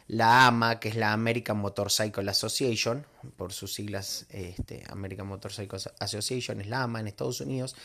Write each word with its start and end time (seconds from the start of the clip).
la 0.08 0.48
AMA, 0.48 0.80
que 0.80 0.90
es 0.90 0.96
la 0.96 1.14
American 1.14 1.58
Motorcycle 1.58 2.30
Association, 2.30 3.06
por 3.38 3.54
sus 3.54 3.74
siglas 3.74 4.26
este, 4.30 4.84
American 4.90 5.28
Motorcycle 5.28 5.80
Association, 6.00 6.62
es 6.62 6.68
la 6.68 6.84
AMA 6.84 7.00
en 7.00 7.08
Estados 7.08 7.42
Unidos, 7.42 7.76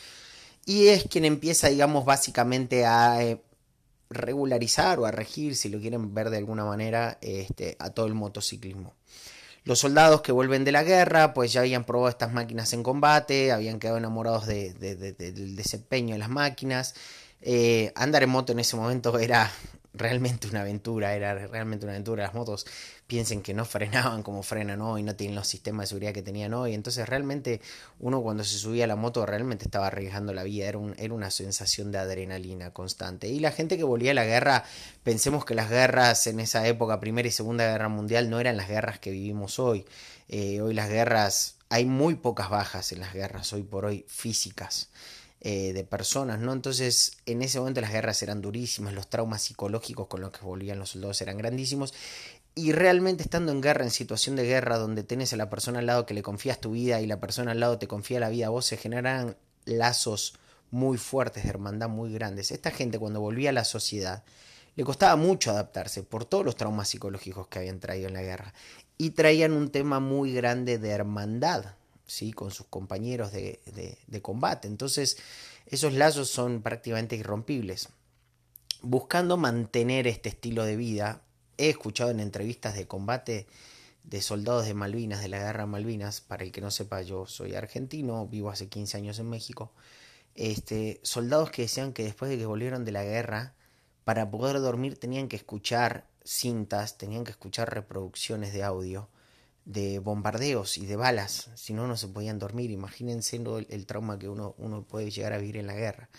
y 0.65 0.87
es 0.87 1.05
quien 1.09 1.25
empieza, 1.25 1.69
digamos, 1.69 2.05
básicamente 2.05 2.85
a 2.85 3.23
eh, 3.23 3.41
regularizar 4.09 4.99
o 4.99 5.05
a 5.05 5.11
regir, 5.11 5.55
si 5.55 5.69
lo 5.69 5.79
quieren 5.79 6.13
ver 6.13 6.29
de 6.29 6.37
alguna 6.37 6.65
manera, 6.65 7.17
este, 7.21 7.77
a 7.79 7.89
todo 7.91 8.05
el 8.05 8.13
motociclismo. 8.13 8.93
Los 9.63 9.79
soldados 9.79 10.21
que 10.21 10.31
vuelven 10.31 10.63
de 10.63 10.71
la 10.71 10.83
guerra, 10.83 11.33
pues 11.33 11.51
ya 11.51 11.59
habían 11.59 11.83
probado 11.83 12.09
estas 12.09 12.31
máquinas 12.31 12.71
en 12.71 12.83
combate, 12.83 13.51
habían 13.51 13.79
quedado 13.79 13.97
enamorados 13.97 14.47
del 14.47 15.55
desempeño 15.57 16.13
de 16.15 16.19
las 16.19 16.29
máquinas. 16.29 16.95
Eh, 17.41 17.91
andar 17.95 18.23
en 18.23 18.29
moto 18.29 18.53
en 18.53 18.59
ese 18.59 18.77
momento 18.77 19.19
era 19.19 19.51
realmente 19.97 20.47
una 20.47 20.61
aventura, 20.61 21.15
era 21.15 21.47
realmente 21.47 21.85
una 21.85 21.93
aventura. 21.93 22.23
Las 22.23 22.33
motos 22.33 22.65
piensen 23.07 23.41
que 23.41 23.53
no 23.53 23.65
frenaban 23.65 24.23
como 24.23 24.43
frenan 24.43 24.81
hoy, 24.81 25.03
no 25.03 25.15
tienen 25.15 25.35
los 25.35 25.47
sistemas 25.47 25.83
de 25.83 25.87
seguridad 25.87 26.13
que 26.13 26.21
tenían 26.21 26.53
hoy. 26.53 26.73
Entonces 26.73 27.07
realmente 27.07 27.61
uno 27.99 28.21
cuando 28.21 28.43
se 28.43 28.57
subía 28.57 28.83
a 28.83 28.87
la 28.87 28.95
moto 28.95 29.25
realmente 29.25 29.65
estaba 29.65 29.87
arriesgando 29.87 30.33
la 30.33 30.43
vida, 30.43 30.67
era, 30.67 30.79
era 30.97 31.13
una 31.13 31.31
sensación 31.31 31.91
de 31.91 31.99
adrenalina 31.99 32.71
constante. 32.71 33.27
Y 33.27 33.39
la 33.39 33.51
gente 33.51 33.77
que 33.77 33.83
volvía 33.83 34.11
a 34.11 34.15
la 34.15 34.25
guerra, 34.25 34.63
pensemos 35.03 35.45
que 35.45 35.55
las 35.55 35.69
guerras 35.69 36.27
en 36.27 36.39
esa 36.39 36.67
época, 36.67 36.99
Primera 36.99 37.27
y 37.27 37.31
Segunda 37.31 37.65
Guerra 37.65 37.89
Mundial, 37.89 38.29
no 38.29 38.39
eran 38.39 38.57
las 38.57 38.67
guerras 38.67 38.99
que 38.99 39.11
vivimos 39.11 39.59
hoy. 39.59 39.85
Eh, 40.29 40.61
hoy 40.61 40.73
las 40.73 40.89
guerras, 40.89 41.55
hay 41.69 41.85
muy 41.85 42.15
pocas 42.15 42.49
bajas 42.49 42.91
en 42.91 42.99
las 42.99 43.13
guerras, 43.13 43.51
hoy 43.53 43.63
por 43.63 43.85
hoy 43.85 44.05
físicas. 44.07 44.89
Eh, 45.39 45.71
de 45.71 45.83
personas, 45.83 46.39
¿no? 46.39 46.51
Entonces, 46.51 47.17
en 47.27 47.43
ese 47.43 47.59
momento 47.59 47.79
las 47.79 47.91
guerras 47.91 48.23
eran 48.23 48.41
durísimas, 48.41 48.95
los 48.95 49.07
traumas 49.07 49.43
psicológicos 49.43 50.07
con 50.07 50.19
los 50.19 50.31
que 50.31 50.43
volvían 50.43 50.79
los 50.79 50.89
soldados 50.89 51.21
eran 51.21 51.37
grandísimos. 51.37 51.93
Y 52.55 52.71
realmente 52.71 53.21
estando 53.21 53.51
en 53.51 53.61
guerra, 53.61 53.83
en 53.83 53.91
situación 53.91 54.35
de 54.35 54.45
guerra, 54.45 54.79
donde 54.79 55.03
tenés 55.03 55.33
a 55.33 55.37
la 55.37 55.47
persona 55.47 55.77
al 55.77 55.85
lado 55.85 56.07
que 56.07 56.15
le 56.15 56.23
confías 56.23 56.59
tu 56.59 56.71
vida 56.71 57.01
y 57.01 57.05
la 57.05 57.19
persona 57.19 57.51
al 57.51 57.59
lado 57.59 57.77
te 57.77 57.87
confía 57.87 58.19
la 58.19 58.29
vida 58.29 58.47
a 58.47 58.49
vos, 58.49 58.65
se 58.65 58.77
generan 58.77 59.37
lazos 59.65 60.33
muy 60.71 60.97
fuertes 60.97 61.43
de 61.43 61.49
hermandad, 61.49 61.87
muy 61.87 62.11
grandes. 62.11 62.49
Esta 62.49 62.71
gente 62.71 62.97
cuando 62.97 63.21
volvía 63.21 63.51
a 63.51 63.53
la 63.53 63.63
sociedad, 63.63 64.23
le 64.75 64.83
costaba 64.83 65.15
mucho 65.17 65.51
adaptarse 65.51 66.01
por 66.01 66.25
todos 66.25 66.45
los 66.45 66.55
traumas 66.55 66.89
psicológicos 66.89 67.47
que 67.47 67.59
habían 67.59 67.79
traído 67.79 68.07
en 68.07 68.15
la 68.15 68.23
guerra. 68.23 68.53
Y 68.97 69.11
traían 69.11 69.53
un 69.53 69.69
tema 69.69 69.99
muy 69.99 70.33
grande 70.33 70.79
de 70.79 70.89
hermandad, 70.89 71.75
¿sí? 72.07 72.31
con 72.33 72.51
sus 72.51 72.65
compañeros 72.67 73.31
de, 73.31 73.59
de, 74.07 74.21
combate. 74.21 74.67
Entonces, 74.67 75.17
esos 75.67 75.93
lazos 75.93 76.29
son 76.29 76.61
prácticamente 76.61 77.15
irrompibles. 77.15 77.89
Buscando 78.81 79.37
mantener 79.37 80.07
este 80.07 80.29
estilo 80.29 80.63
de 80.63 80.75
vida, 80.77 81.21
he 81.57 81.69
escuchado 81.69 82.09
en 82.09 82.19
entrevistas 82.19 82.75
de 82.75 82.87
combate 82.87 83.47
de 84.03 84.21
soldados 84.21 84.65
de 84.65 84.73
Malvinas, 84.73 85.21
de 85.21 85.27
la 85.27 85.39
guerra 85.39 85.65
Malvinas, 85.65 86.21
para 86.21 86.45
el 86.45 86.51
que 86.51 86.61
no 86.61 86.71
sepa, 86.71 87.01
yo 87.01 87.25
soy 87.25 87.55
argentino, 87.55 88.25
vivo 88.27 88.49
hace 88.49 88.69
15 88.69 88.97
años 88.97 89.19
en 89.19 89.29
México, 89.29 89.73
este, 90.33 91.01
soldados 91.03 91.51
que 91.51 91.63
decían 91.63 91.91
que 91.91 92.03
después 92.03 92.31
de 92.31 92.37
que 92.37 92.45
volvieron 92.45 92.85
de 92.85 92.93
la 92.93 93.03
guerra, 93.03 93.53
para 94.05 94.31
poder 94.31 94.61
dormir 94.61 94.97
tenían 94.97 95.27
que 95.27 95.35
escuchar 95.35 96.07
cintas, 96.23 96.97
tenían 96.97 97.25
que 97.25 97.31
escuchar 97.31 97.73
reproducciones 97.73 98.53
de 98.53 98.63
audio 98.63 99.09
de 99.67 99.99
bombardeos 99.99 100.77
y 100.77 100.85
de 100.85 100.95
balas, 100.95 101.49
si 101.55 101.73
no, 101.73 101.87
no 101.87 101.97
se 101.97 102.07
podían 102.07 102.39
dormir. 102.39 102.71
Imagínense 102.71 103.35
el, 103.35 103.67
el, 103.69 103.85
trauma 103.85 104.17
que 104.17 104.29
uno, 104.29 104.55
uno 104.57 104.83
puede 104.83 105.11
llegar 105.11 105.33
a 105.33 105.37
vivir 105.37 105.57
en 105.57 105.67
la 105.67 105.73
guerra. 105.73 106.09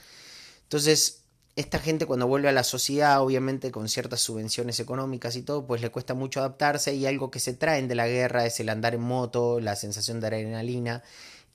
Entonces, 0.64 1.22
esta 1.56 1.78
gente 1.78 2.04
cuando 2.04 2.26
vuelve 2.26 2.50
a 2.50 2.52
la 2.52 2.62
sociedad, 2.62 3.22
obviamente 3.22 3.70
con 3.70 3.88
ciertas 3.88 4.20
subvenciones 4.20 4.78
económicas 4.80 5.34
y 5.34 5.42
todo, 5.42 5.66
pues 5.66 5.80
le 5.80 5.90
cuesta 5.90 6.12
mucho 6.12 6.40
adaptarse 6.40 6.94
y 6.94 7.06
algo 7.06 7.30
que 7.30 7.40
se 7.40 7.54
traen 7.54 7.88
de 7.88 7.94
la 7.94 8.06
guerra 8.06 8.44
es 8.44 8.60
el 8.60 8.68
andar 8.68 8.94
en 8.94 9.00
moto, 9.00 9.60
la 9.60 9.76
sensación 9.76 10.20
de 10.20 10.26
adrenalina 10.26 11.02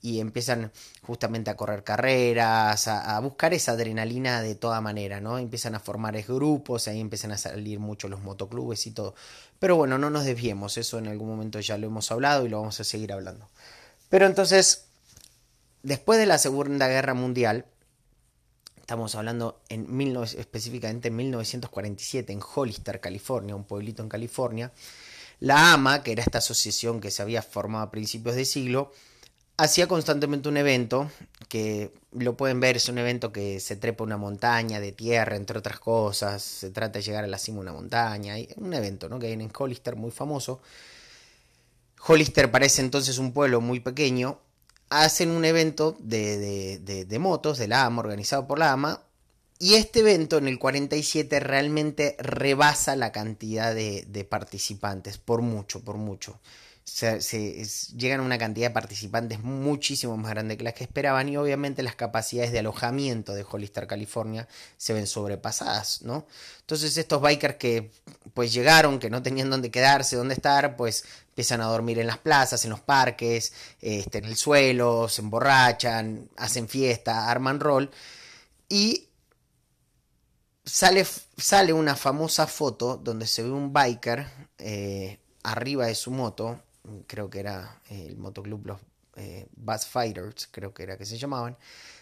y 0.04 0.20
empiezan 0.20 0.70
justamente 1.00 1.48
a 1.48 1.56
correr 1.56 1.82
carreras, 1.82 2.88
a, 2.88 3.18
buscar 3.20 3.54
esa 3.54 3.72
adrenalina 3.72 4.42
de 4.42 4.54
toda 4.54 4.82
manera, 4.82 5.18
¿no? 5.18 5.38
Empiezan 5.38 5.74
a 5.74 5.80
formar 5.80 6.20
grupos, 6.24 6.88
ahí 6.88 7.00
empiezan 7.00 7.32
a 7.32 7.38
salir 7.38 7.80
mucho 7.80 8.08
los 8.08 8.20
motoclubes 8.20 8.86
y 8.86 8.90
todo. 8.90 9.14
Pero 9.58 9.76
bueno, 9.76 9.96
no 9.96 10.10
nos 10.10 10.26
desviemos, 10.26 10.76
eso 10.76 10.98
en 10.98 11.08
algún 11.08 11.30
momento 11.30 11.58
ya 11.58 11.78
lo 11.78 11.86
hemos 11.86 12.12
hablado 12.12 12.44
y 12.44 12.50
lo 12.50 12.58
vamos 12.58 12.78
a 12.80 12.84
seguir 12.84 13.14
hablando. 13.14 13.48
Pero 14.10 14.26
entonces, 14.26 14.88
después 15.82 16.18
de 16.18 16.26
la 16.26 16.36
Segunda 16.36 16.86
Guerra 16.86 17.14
Mundial, 17.14 17.64
estamos 18.76 19.14
hablando 19.14 19.62
en 19.70 19.86
específicamente 20.36 21.08
en 21.08 21.16
1947 21.16 22.30
en 22.30 22.40
Hollister, 22.54 23.00
California, 23.00 23.56
un 23.56 23.64
pueblito 23.64 24.02
en 24.02 24.10
California, 24.10 24.70
la 25.40 25.72
AMA, 25.72 26.02
que 26.02 26.12
era 26.12 26.22
esta 26.22 26.38
asociación 26.38 27.00
que 27.00 27.10
se 27.10 27.22
había 27.22 27.40
formado 27.40 27.84
a 27.84 27.90
principios 27.90 28.36
de 28.36 28.44
siglo, 28.44 28.92
hacía 29.56 29.86
constantemente 29.86 30.48
un 30.48 30.56
evento 30.56 31.10
que 31.48 31.92
lo 32.12 32.36
pueden 32.36 32.60
ver, 32.60 32.76
es 32.76 32.88
un 32.88 32.98
evento 32.98 33.32
que 33.32 33.60
se 33.60 33.76
trepa 33.76 34.04
una 34.04 34.16
montaña 34.16 34.80
de 34.80 34.92
tierra, 34.92 35.36
entre 35.36 35.58
otras 35.58 35.78
cosas, 35.78 36.42
se 36.42 36.70
trata 36.70 36.98
de 36.98 37.04
llegar 37.04 37.24
a 37.24 37.28
la 37.28 37.38
cima 37.38 37.56
de 37.56 37.62
una 37.62 37.72
montaña, 37.72 38.34
un 38.56 38.74
evento 38.74 39.08
¿no? 39.08 39.18
que 39.18 39.26
hay 39.26 39.32
en 39.32 39.50
Hollister 39.56 39.96
muy 39.96 40.10
famoso. 40.10 40.60
Hollister 42.06 42.50
parece 42.50 42.82
entonces 42.82 43.18
un 43.18 43.32
pueblo 43.32 43.60
muy 43.60 43.80
pequeño, 43.80 44.38
hacen 44.90 45.30
un 45.30 45.44
evento 45.44 45.96
de, 45.98 46.78
de, 46.78 47.04
de, 47.04 47.18
motos 47.18 47.58
de 47.58 47.68
la 47.68 47.84
AMA, 47.84 48.00
organizado 48.00 48.46
por 48.46 48.58
la 48.58 48.72
AMA, 48.72 49.02
y 49.58 49.74
este 49.74 50.00
evento 50.00 50.36
en 50.36 50.48
el 50.48 50.58
47 50.58 51.40
realmente 51.40 52.16
rebasa 52.18 52.96
la 52.96 53.12
cantidad 53.12 53.74
de, 53.74 54.04
de 54.08 54.24
participantes, 54.24 55.16
por 55.16 55.40
mucho, 55.40 55.82
por 55.82 55.96
mucho 55.96 56.38
se, 56.84 57.64
llegan 57.96 58.20
a 58.20 58.22
una 58.22 58.36
cantidad 58.36 58.68
de 58.68 58.74
participantes 58.74 59.42
muchísimo 59.42 60.16
más 60.18 60.30
grande 60.30 60.58
que 60.58 60.64
las 60.64 60.74
que 60.74 60.84
esperaban 60.84 61.28
y 61.30 61.36
obviamente 61.36 61.82
las 61.82 61.96
capacidades 61.96 62.52
de 62.52 62.58
alojamiento 62.58 63.34
de 63.34 63.44
Hollister, 63.50 63.86
California 63.86 64.46
se 64.76 64.92
ven 64.92 65.06
sobrepasadas, 65.06 66.02
¿no? 66.02 66.26
Entonces 66.60 66.96
estos 66.98 67.22
bikers 67.22 67.56
que 67.56 67.90
pues 68.34 68.52
llegaron, 68.52 68.98
que 68.98 69.08
no 69.08 69.22
tenían 69.22 69.48
dónde 69.48 69.70
quedarse, 69.70 70.16
dónde 70.16 70.34
estar, 70.34 70.76
pues 70.76 71.04
empiezan 71.28 71.62
a 71.62 71.66
dormir 71.66 71.98
en 71.98 72.06
las 72.06 72.18
plazas, 72.18 72.64
en 72.64 72.70
los 72.70 72.80
parques, 72.80 73.52
este, 73.80 74.18
en 74.18 74.26
el 74.26 74.36
suelo, 74.36 75.08
se 75.08 75.22
emborrachan, 75.22 76.28
hacen 76.36 76.68
fiesta, 76.68 77.30
arman 77.30 77.60
rol 77.60 77.90
y 78.68 79.08
sale, 80.64 81.06
sale 81.38 81.72
una 81.72 81.96
famosa 81.96 82.46
foto 82.46 82.98
donde 82.98 83.26
se 83.26 83.42
ve 83.42 83.50
un 83.50 83.72
biker 83.72 84.26
eh, 84.58 85.18
arriba 85.42 85.86
de 85.86 85.94
su 85.94 86.10
moto 86.10 86.60
creo 87.06 87.30
que 87.30 87.40
era 87.40 87.80
eh, 87.90 88.06
el 88.08 88.16
motoclub 88.16 88.66
Los 88.66 88.80
eh, 89.16 89.46
Fighters, 89.88 90.48
creo 90.50 90.74
que 90.74 90.82
era 90.82 90.96
que 90.96 91.06
se 91.06 91.18
llamaban, 91.18 91.56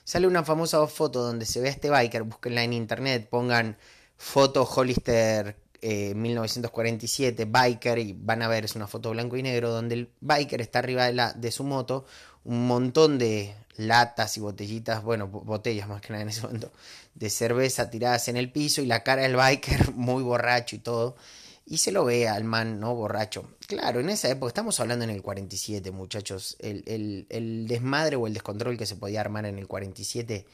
sale 0.05 0.26
una 0.26 0.44
famosa 0.44 0.87
foto 0.87 1.23
donde 1.23 1.46
se 1.46 1.61
ve 1.61 1.69
a 1.69 1.73
este 1.73 1.90
biker, 1.90 2.23
búsquenla 2.23 2.64
en 2.64 2.73
internet, 2.73 3.29
pongan 3.29 3.76
foto 4.17 4.64
Hollister 4.64 5.56
1947, 5.82 7.43
eh, 7.43 7.46
biker, 7.46 7.99
y 7.99 8.12
van 8.12 8.43
a 8.43 8.49
ver, 8.49 8.64
es 8.64 8.76
una 8.76 8.87
foto 8.87 9.11
blanco 9.11 9.37
y 9.37 9.43
negro, 9.43 9.70
donde 9.70 9.94
el 9.96 10.11
biker 10.20 10.61
está 10.61 10.79
arriba 10.79 11.06
de, 11.06 11.12
la, 11.12 11.32
de 11.32 11.50
su 11.50 11.64
moto, 11.64 12.06
un 12.44 12.67
montón 12.67 13.19
de 13.19 13.55
latas 13.76 14.37
y 14.37 14.40
botellitas, 14.40 15.02
bueno, 15.02 15.26
botellas 15.26 15.88
más 15.88 16.00
que 16.00 16.11
nada 16.11 16.23
en 16.23 16.29
ese 16.29 16.43
momento, 16.43 16.70
de 17.14 17.31
cerveza 17.31 17.90
tiradas 17.90 18.29
en 18.29 18.37
el 18.37 18.50
piso 18.52 18.81
y 18.81 18.87
la 18.87 19.02
cara 19.02 19.23
del 19.23 19.37
biker 19.37 19.93
muy 19.94 20.23
borracho 20.23 20.76
y 20.76 20.79
todo 20.79 21.17
y 21.64 21.79
se 21.79 21.93
lo 21.93 22.05
ve 22.05 22.29
al 22.29 22.44
man, 22.44 22.81
¿no? 22.81 22.94
Borracho. 22.94 23.56
Claro, 23.67 24.00
en 24.00 24.09
esa 24.09 24.29
época, 24.29 24.49
estamos 24.49 24.79
hablando 24.81 25.05
en 25.05 25.11
el 25.11 25.23
47, 25.23 25.91
muchachos, 25.91 26.56
el, 26.59 27.26
el, 27.29 27.67
desmadre 27.67 28.17
o 28.17 28.26
el 28.26 28.35
descontrol 28.35 28.76
que 28.76 28.87
se 28.87 28.97
podía 28.97 29.20
armar 29.20 29.47
en 29.47 29.59
el 29.59 29.67
47 29.67 30.47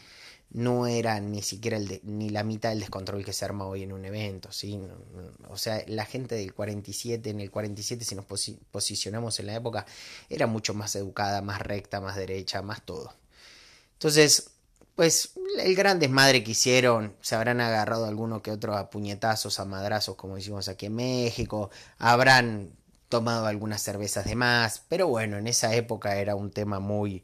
no 0.51 0.87
era 0.87 1.21
ni 1.21 1.43
siquiera 1.43 1.77
el 1.77 2.01
ni 2.05 2.31
la 2.31 2.43
mitad 2.43 2.71
del 2.71 2.81
descontrol 2.81 3.23
que 3.23 3.35
se 3.35 3.45
arma 3.45 3.67
hoy 3.67 3.83
en 3.83 3.93
un 3.93 4.05
evento, 4.07 4.51
¿sí? 4.51 4.81
O 5.49 5.59
sea, 5.59 5.85
la 5.87 6.07
gente 6.07 6.37
del 6.37 6.55
47, 6.55 7.29
en 7.31 7.41
el 7.41 7.51
47, 7.51 8.05
si 8.05 8.15
nos 8.15 8.25
posicionamos 8.25 9.39
en 9.41 9.47
la 9.47 9.57
época, 9.57 9.85
era 10.31 10.47
mucho 10.47 10.73
más 10.73 10.97
educada, 10.97 11.43
más 11.43 11.61
recta, 11.61 12.01
más 12.01 12.17
derecha, 12.17 12.63
más 12.63 12.83
todo. 12.83 13.15
Entonces, 13.95 14.53
pues 14.99 15.35
el 15.61 15.77
gran 15.77 16.01
desmadre 16.01 16.43
que 16.43 16.51
hicieron, 16.51 17.15
se 17.21 17.37
habrán 17.37 17.61
agarrado 17.61 18.07
alguno 18.07 18.43
que 18.43 18.51
otro 18.51 18.77
a 18.77 18.91
puñetazos, 18.91 19.61
a 19.61 19.65
madrazos, 19.65 20.17
como 20.17 20.35
decimos 20.35 20.67
aquí 20.67 20.87
en 20.87 20.97
México, 20.97 21.71
habrán 21.99 22.73
tomado 23.09 23.47
algunas 23.47 23.81
cervezas 23.81 24.25
de 24.25 24.35
más, 24.35 24.83
pero 24.89 25.07
bueno, 25.07 25.39
en 25.39 25.47
esa 25.47 25.73
época 25.73 26.17
era 26.17 26.35
un 26.35 26.51
tema 26.51 26.81
muy, 26.81 27.23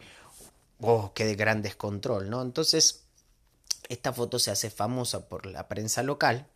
oh, 0.82 1.12
que 1.15 1.25
de 1.25 1.35
gran 1.35 1.62
descontrol, 1.62 2.31
¿no? 2.31 2.43
Entonces, 2.43 3.03
esta 3.88 4.12
foto 4.12 4.38
se 4.38 4.53
hace 4.53 4.70
famosa 4.70 5.29
por 5.29 5.44
la 5.44 5.67
prensa 5.67 6.05
local 6.05 6.47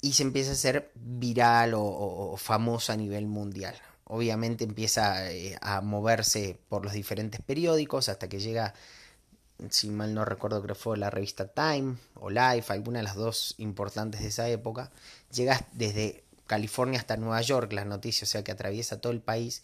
y 0.00 0.12
se 0.12 0.22
empieza 0.22 0.50
a 0.50 0.54
hacer 0.54 0.92
viral 0.94 1.72
o, 1.74 2.36
famosa 2.36 2.92
a 2.92 2.96
nivel 2.96 3.26
mundial. 3.26 3.74
Obviamente 4.04 4.62
empieza 4.62 5.28
eh, 5.32 5.58
a 5.60 5.80
moverse 5.80 6.56
por 6.68 6.84
los 6.84 6.92
diferentes 6.92 7.40
periódicos 7.42 8.08
hasta 8.08 8.28
que 8.28 8.38
llega 8.38 8.74
si 9.68 9.90
mal 9.90 10.14
no 10.14 10.24
recuerdo 10.24 10.62
creo 10.62 10.74
que 10.74 10.80
fue 10.80 10.96
la 10.96 11.10
revista 11.10 11.48
Time 11.48 11.96
o 12.14 12.30
Life, 12.30 12.72
alguna 12.72 13.00
de 13.00 13.04
las 13.04 13.16
dos 13.16 13.54
importantes 13.58 14.20
de 14.20 14.28
esa 14.28 14.48
época, 14.48 14.90
llega 15.32 15.66
desde 15.72 16.24
California 16.46 16.98
hasta 16.98 17.16
Nueva 17.16 17.40
York 17.42 17.72
las 17.72 17.86
noticias, 17.86 18.28
o 18.28 18.32
sea 18.32 18.44
que 18.44 18.52
atraviesa 18.52 19.00
todo 19.00 19.12
el 19.12 19.20
país 19.20 19.62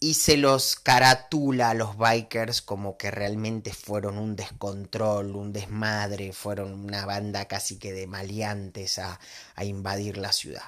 y 0.00 0.14
se 0.14 0.36
los 0.36 0.76
caratula 0.76 1.70
a 1.70 1.74
los 1.74 1.96
bikers 1.96 2.60
como 2.60 2.96
que 2.96 3.10
realmente 3.10 3.72
fueron 3.72 4.18
un 4.18 4.36
descontrol, 4.36 5.34
un 5.34 5.52
desmadre, 5.52 6.32
fueron 6.32 6.72
una 6.72 7.06
banda 7.06 7.46
casi 7.46 7.78
que 7.78 7.92
de 7.92 8.06
maleantes 8.06 8.98
a, 8.98 9.18
invadir 9.62 10.18
la 10.18 10.32
ciudad. 10.32 10.64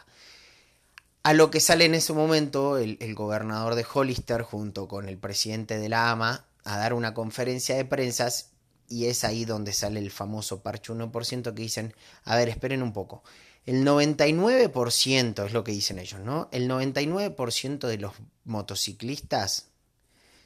A 1.23 1.33
lo 1.33 1.51
que 1.51 1.61
sale 1.61 1.85
en 1.85 1.95
ese 1.95 2.13
momento 2.13 2.79
el, 2.79 2.97
el 3.01 3.15
gobernador 3.15 3.75
de 3.75 3.85
Hollister 3.93 4.43
junto 4.43 4.89
con 4.89 5.09
el 5.09 5.19
presidente 5.19 5.77
de 5.79 5.89
la 5.89 6.11
AMA 6.11 6.45
a 6.67 6.77
dar 6.77 6.93
una 6.95 7.15
conferencia 7.15 7.77
de 7.77 7.85
prensas 7.85 8.51
y 8.89 9.07
es 9.07 9.25
ahí 9.25 9.45
donde 9.45 9.73
sale 9.73 10.01
el 10.01 10.11
famoso 10.11 10.63
parche 10.63 10.93
1% 10.93 11.55
que 11.55 11.63
dicen, 11.63 11.95
a 12.25 12.37
ver, 12.37 12.49
esperen 12.49 12.83
un 12.83 12.93
poco. 12.93 13.23
El 13.65 13.85
99% 13.85 15.47
es 15.47 15.53
lo 15.53 15.65
que 15.65 15.73
dicen 15.73 15.99
ellos, 15.99 16.21
¿no? 16.21 16.49
El 16.53 16.69
99% 16.69 17.87
de 17.87 17.99
los 17.99 18.15
motociclistas 18.45 19.69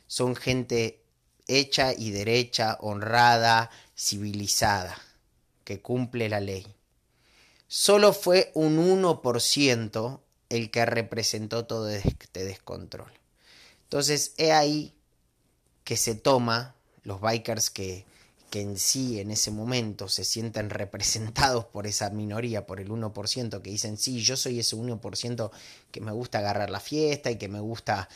son 0.07 0.37
gente 0.37 1.03
hecha 1.47 1.93
y 1.93 2.11
derecha, 2.11 2.77
honrada, 2.81 3.71
civilizada, 3.97 4.97
que 5.65 5.81
cumple 5.81 6.29
la 6.29 6.41
ley. 6.41 6.67
Solo 7.67 8.13
fue 8.13 8.51
un 8.55 8.79
1% 8.79 10.21
el 10.49 10.71
que 10.71 10.85
representó 10.87 11.67
todo 11.67 11.89
este 11.89 12.45
descontrol. 12.45 13.13
Entonces, 13.85 14.35
he 14.37 14.53
ahí 14.53 14.95
que 15.85 15.97
se 15.97 16.15
toma, 16.15 16.75
los 17.03 17.21
bikers 17.21 17.71
que, 17.71 18.05
que 18.51 18.61
en 18.61 18.77
sí 18.77 19.21
en 19.21 19.31
ese 19.31 19.51
momento 19.51 20.09
se 20.09 20.25
sienten 20.25 20.71
representados 20.71 21.65
por 21.65 21.87
esa 21.87 22.11
minoría, 22.11 22.67
por 22.67 22.81
el 22.81 22.89
1%, 22.91 23.63
que 23.63 23.71
dicen, 23.71 23.97
sí, 23.97 24.21
yo 24.21 24.37
soy 24.37 24.61
ese 24.61 24.77
1% 24.77 25.51
que 25.91 26.01
me 26.01 26.13
gusta 26.13 26.39
agarrar 26.39 26.71
la 26.71 26.81
fiesta 26.81 27.31
y 27.31 27.37
que 27.37 27.49
me 27.49 27.61
gusta 27.61 28.09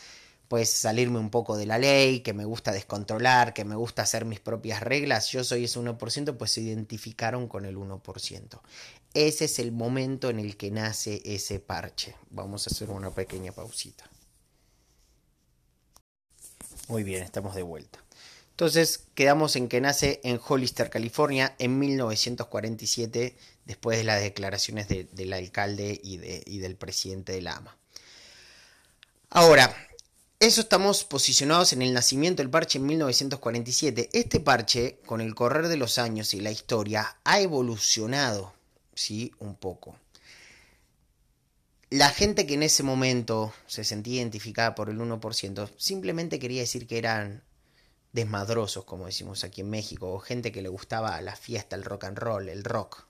pues 0.49 0.69
salirme 0.71 1.19
un 1.19 1.31
poco 1.31 1.57
de 1.57 1.67
la 1.67 1.79
ley, 1.79 2.21
que 2.21 2.35
me 2.35 2.45
gusta 2.45 2.71
descontrolar, 2.71 3.55
que 3.55 3.65
me 3.65 3.77
gusta 3.77 4.03
hacer 4.03 4.25
mis 4.25 4.41
propias 4.41 4.83
reglas, 4.83 5.31
yo 5.31 5.43
soy 5.43 5.65
ese 5.65 5.81
1%, 5.81 6.37
pues 6.37 6.51
se 6.51 6.61
identificaron 6.61 7.49
con 7.49 7.65
el 7.65 7.77
1%. 7.77 8.61
Ese 9.15 9.45
es 9.47 9.59
el 9.59 9.73
momento 9.73 10.29
en 10.29 10.39
el 10.39 10.57
que 10.57 10.71
nace 10.71 11.23
ese 11.25 11.61
parche. 11.61 12.15
Vamos 12.31 12.67
a 12.67 12.71
hacer 12.71 12.91
una 12.91 13.11
pequeña 13.11 13.53
pausita. 13.53 14.05
Muy 16.89 17.03
bien, 17.03 17.23
estamos 17.23 17.55
de 17.55 17.63
vuelta. 17.63 17.99
Entonces 18.51 19.05
quedamos 19.15 19.57
en 19.57 19.69
que 19.69 19.81
nace 19.81 20.21
en 20.23 20.39
Hollister, 20.47 20.91
California, 20.91 21.57
en 21.59 21.79
1947, 21.79 23.37
después 23.65 23.99
de 23.99 24.05
las 24.05 24.21
declaraciones 24.21 24.87
del 24.89 25.33
alcalde 25.33 26.01
y, 26.03 26.19
del 26.59 26.77
presidente 26.77 27.33
de 27.33 27.43
la 27.43 27.57
AMA. 27.57 27.77
Ahora, 29.31 29.75
eso 30.39 30.61
estamos 30.61 31.03
posicionados 31.03 31.73
en 31.73 31.83
el 31.83 31.93
nacimiento 31.93 32.43
del 32.43 32.51
parche 32.51 32.79
en 32.79 32.87
1947. 32.87 34.11
Este 34.13 34.39
parche, 34.39 35.01
con 35.05 35.21
el 35.21 35.35
correr 35.35 35.67
de 35.67 35.77
los 35.77 35.99
años 35.99 36.33
y 36.35 36.41
la 36.41 36.53
historia, 36.53 37.17
ha 37.25 37.41
evolucionado, 37.41 38.53
¿sí? 38.95 39.33
Un 39.41 39.57
poco 39.57 39.97
la 41.95 42.11
gente 42.11 42.45
que 42.45 42.55
en 42.55 42.65
ese 42.65 42.83
momento 42.83 43.55
se 43.69 43.85
sentía 43.85 44.17
identificada 44.21 44.75
por 44.75 44.91
el 44.91 44.99
1% 44.99 45.71
simplemente 45.77 46.41
quería 46.41 46.63
decir 46.63 46.89
que 46.89 46.99
eran 46.99 47.45
desmadrosos, 48.13 48.85
como 48.85 49.07
decimos 49.07 49.45
aquí 49.45 49.61
en 49.61 49.71
México, 49.71 50.13
o 50.13 50.19
gente 50.19 50.51
que 50.51 50.61
le 50.61 50.69
gustaba 50.69 51.21
la 51.21 51.37
fiesta, 51.37 51.77
el 51.77 51.85
rock 51.85 52.05
and 52.05 52.19
roll, 52.19 52.49
el 52.49 52.65
rock, 52.65 53.07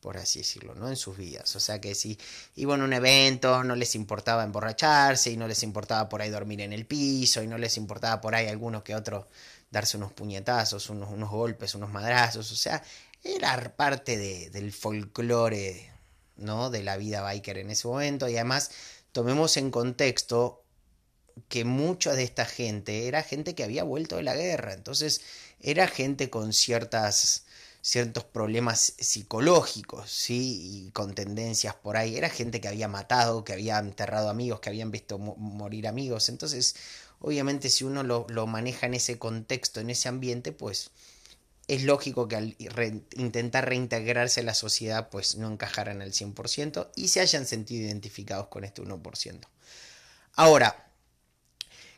por 0.00 0.16
así 0.16 0.40
decirlo, 0.40 0.74
¿no? 0.74 0.88
En 0.88 0.96
sus 0.96 1.16
vidas. 1.16 1.54
O 1.54 1.60
sea 1.60 1.80
que 1.80 1.94
si 1.94 2.18
iban 2.56 2.80
a 2.80 2.84
un 2.84 2.94
evento, 2.94 3.62
no 3.62 3.76
les 3.76 3.94
importaba 3.94 4.42
emborracharse 4.42 5.30
y 5.30 5.36
no 5.36 5.46
les 5.46 5.62
importaba 5.62 6.08
por 6.08 6.20
ahí 6.20 6.30
dormir 6.30 6.62
en 6.62 6.72
el 6.72 6.84
piso 6.84 7.44
y 7.44 7.46
no 7.46 7.58
les 7.58 7.76
importaba 7.76 8.20
por 8.20 8.34
ahí 8.34 8.48
alguno 8.48 8.82
que 8.82 8.96
otro 8.96 9.28
darse 9.70 9.98
unos 9.98 10.12
puñetazos, 10.12 10.90
unos, 10.90 11.10
unos 11.10 11.30
golpes, 11.30 11.76
unos 11.76 11.92
madrazos. 11.92 12.50
O 12.50 12.56
sea, 12.56 12.82
era 13.22 13.76
parte 13.76 14.16
de, 14.16 14.50
del 14.50 14.72
folclore 14.72 15.95
¿no? 16.36 16.70
de 16.70 16.82
la 16.82 16.96
vida 16.96 17.22
biker 17.22 17.58
en 17.58 17.70
ese 17.70 17.88
momento 17.88 18.28
y 18.28 18.36
además 18.36 18.70
tomemos 19.12 19.56
en 19.56 19.70
contexto 19.70 20.62
que 21.48 21.64
mucha 21.64 22.14
de 22.14 22.22
esta 22.22 22.46
gente 22.46 23.08
era 23.08 23.22
gente 23.22 23.54
que 23.54 23.64
había 23.64 23.84
vuelto 23.84 24.16
de 24.16 24.22
la 24.22 24.34
guerra, 24.34 24.72
entonces 24.72 25.20
era 25.60 25.88
gente 25.88 26.30
con 26.30 26.52
ciertas 26.52 27.44
ciertos 27.86 28.24
problemas 28.24 28.94
psicológicos, 28.98 30.10
¿sí? 30.10 30.86
Y 30.88 30.90
con 30.90 31.14
tendencias 31.14 31.76
por 31.76 31.96
ahí. 31.96 32.16
Era 32.16 32.28
gente 32.28 32.60
que 32.60 32.66
había 32.66 32.88
matado, 32.88 33.44
que 33.44 33.52
había 33.52 33.78
enterrado 33.78 34.28
amigos, 34.28 34.58
que 34.58 34.70
habían 34.70 34.90
visto 34.90 35.18
morir 35.18 35.86
amigos. 35.86 36.28
Entonces, 36.28 36.74
obviamente, 37.20 37.70
si 37.70 37.84
uno 37.84 38.02
lo, 38.02 38.26
lo, 38.28 38.48
maneja 38.48 38.86
en 38.86 38.94
ese 38.94 39.18
contexto, 39.20 39.78
en 39.78 39.90
ese 39.90 40.08
ambiente, 40.08 40.50
pues 40.50 40.90
es 41.68 41.82
lógico 41.82 42.28
que 42.28 42.36
al 42.36 42.56
intentar 43.16 43.68
reintegrarse 43.68 44.40
a 44.40 44.44
la 44.44 44.54
sociedad 44.54 45.08
pues 45.10 45.36
no 45.36 45.50
encajaran 45.50 46.00
al 46.00 46.12
100% 46.12 46.90
y 46.94 47.08
se 47.08 47.20
hayan 47.20 47.46
sentido 47.46 47.84
identificados 47.84 48.48
con 48.48 48.64
este 48.64 48.82
1%. 48.82 49.40
Ahora, 50.34 50.90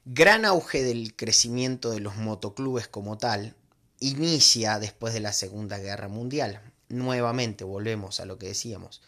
gran 0.04 0.44
auge 0.44 0.82
del 0.82 1.14
crecimiento 1.16 1.90
de 1.90 2.00
los 2.00 2.16
motoclubes 2.16 2.88
como 2.88 3.18
tal 3.18 3.56
inicia 4.00 4.78
después 4.78 5.12
de 5.12 5.20
la 5.20 5.32
Segunda 5.32 5.78
Guerra 5.78 6.08
Mundial. 6.08 6.60
Nuevamente 6.88 7.64
volvemos 7.64 8.20
a 8.20 8.24
lo 8.24 8.38
que 8.38 8.48
decíamos. 8.48 9.02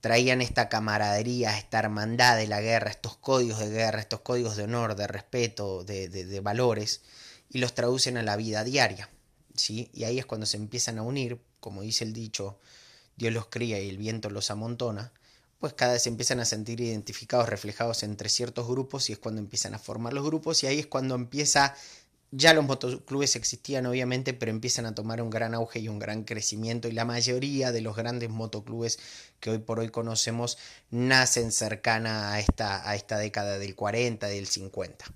traían 0.00 0.40
esta 0.40 0.68
camaradería, 0.68 1.58
esta 1.58 1.80
hermandad 1.80 2.36
de 2.36 2.46
la 2.46 2.60
guerra, 2.60 2.90
estos 2.90 3.16
códigos 3.16 3.58
de 3.58 3.68
guerra, 3.68 4.00
estos 4.00 4.20
códigos 4.20 4.56
de 4.56 4.62
honor, 4.62 4.94
de 4.94 5.08
respeto, 5.08 5.82
de, 5.82 6.08
de, 6.08 6.40
valores, 6.40 7.02
y 7.50 7.58
los 7.58 7.74
traducen 7.74 8.16
a 8.16 8.22
la 8.22 8.36
vida 8.36 8.62
diaria. 8.62 9.10
¿Sí? 9.58 9.90
Y 9.92 10.04
ahí 10.04 10.18
es 10.18 10.26
cuando 10.26 10.46
se 10.46 10.56
empiezan 10.56 10.98
a 10.98 11.02
unir, 11.02 11.40
como 11.60 11.82
dice 11.82 12.04
el 12.04 12.12
dicho, 12.12 12.58
Dios 13.16 13.32
los 13.32 13.46
cría 13.46 13.80
y 13.80 13.88
el 13.88 13.98
viento 13.98 14.30
los 14.30 14.50
amontona, 14.50 15.12
pues 15.58 15.72
cada 15.72 15.94
vez 15.94 16.02
se 16.02 16.08
empiezan 16.08 16.40
a 16.40 16.44
sentir 16.44 16.80
identificados, 16.80 17.48
reflejados 17.48 18.02
entre 18.02 18.28
ciertos 18.28 18.68
grupos 18.68 19.10
y 19.10 19.12
es 19.12 19.18
cuando 19.18 19.40
empiezan 19.40 19.74
a 19.74 19.78
formar 19.78 20.12
los 20.12 20.24
grupos 20.24 20.62
y 20.62 20.68
ahí 20.68 20.78
es 20.78 20.86
cuando 20.86 21.14
empieza 21.16 21.74
ya 22.30 22.52
los 22.52 22.64
motoclubes 22.64 23.36
existían 23.36 23.86
obviamente, 23.86 24.34
pero 24.34 24.50
empiezan 24.50 24.86
a 24.86 24.94
tomar 24.94 25.22
un 25.22 25.30
gran 25.30 25.54
auge 25.54 25.78
y 25.78 25.88
un 25.88 25.98
gran 25.98 26.24
crecimiento 26.24 26.86
y 26.88 26.92
la 26.92 27.04
mayoría 27.04 27.72
de 27.72 27.80
los 27.80 27.96
grandes 27.96 28.28
motoclubes 28.28 28.98
que 29.40 29.50
hoy 29.50 29.58
por 29.58 29.80
hoy 29.80 29.88
conocemos 29.88 30.58
nacen 30.90 31.52
cercana 31.52 32.32
a 32.32 32.40
esta, 32.40 32.88
a 32.88 32.94
esta 32.94 33.16
década 33.18 33.58
del 33.58 33.74
40, 33.74 34.26
del 34.26 34.46
50. 34.46 35.06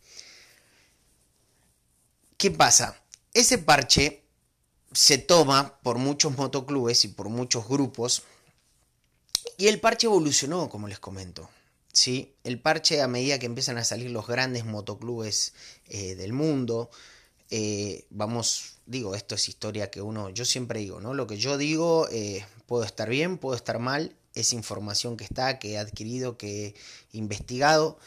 ¿Qué 2.39 2.51
pasa? 2.51 3.03
Ese 3.35 3.59
parche 3.59 4.22
se 4.93 5.19
toma 5.19 5.79
por 5.83 5.99
muchos 5.99 6.37
motoclubes 6.37 7.05
y 7.05 7.09
por 7.09 7.29
muchos 7.29 7.69
grupos 7.69 8.23
y 9.57 9.69
el 9.69 9.81
parche 9.81 10.07
evolucionó, 10.07 10.69
como 10.69 10.89
les 10.89 10.99
comento. 10.99 11.49
¿sí? 11.93 12.35
El 12.45 12.61
parche 12.61 13.03
a 13.03 13.09
medida 13.09 13.39
que 13.39 13.47
empiezan 13.47 13.79
a 13.79 13.85
salir 13.85 14.11
los 14.11 14.27
grandes 14.27 14.65
motoclubes 14.65 15.55
eh, 15.89 16.15
del 16.15 16.33
mundo, 16.33 16.91
eh, 17.51 18.07
vamos, 18.11 18.77
digo, 18.87 19.15
esto 19.15 19.35
es 19.35 19.49
historia 19.49 19.91
que 19.91 20.01
uno, 20.01 20.31
yo 20.31 20.45
siempre 20.45 20.81
digo, 20.81 21.01
¿no? 21.01 21.13
Lo 21.15 21.27
que 21.27 21.37
yo 21.37 21.59
digo, 21.59 22.09
eh, 22.11 22.47
puedo 22.67 22.85
estar 22.85 23.09
bien, 23.09 23.37
puedo 23.37 23.55
estar 23.55 23.79
mal, 23.79 24.17
es 24.35 24.53
información 24.53 25.17
que 25.17 25.25
está, 25.25 25.59
que 25.59 25.73
he 25.73 25.79
adquirido, 25.79 26.39
que 26.39 26.75
he 27.13 27.19
investigado. 27.19 27.99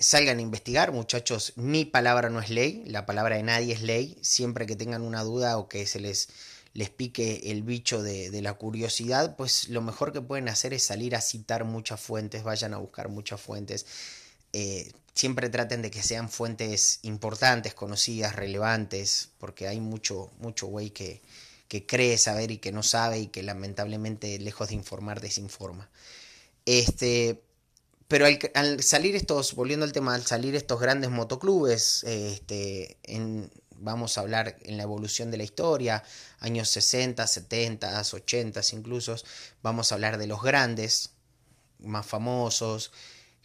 Salgan 0.00 0.38
a 0.38 0.42
investigar, 0.42 0.92
muchachos, 0.92 1.52
mi 1.56 1.84
palabra 1.84 2.30
no 2.30 2.40
es 2.40 2.50
ley, 2.50 2.84
la 2.86 3.04
palabra 3.06 3.36
de 3.36 3.42
nadie 3.42 3.74
es 3.74 3.82
ley, 3.82 4.16
siempre 4.22 4.66
que 4.66 4.76
tengan 4.76 5.02
una 5.02 5.22
duda 5.22 5.58
o 5.58 5.68
que 5.68 5.86
se 5.86 6.00
les 6.00 6.28
les 6.78 6.90
pique 6.90 7.50
el 7.50 7.62
bicho 7.62 8.02
de, 8.04 8.30
la 8.40 8.54
curiosidad, 8.54 9.34
pues 9.34 9.68
lo 9.68 9.80
mejor 9.80 10.12
que 10.12 10.20
pueden 10.20 10.48
hacer 10.48 10.72
es 10.72 10.84
salir 10.84 11.16
a 11.16 11.20
citar 11.20 11.64
muchas 11.64 12.00
fuentes, 12.00 12.44
vayan 12.44 12.72
a 12.72 12.78
buscar 12.78 13.08
muchas 13.08 13.40
fuentes. 13.40 13.84
Eh, 14.52 14.92
siempre 15.12 15.48
traten 15.48 15.82
de 15.82 15.90
que 15.90 16.04
sean 16.04 16.28
fuentes 16.28 17.00
importantes, 17.02 17.74
conocidas, 17.74 18.36
relevantes, 18.36 19.30
porque 19.38 19.66
hay 19.66 19.80
mucho, 19.80 20.30
mucho 20.38 20.68
güey 20.68 20.90
que, 20.90 21.20
que 21.66 21.84
cree 21.84 22.16
saber 22.16 22.52
y 22.52 22.58
que 22.58 22.70
no 22.70 22.84
sabe 22.84 23.18
y 23.18 23.26
que 23.26 23.42
lamentablemente 23.42 24.38
lejos 24.38 24.68
de 24.68 24.74
informar 24.76 25.20
desinforma. 25.20 25.90
Este, 26.64 27.42
pero 28.08 28.26
al, 28.54 28.82
salir 28.82 29.14
estos, 29.16 29.54
volviendo 29.54 29.84
al 29.84 29.92
tema, 29.92 30.14
al 30.14 30.26
salir 30.26 30.54
estos 30.56 30.80
grandes 30.80 31.10
motoclubes, 31.10 32.04
este, 32.04 32.96
en, 33.02 33.50
vamos 33.76 34.16
a 34.16 34.22
hablar 34.22 34.56
en 34.62 34.78
la 34.78 34.82
evolución 34.82 35.30
de 35.30 35.36
la 35.36 35.42
historia, 35.44 36.02
años 36.40 36.70
60, 36.70 37.26
70, 37.26 38.00
80 38.00 38.60
incluso, 38.72 39.14
vamos 39.62 39.92
a 39.92 39.94
hablar 39.94 40.16
de 40.16 40.26
los 40.26 40.42
grandes, 40.42 41.10
más 41.80 42.06
famosos, 42.06 42.92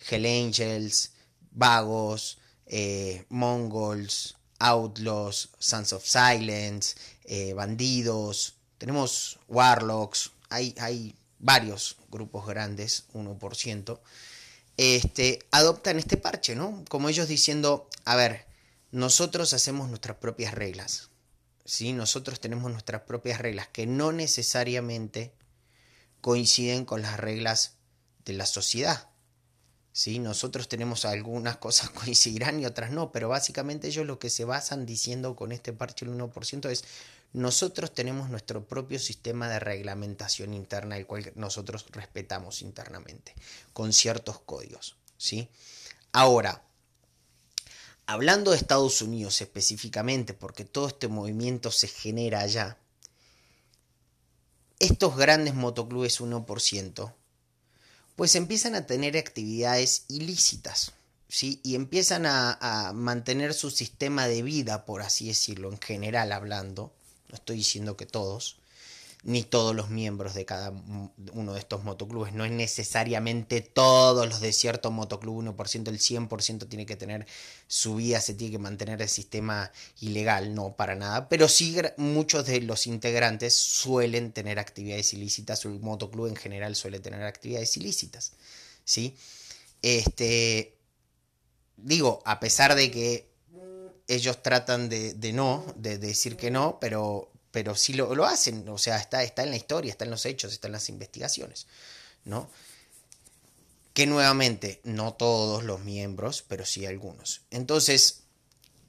Hell 0.09 0.25
Angels, 0.25 1.11
Vagos, 1.51 2.39
eh, 2.65 3.25
Mongols, 3.29 4.37
Outlaws, 4.59 5.49
Sons 5.59 5.91
of 5.91 6.05
Silence, 6.05 6.95
eh, 7.25 7.53
Bandidos, 7.53 8.55
tenemos 8.77 9.39
Warlocks, 9.49 10.31
hay, 10.49 10.73
hay 10.79 11.15
varios 11.39 11.97
grupos 12.09 12.47
grandes, 12.47 13.05
1%, 13.13 13.99
este, 14.77 15.39
adoptan 15.51 15.99
este 15.99 16.17
parche, 16.17 16.55
¿no? 16.55 16.83
Como 16.89 17.09
ellos 17.09 17.27
diciendo, 17.27 17.89
a 18.05 18.15
ver, 18.15 18.45
nosotros 18.91 19.53
hacemos 19.53 19.89
nuestras 19.89 20.17
propias 20.17 20.53
reglas. 20.53 21.09
¿sí? 21.65 21.93
Nosotros 21.93 22.39
tenemos 22.39 22.71
nuestras 22.71 23.01
propias 23.01 23.39
reglas 23.39 23.67
que 23.67 23.87
no 23.87 24.11
necesariamente 24.11 25.33
coinciden 26.21 26.85
con 26.85 27.01
las 27.01 27.19
reglas 27.19 27.77
de 28.25 28.33
la 28.33 28.45
sociedad. 28.45 29.09
¿sí? 29.91 30.19
Nosotros 30.19 30.67
tenemos 30.69 31.05
algunas 31.05 31.57
cosas 31.57 31.89
coincidirán 31.91 32.59
y 32.59 32.65
otras 32.65 32.91
no, 32.91 33.11
pero 33.11 33.29
básicamente 33.29 33.87
ellos 33.87 34.05
lo 34.05 34.19
que 34.19 34.29
se 34.29 34.45
basan 34.45 34.85
diciendo 34.85 35.35
con 35.35 35.51
este 35.51 35.73
parche 35.73 36.05
del 36.05 36.15
1% 36.15 36.69
es 36.69 36.83
nosotros 37.33 37.93
tenemos 37.93 38.29
nuestro 38.29 38.67
propio 38.67 38.99
sistema 38.99 39.49
de 39.49 39.59
reglamentación 39.59 40.53
interna, 40.53 40.97
el 40.97 41.07
cual 41.07 41.31
nosotros 41.35 41.85
respetamos 41.91 42.61
internamente, 42.61 43.33
con 43.73 43.91
ciertos 43.91 44.39
códigos. 44.39 44.95
¿sí? 45.17 45.49
Ahora, 46.11 46.63
hablando 48.05 48.51
de 48.51 48.57
Estados 48.57 49.01
Unidos 49.01 49.41
específicamente, 49.41 50.35
porque 50.35 50.63
todo 50.63 50.87
este 50.87 51.07
movimiento 51.07 51.71
se 51.71 51.87
genera 51.87 52.41
allá, 52.41 52.77
estos 54.77 55.17
grandes 55.17 55.55
motoclubes 55.55 56.21
1%, 56.21 57.13
pues 58.15 58.35
empiezan 58.35 58.75
a 58.75 58.85
tener 58.85 59.17
actividades 59.17 60.05
ilícitas, 60.07 60.91
¿sí? 61.27 61.61
Y 61.63 61.73
empiezan 61.73 62.27
a, 62.27 62.57
a 62.61 62.93
mantener 62.93 63.55
su 63.55 63.71
sistema 63.71 64.27
de 64.27 64.43
vida, 64.43 64.85
por 64.85 65.01
así 65.01 65.29
decirlo, 65.29 65.71
en 65.71 65.79
general 65.79 66.31
hablando, 66.31 66.93
no 67.33 67.37
estoy 67.37 67.57
diciendo 67.57 67.97
que 67.97 68.05
todos, 68.05 68.57
ni 69.23 69.41
todos 69.41 69.75
los 69.75 69.89
miembros 69.89 70.35
de 70.35 70.45
cada 70.45 70.71
uno 71.31 71.53
de 71.53 71.59
estos 71.59 71.83
motoclubes. 71.83 72.31
No 72.31 72.45
es 72.45 72.51
necesariamente 72.51 73.61
todos 73.61 74.29
los 74.29 74.39
de 74.39 74.53
cierto 74.53 74.91
motoclub 74.91 75.43
1%, 75.43 75.87
el 75.87 75.97
100% 75.97 76.69
tiene 76.69 76.85
que 76.85 76.95
tener 76.95 77.25
su 77.65 77.95
vida, 77.95 78.21
se 78.21 78.35
tiene 78.35 78.51
que 78.51 78.59
mantener 78.59 79.01
el 79.01 79.09
sistema 79.09 79.71
ilegal, 79.99 80.53
no 80.53 80.75
para 80.75 80.93
nada. 80.93 81.27
Pero 81.27 81.49
sí 81.49 81.75
muchos 81.97 82.45
de 82.45 82.61
los 82.61 82.85
integrantes 82.85 83.55
suelen 83.55 84.31
tener 84.31 84.59
actividades 84.59 85.11
ilícitas, 85.13 85.65
el 85.65 85.79
motoclub 85.79 86.27
en 86.27 86.35
general 86.35 86.75
suele 86.75 86.99
tener 86.99 87.23
actividades 87.23 87.75
ilícitas. 87.77 88.33
¿sí? 88.85 89.15
Este, 89.81 90.77
digo, 91.77 92.21
a 92.25 92.39
pesar 92.39 92.75
de 92.75 92.91
que 92.91 93.32
ellos 94.07 94.41
tratan 94.43 94.89
de, 94.89 95.13
de 95.13 95.33
no, 95.33 95.65
de 95.75 95.97
decir 95.97 96.37
que 96.37 96.51
no, 96.51 96.79
pero 96.79 97.33
pero 97.53 97.75
sí 97.75 97.93
lo, 97.93 98.15
lo, 98.15 98.25
hacen, 98.25 98.67
o 98.67 98.79
sea, 98.79 98.97
está, 98.97 99.21
está 99.21 99.43
en 99.43 99.51
la 99.51 99.57
historia, 99.57 99.91
está 99.91 100.05
en 100.05 100.09
los 100.09 100.25
hechos, 100.25 100.51
está 100.51 100.67
en 100.67 100.71
las 100.71 100.89
investigaciones, 100.89 101.67
¿no? 102.25 102.49
Que 103.93 104.07
nuevamente, 104.07 104.81
no 104.83 105.13
todos 105.13 105.63
los 105.63 105.81
miembros, 105.81 106.43
pero 106.47 106.65
sí 106.65 106.87
algunos. 106.87 107.41
Entonces, 107.51 108.23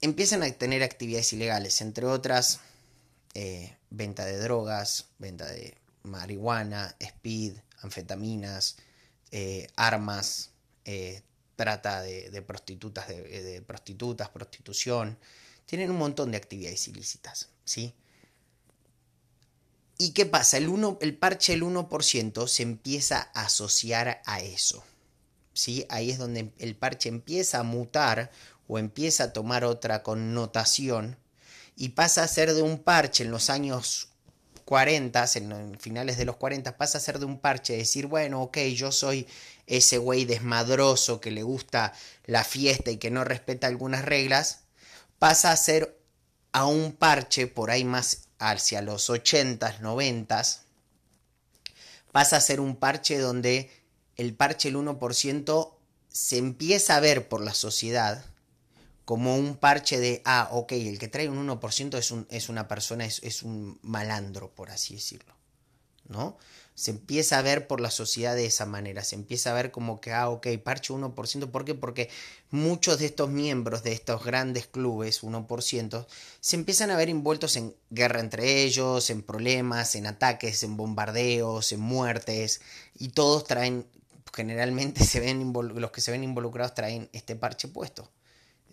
empiezan 0.01 0.41
a 0.41 0.51
tener 0.51 0.81
actividades 0.81 1.31
ilegales, 1.31 1.79
entre 1.81 2.07
otras, 2.07 2.59
eh, 3.35 3.77
venta 3.91 4.25
de 4.25 4.39
drogas, 4.39 5.09
venta 5.19 5.45
de 5.45 5.77
marihuana, 6.01 6.95
speed, 6.99 7.53
anfetaminas, 7.81 8.77
eh, 9.29 9.67
armas, 9.75 10.49
eh, 10.85 11.21
trata 11.55 12.01
de, 12.01 12.29
de 12.29 12.41
prostitutas, 12.41 13.07
de, 13.07 13.63
prostitutas, 13.65 14.29
prostitución. 14.29 15.17
Tienen 15.65 15.91
un 15.91 15.97
montón 15.97 16.31
de 16.31 16.37
actividades 16.37 16.87
ilícitas, 16.87 17.49
¿sí? 17.63 17.93
¿Y 19.97 20.11
qué 20.11 20.25
pasa? 20.25 20.57
El, 20.57 20.67
uno, 20.67 20.97
el 21.01 21.17
parche 21.17 21.53
del 21.53 21.63
1% 21.63 22.47
se 22.47 22.63
empieza 22.63 23.31
a 23.33 23.45
asociar 23.45 24.21
a 24.25 24.41
eso. 24.41 24.83
¿sí? 25.53 25.85
Ahí 25.89 26.11
es 26.11 26.17
donde 26.17 26.53
el 26.59 26.75
parche 26.75 27.09
empieza 27.09 27.59
a 27.59 27.63
mutar 27.63 28.29
o 28.67 28.77
empieza 28.77 29.25
a 29.25 29.33
tomar 29.33 29.63
otra 29.63 30.03
connotación 30.03 31.17
y 31.75 31.89
pasa 31.89 32.23
a 32.23 32.27
ser 32.27 32.53
de 32.53 32.61
un 32.61 32.79
parche 32.79 33.23
en 33.23 33.31
los 33.31 33.49
años 33.49 34.09
40, 34.65 35.25
en, 35.35 35.79
finales 35.79 36.17
de 36.17 36.25
los 36.25 36.37
40, 36.37 36.75
pasa 36.75 36.97
a 36.97 37.01
ser 37.01 37.19
de 37.19 37.25
un 37.25 37.39
parche, 37.39 37.77
decir, 37.77 38.07
bueno, 38.07 38.41
ok, 38.41 38.57
yo 38.73 38.91
soy 38.91 39.27
ese 39.67 39.99
güey 39.99 40.25
desmadroso 40.25 41.21
que 41.21 41.31
le 41.31 41.43
gusta 41.43 41.93
la 42.25 42.43
fiesta 42.43 42.91
y 42.91 42.97
que 42.97 43.11
no 43.11 43.23
respeta 43.23 43.67
algunas 43.67 44.03
reglas, 44.03 44.61
pasa 45.19 45.51
a 45.51 45.57
ser 45.57 45.97
a 46.51 46.65
un 46.65 46.93
parche 46.93 47.47
por 47.47 47.69
ahí 47.69 47.83
más 47.83 48.27
hacia 48.39 48.81
los 48.81 49.09
80s, 49.09 49.79
90s, 49.79 50.59
pasa 52.11 52.37
a 52.37 52.41
ser 52.41 52.59
un 52.59 52.75
parche 52.75 53.19
donde 53.19 53.69
el 54.17 54.33
parche 54.33 54.69
el 54.69 54.77
1% 54.77 55.73
se 56.09 56.37
empieza 56.37 56.95
a 56.95 57.01
ver 57.01 57.27
por 57.27 57.41
la 57.41 57.53
sociedad 57.53 58.25
como 59.05 59.35
un 59.37 59.55
parche 59.55 59.99
de, 59.99 60.21
ah, 60.25 60.49
ok, 60.51 60.73
el 60.73 60.99
que 60.99 61.07
trae 61.07 61.29
un 61.29 61.47
1% 61.47 61.97
es, 61.97 62.11
un, 62.11 62.27
es 62.29 62.49
una 62.49 62.67
persona, 62.67 63.05
es, 63.05 63.21
es 63.23 63.43
un 63.43 63.79
malandro, 63.83 64.53
por 64.53 64.71
así 64.71 64.95
decirlo. 64.95 65.35
¿no? 66.07 66.37
Se 66.75 66.91
empieza 66.91 67.37
a 67.39 67.41
ver 67.41 67.67
por 67.67 67.79
la 67.79 67.89
sociedad 67.89 68.35
de 68.35 68.45
esa 68.45 68.65
manera, 68.65 69.03
se 69.03 69.15
empieza 69.15 69.51
a 69.51 69.53
ver 69.53 69.71
como 69.71 70.01
que, 70.01 70.11
ah, 70.11 70.29
ok, 70.29 70.47
parche 70.63 70.93
1%, 70.93 71.49
¿por 71.49 71.63
qué? 71.63 71.73
Porque 71.73 72.09
muchos 72.51 72.99
de 72.99 73.05
estos 73.05 73.29
miembros 73.29 73.83
de 73.83 73.93
estos 73.93 74.23
grandes 74.23 74.67
clubes, 74.67 75.23
1%, 75.23 76.05
se 76.41 76.55
empiezan 76.55 76.91
a 76.91 76.97
ver 76.97 77.09
envueltos 77.09 77.55
en 77.55 77.73
guerra 77.89 78.19
entre 78.19 78.63
ellos, 78.63 79.09
en 79.09 79.23
problemas, 79.23 79.95
en 79.95 80.05
ataques, 80.05 80.63
en 80.63 80.75
bombardeos, 80.75 81.71
en 81.71 81.79
muertes, 81.79 82.61
y 82.99 83.09
todos 83.09 83.45
traen, 83.45 83.87
generalmente 84.33 85.03
se 85.05 85.21
ven 85.21 85.53
los 85.53 85.91
que 85.91 86.01
se 86.01 86.11
ven 86.11 86.23
involucrados 86.23 86.73
traen 86.73 87.09
este 87.13 87.35
parche 87.35 87.69
puesto. 87.69 88.09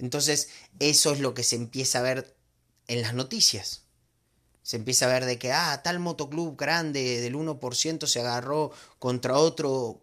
Entonces, 0.03 0.49
eso 0.81 1.13
es 1.13 1.21
lo 1.21 1.33
que 1.33 1.45
se 1.45 1.55
empieza 1.55 2.01
a 2.01 2.03
ver 2.03 2.37
en 2.89 3.03
las 3.03 3.15
noticias. 3.15 3.83
Se 4.63 4.77
empieza 4.77 5.07
a 5.07 5.09
ver 5.09 5.25
de 5.25 5.39
que, 5.39 5.53
ah, 5.53 5.81
tal 5.83 6.01
motoclub 6.01 6.57
grande 6.57 7.21
del 7.21 7.37
1% 7.37 8.07
se 8.09 8.21
agarró 8.21 8.73
contra 8.99 9.39
otro 9.39 10.03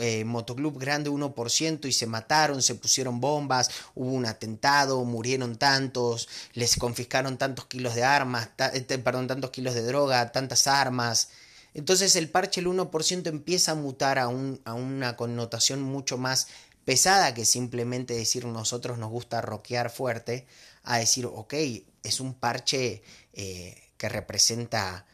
eh, 0.00 0.24
motoclub 0.24 0.78
grande 0.78 1.10
1% 1.10 1.88
y 1.88 1.92
se 1.92 2.06
mataron, 2.06 2.62
se 2.62 2.76
pusieron 2.76 3.20
bombas, 3.20 3.68
hubo 3.96 4.12
un 4.12 4.26
atentado, 4.26 5.04
murieron 5.04 5.56
tantos, 5.56 6.28
les 6.52 6.76
confiscaron 6.76 7.36
tantos 7.36 7.66
kilos 7.66 7.96
de 7.96 8.04
armas, 8.04 8.50
eh, 8.72 8.98
perdón, 8.98 9.26
tantos 9.26 9.50
kilos 9.50 9.74
de 9.74 9.82
droga, 9.82 10.30
tantas 10.30 10.68
armas. 10.68 11.30
Entonces 11.74 12.14
el 12.14 12.28
parche 12.28 12.60
el 12.60 12.68
1% 12.68 13.26
empieza 13.26 13.72
a 13.72 13.74
mutar 13.74 14.20
a, 14.20 14.28
un, 14.28 14.60
a 14.64 14.74
una 14.74 15.16
connotación 15.16 15.82
mucho 15.82 16.16
más 16.16 16.46
pesada 16.84 17.34
que 17.34 17.44
simplemente 17.44 18.14
decir 18.14 18.44
nosotros 18.44 18.98
nos 18.98 19.10
gusta 19.10 19.40
rockear 19.40 19.90
fuerte, 19.90 20.46
a 20.82 20.98
decir, 20.98 21.26
ok, 21.26 21.54
es 22.02 22.20
un 22.20 22.34
parche 22.34 23.02
eh, 23.32 23.90
que 23.96 24.08
representa, 24.08 25.06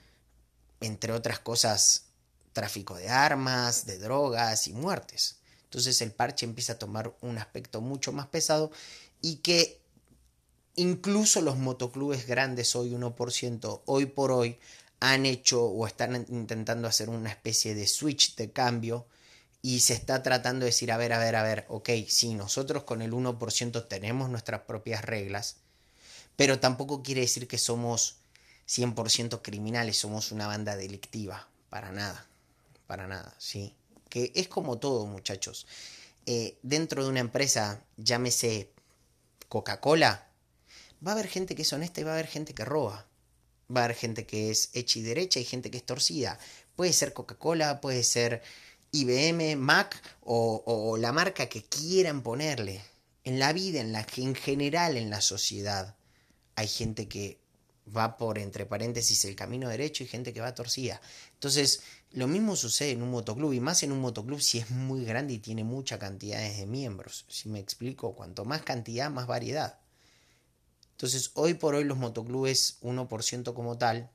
entre 0.81 1.13
otras 1.13 1.39
cosas, 1.41 2.05
tráfico 2.53 2.97
de 2.97 3.09
armas, 3.09 3.87
de 3.87 3.99
drogas 3.99 4.67
y 4.69 4.73
muertes. 4.73 5.37
Entonces 5.65 6.01
el 6.01 6.13
parche 6.13 6.47
empieza 6.47 6.75
a 6.75 6.79
tomar 6.79 7.15
un 7.21 7.37
aspecto 7.37 7.81
mucho 7.81 8.13
más 8.13 8.27
pesado 8.29 8.71
y 9.21 9.37
que 9.37 9.81
incluso 10.77 11.43
los 11.43 11.59
motoclubes 11.59 12.27
grandes 12.27 12.75
hoy 12.75 12.91
1%, 12.91 13.83
hoy 13.85 14.07
por 14.07 14.33
hoy, 14.33 14.59
han 15.01 15.27
hecho 15.27 15.65
o 15.65 15.87
están 15.87 16.27
intentando 16.29 16.89
hacer 16.89 17.09
una 17.09 17.31
especie 17.31 17.75
de 17.75 17.87
switch 17.87 18.35
de 18.37 18.51
cambio 18.51 19.07
y 19.69 19.81
se 19.81 19.93
está 19.93 20.23
tratando 20.23 20.65
de 20.65 20.71
decir, 20.71 20.91
a 20.91 20.97
ver, 20.97 21.13
a 21.13 21.19
ver, 21.19 21.37
a 21.37 21.43
ver, 21.43 21.67
ok, 21.69 21.91
sí, 22.09 22.33
nosotros 22.33 22.85
con 22.85 23.03
el 23.03 23.13
1% 23.13 23.87
tenemos 23.87 24.31
nuestras 24.31 24.63
propias 24.63 25.05
reglas, 25.05 25.57
pero 26.37 26.59
tampoco 26.59 27.03
quiere 27.03 27.21
decir 27.21 27.47
que 27.47 27.59
somos 27.59 28.17
100% 28.67 29.43
criminales, 29.43 29.99
somos 29.99 30.33
una 30.33 30.47
banda 30.47 30.75
delictiva, 30.75 31.51
para 31.69 31.93
nada, 31.93 32.27
para 32.87 33.07
nada, 33.07 33.35
¿sí? 33.37 33.75
Que 34.09 34.33
es 34.35 34.49
como 34.49 34.79
todo, 34.79 35.05
muchachos. 35.05 35.67
Eh, 36.25 36.57
dentro 36.63 37.05
de 37.05 37.11
una 37.11 37.21
empresa, 37.21 37.83
llámese 37.99 38.71
Coca-Cola, 39.51 40.29
va 41.07 41.11
a 41.11 41.15
haber 41.15 41.29
gente 41.29 41.55
que 41.55 41.61
es 41.61 41.73
honesta 41.75 42.01
y 42.01 42.05
va 42.05 42.13
a 42.13 42.15
haber 42.15 42.29
gente 42.29 42.55
que 42.55 42.65
roba. 42.65 43.07
Va 43.71 43.83
a 43.83 43.85
haber 43.85 43.99
gente 43.99 44.25
que 44.25 44.51
es 44.51 44.71
hecha 44.73 44.99
y 44.99 45.03
derecha 45.03 45.41
y 45.41 45.45
gente 45.45 45.71
que 45.71 45.77
es 45.77 45.85
torcida. 45.85 46.39
Puede 46.75 46.95
ser 46.95 47.13
Coca-Cola, 47.13 47.83
puede 47.83 48.03
ser 48.03 48.43
IBM, 48.93 49.57
Mac 49.57 50.01
o, 50.23 50.63
o, 50.67 50.97
la 50.97 51.13
marca 51.13 51.47
que 51.47 51.63
quieran 51.65 52.23
ponerle. 52.23 52.83
En 53.25 53.39
la 53.39 53.53
vida, 53.53 53.81
en 53.81 53.93
la 53.93 54.07
en 54.17 54.35
general 54.35 54.97
en 54.97 55.11
la 55.11 55.21
sociedad, 55.21 55.97
hay 56.55 56.69
gente 56.69 57.09
que 57.09 57.41
va 57.97 58.17
por, 58.17 58.39
entre 58.39 58.67
paréntesis, 58.67 59.25
el 59.25 59.37
camino 59.37 59.69
derecho 59.69 60.03
y 60.03 60.07
gente 60.07 60.33
que 60.33 60.41
va 60.41 60.55
torcida. 60.55 61.01
Entonces, 61.35 61.83
lo 62.13 62.27
mismo 62.27 62.57
sucede 62.57 62.93
en 62.93 63.03
un 63.03 63.11
motoclub, 63.11 63.53
y 63.53 63.61
más 63.61 63.83
en 63.83 63.93
un 63.93 64.01
motoclub 64.01 64.41
si 64.41 64.59
es 64.59 64.71
muy 64.71 65.05
grande 65.05 65.35
y 65.35 65.39
tiene 65.39 65.65
muchas 65.65 65.99
cantidades 65.99 66.59
de 66.59 66.67
miembros. 66.67 67.27
Si 67.29 67.49
me 67.49 67.59
explico, 67.59 68.15
cuanto 68.15 68.45
más 68.45 68.63
cantidad, 68.63 69.11
más 69.11 69.27
variedad. 69.27 69.79
Entonces, 70.93 71.31
hoy 71.35 71.55
por 71.55 71.75
hoy 71.75 71.85
los 71.85 71.99
motoclubes 71.99 72.79
1% 72.81 73.55
como 73.55 73.79
tal 73.79 74.11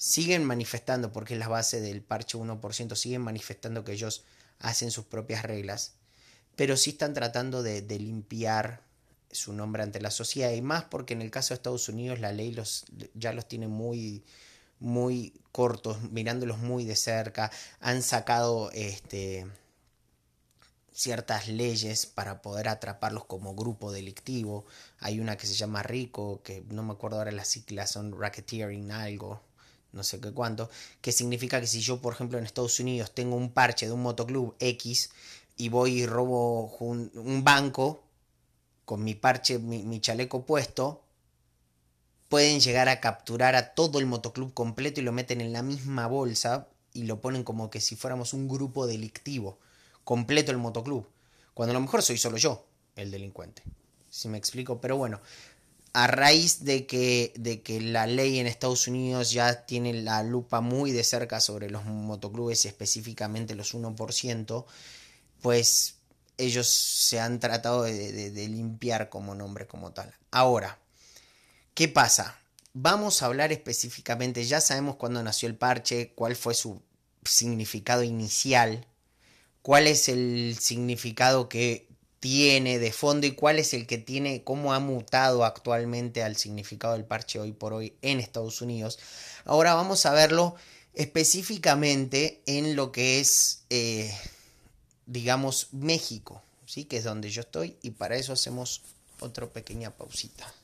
siguen 0.00 0.44
manifestando, 0.44 1.12
porque 1.12 1.34
es 1.34 1.40
la 1.40 1.48
base 1.48 1.82
del 1.82 2.00
parche 2.00 2.38
1%, 2.38 2.96
siguen 2.96 3.20
manifestando 3.20 3.84
que 3.84 3.92
ellos 3.92 4.24
hacen 4.58 4.90
sus 4.90 5.04
propias 5.04 5.42
reglas, 5.42 5.92
pero 6.56 6.78
sí 6.78 6.90
están 6.90 7.12
tratando 7.12 7.62
de, 7.62 7.82
de 7.82 7.98
limpiar 7.98 8.80
su 9.30 9.52
nombre 9.52 9.82
ante 9.82 10.00
la 10.00 10.10
sociedad 10.10 10.52
y 10.52 10.62
más 10.62 10.84
porque 10.84 11.12
en 11.12 11.20
el 11.20 11.30
caso 11.30 11.50
de 11.50 11.56
Estados 11.56 11.90
Unidos 11.90 12.18
la 12.18 12.32
ley 12.32 12.50
los, 12.50 12.86
ya 13.14 13.34
los 13.34 13.46
tiene 13.46 13.68
muy 13.68 14.24
muy 14.78 15.34
cortos, 15.52 16.00
mirándolos 16.10 16.56
muy 16.56 16.86
de 16.86 16.96
cerca, 16.96 17.50
han 17.80 18.02
sacado 18.02 18.70
este, 18.72 19.46
ciertas 20.90 21.48
leyes 21.48 22.06
para 22.06 22.40
poder 22.40 22.68
atraparlos 22.68 23.26
como 23.26 23.54
grupo 23.54 23.92
delictivo. 23.92 24.64
Hay 24.98 25.20
una 25.20 25.36
que 25.36 25.46
se 25.46 25.52
llama 25.52 25.82
RICO, 25.82 26.42
que 26.42 26.64
no 26.70 26.82
me 26.82 26.94
acuerdo 26.94 27.18
ahora 27.18 27.30
las 27.30 27.48
siglas, 27.48 27.90
son 27.90 28.18
racketeering 28.18 28.90
algo, 28.90 29.42
no 29.92 30.02
sé 30.04 30.20
qué 30.20 30.32
cuánto, 30.32 30.70
que 31.00 31.12
significa 31.12 31.60
que 31.60 31.66
si 31.66 31.80
yo, 31.80 32.00
por 32.00 32.14
ejemplo, 32.14 32.38
en 32.38 32.44
Estados 32.44 32.78
Unidos 32.80 33.12
tengo 33.12 33.36
un 33.36 33.52
parche 33.52 33.86
de 33.86 33.92
un 33.92 34.02
motoclub 34.02 34.54
X 34.58 35.10
y 35.56 35.68
voy 35.68 36.00
y 36.00 36.06
robo 36.06 36.68
un, 36.78 37.44
banco, 37.44 38.02
con 38.84 39.04
mi 39.04 39.14
parche, 39.14 39.58
mi, 39.58 40.00
chaleco 40.00 40.46
puesto, 40.46 41.02
pueden 42.28 42.60
llegar 42.60 42.88
a 42.88 43.00
capturar 43.00 43.56
a 43.56 43.74
todo 43.74 43.98
el 43.98 44.06
motoclub 44.06 44.54
completo 44.54 45.00
y 45.00 45.04
lo 45.04 45.12
meten 45.12 45.40
en 45.40 45.52
la 45.52 45.62
misma 45.62 46.06
bolsa 46.06 46.68
y 46.92 47.04
lo 47.04 47.20
ponen 47.20 47.44
como 47.44 47.70
que 47.70 47.80
si 47.80 47.96
fuéramos 47.96 48.32
un 48.32 48.48
grupo 48.48 48.86
delictivo, 48.86 49.58
completo 50.04 50.50
el 50.50 50.58
motoclub, 50.58 51.06
cuando 51.54 51.72
a 51.72 51.74
lo 51.74 51.80
mejor 51.80 52.02
soy 52.02 52.16
solo 52.16 52.36
yo, 52.36 52.66
el 52.96 53.10
delincuente. 53.10 53.62
Si 54.08 54.28
me 54.28 54.38
explico, 54.38 54.80
pero 54.80 54.96
bueno, 54.96 55.20
a 55.92 56.06
raíz 56.06 56.64
de 56.64 56.86
que, 56.86 57.32
de 57.36 57.62
que 57.62 57.80
la 57.80 58.06
ley 58.06 58.38
en 58.38 58.46
Estados 58.46 58.86
Unidos 58.86 59.32
ya 59.32 59.66
tiene 59.66 59.92
la 59.92 60.22
lupa 60.22 60.60
muy 60.60 60.92
de 60.92 61.04
cerca 61.04 61.40
sobre 61.40 61.70
los 61.70 61.84
motoclubes 61.84 62.64
y 62.64 62.68
específicamente 62.68 63.54
los 63.54 63.74
1%, 63.74 64.64
pues 65.40 65.96
ellos 66.38 66.68
se 66.68 67.20
han 67.20 67.40
tratado 67.40 67.82
de, 67.82 68.48
limpiar 68.48 69.08
como 69.08 69.34
nombre 69.34 69.66
como 69.66 69.92
tal. 69.92 70.14
Ahora, 70.30 70.78
¿qué 71.74 71.88
pasa? 71.88 72.38
Vamos 72.72 73.22
a 73.22 73.26
hablar 73.26 73.52
específicamente, 73.52 74.44
ya 74.44 74.60
sabemos 74.60 74.96
cuándo 74.96 75.22
nació 75.22 75.48
el 75.48 75.56
parche, 75.56 76.12
cuál 76.14 76.36
fue 76.36 76.54
su 76.54 76.80
significado 77.24 78.04
inicial, 78.04 78.86
cuál 79.60 79.86
es 79.86 80.08
el 80.08 80.56
significado 80.58 81.48
que 81.48 81.89
tiene 82.20 82.78
de 82.78 82.92
fondo 82.92 83.26
y 83.26 83.32
cuál 83.32 83.58
es 83.58 83.74
el 83.74 83.86
que 83.86 83.98
tiene, 83.98 84.44
cómo 84.44 84.72
ha 84.72 84.78
mutado 84.78 85.44
actualmente 85.44 86.22
al 86.22 86.36
significado 86.36 86.94
del 86.94 87.04
parche 87.04 87.40
hoy 87.40 87.52
por 87.52 87.72
hoy 87.72 87.94
en 88.02 88.20
Estados 88.20 88.60
Unidos. 88.60 88.98
Ahora 89.44 89.74
vamos 89.74 90.06
a 90.06 90.12
verlo 90.12 90.54
específicamente 90.94 92.42
en 92.46 92.76
lo 92.76 92.92
que 92.92 93.20
es 93.20 93.62
eh, 93.70 94.12
digamos, 95.10 95.68
México, 95.72 96.40
¿sí? 96.66 96.84
que 96.84 96.98
es 96.98 97.04
donde 97.04 97.30
yo 97.30 97.40
estoy, 97.40 97.76
y 97.82 97.90
para 97.90 98.14
eso 98.14 98.32
hacemos 98.32 98.82
otra 99.18 99.48
pequeña 99.48 99.90
pausita. 99.90 100.54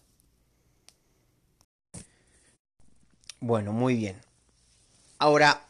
Bueno, 3.41 3.73
muy 3.73 3.97
bien. 3.97 4.23
Ahora, 5.19 5.67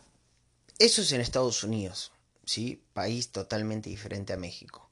eso 0.78 1.00
es 1.00 1.10
en 1.12 1.22
Estados 1.22 1.64
Unidos, 1.64 2.12
¿sí? 2.44 2.82
País 2.92 3.30
totalmente 3.30 3.88
diferente 3.88 4.34
a 4.34 4.36
México. 4.36 4.85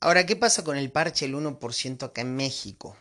Ahora, 0.00 0.26
¿qué 0.26 0.36
pasa 0.36 0.62
con 0.62 0.76
el 0.76 0.92
parche 0.92 1.26
el 1.26 1.34
1% 1.34 2.04
acá 2.04 2.20
en 2.20 2.36
México? 2.36 2.96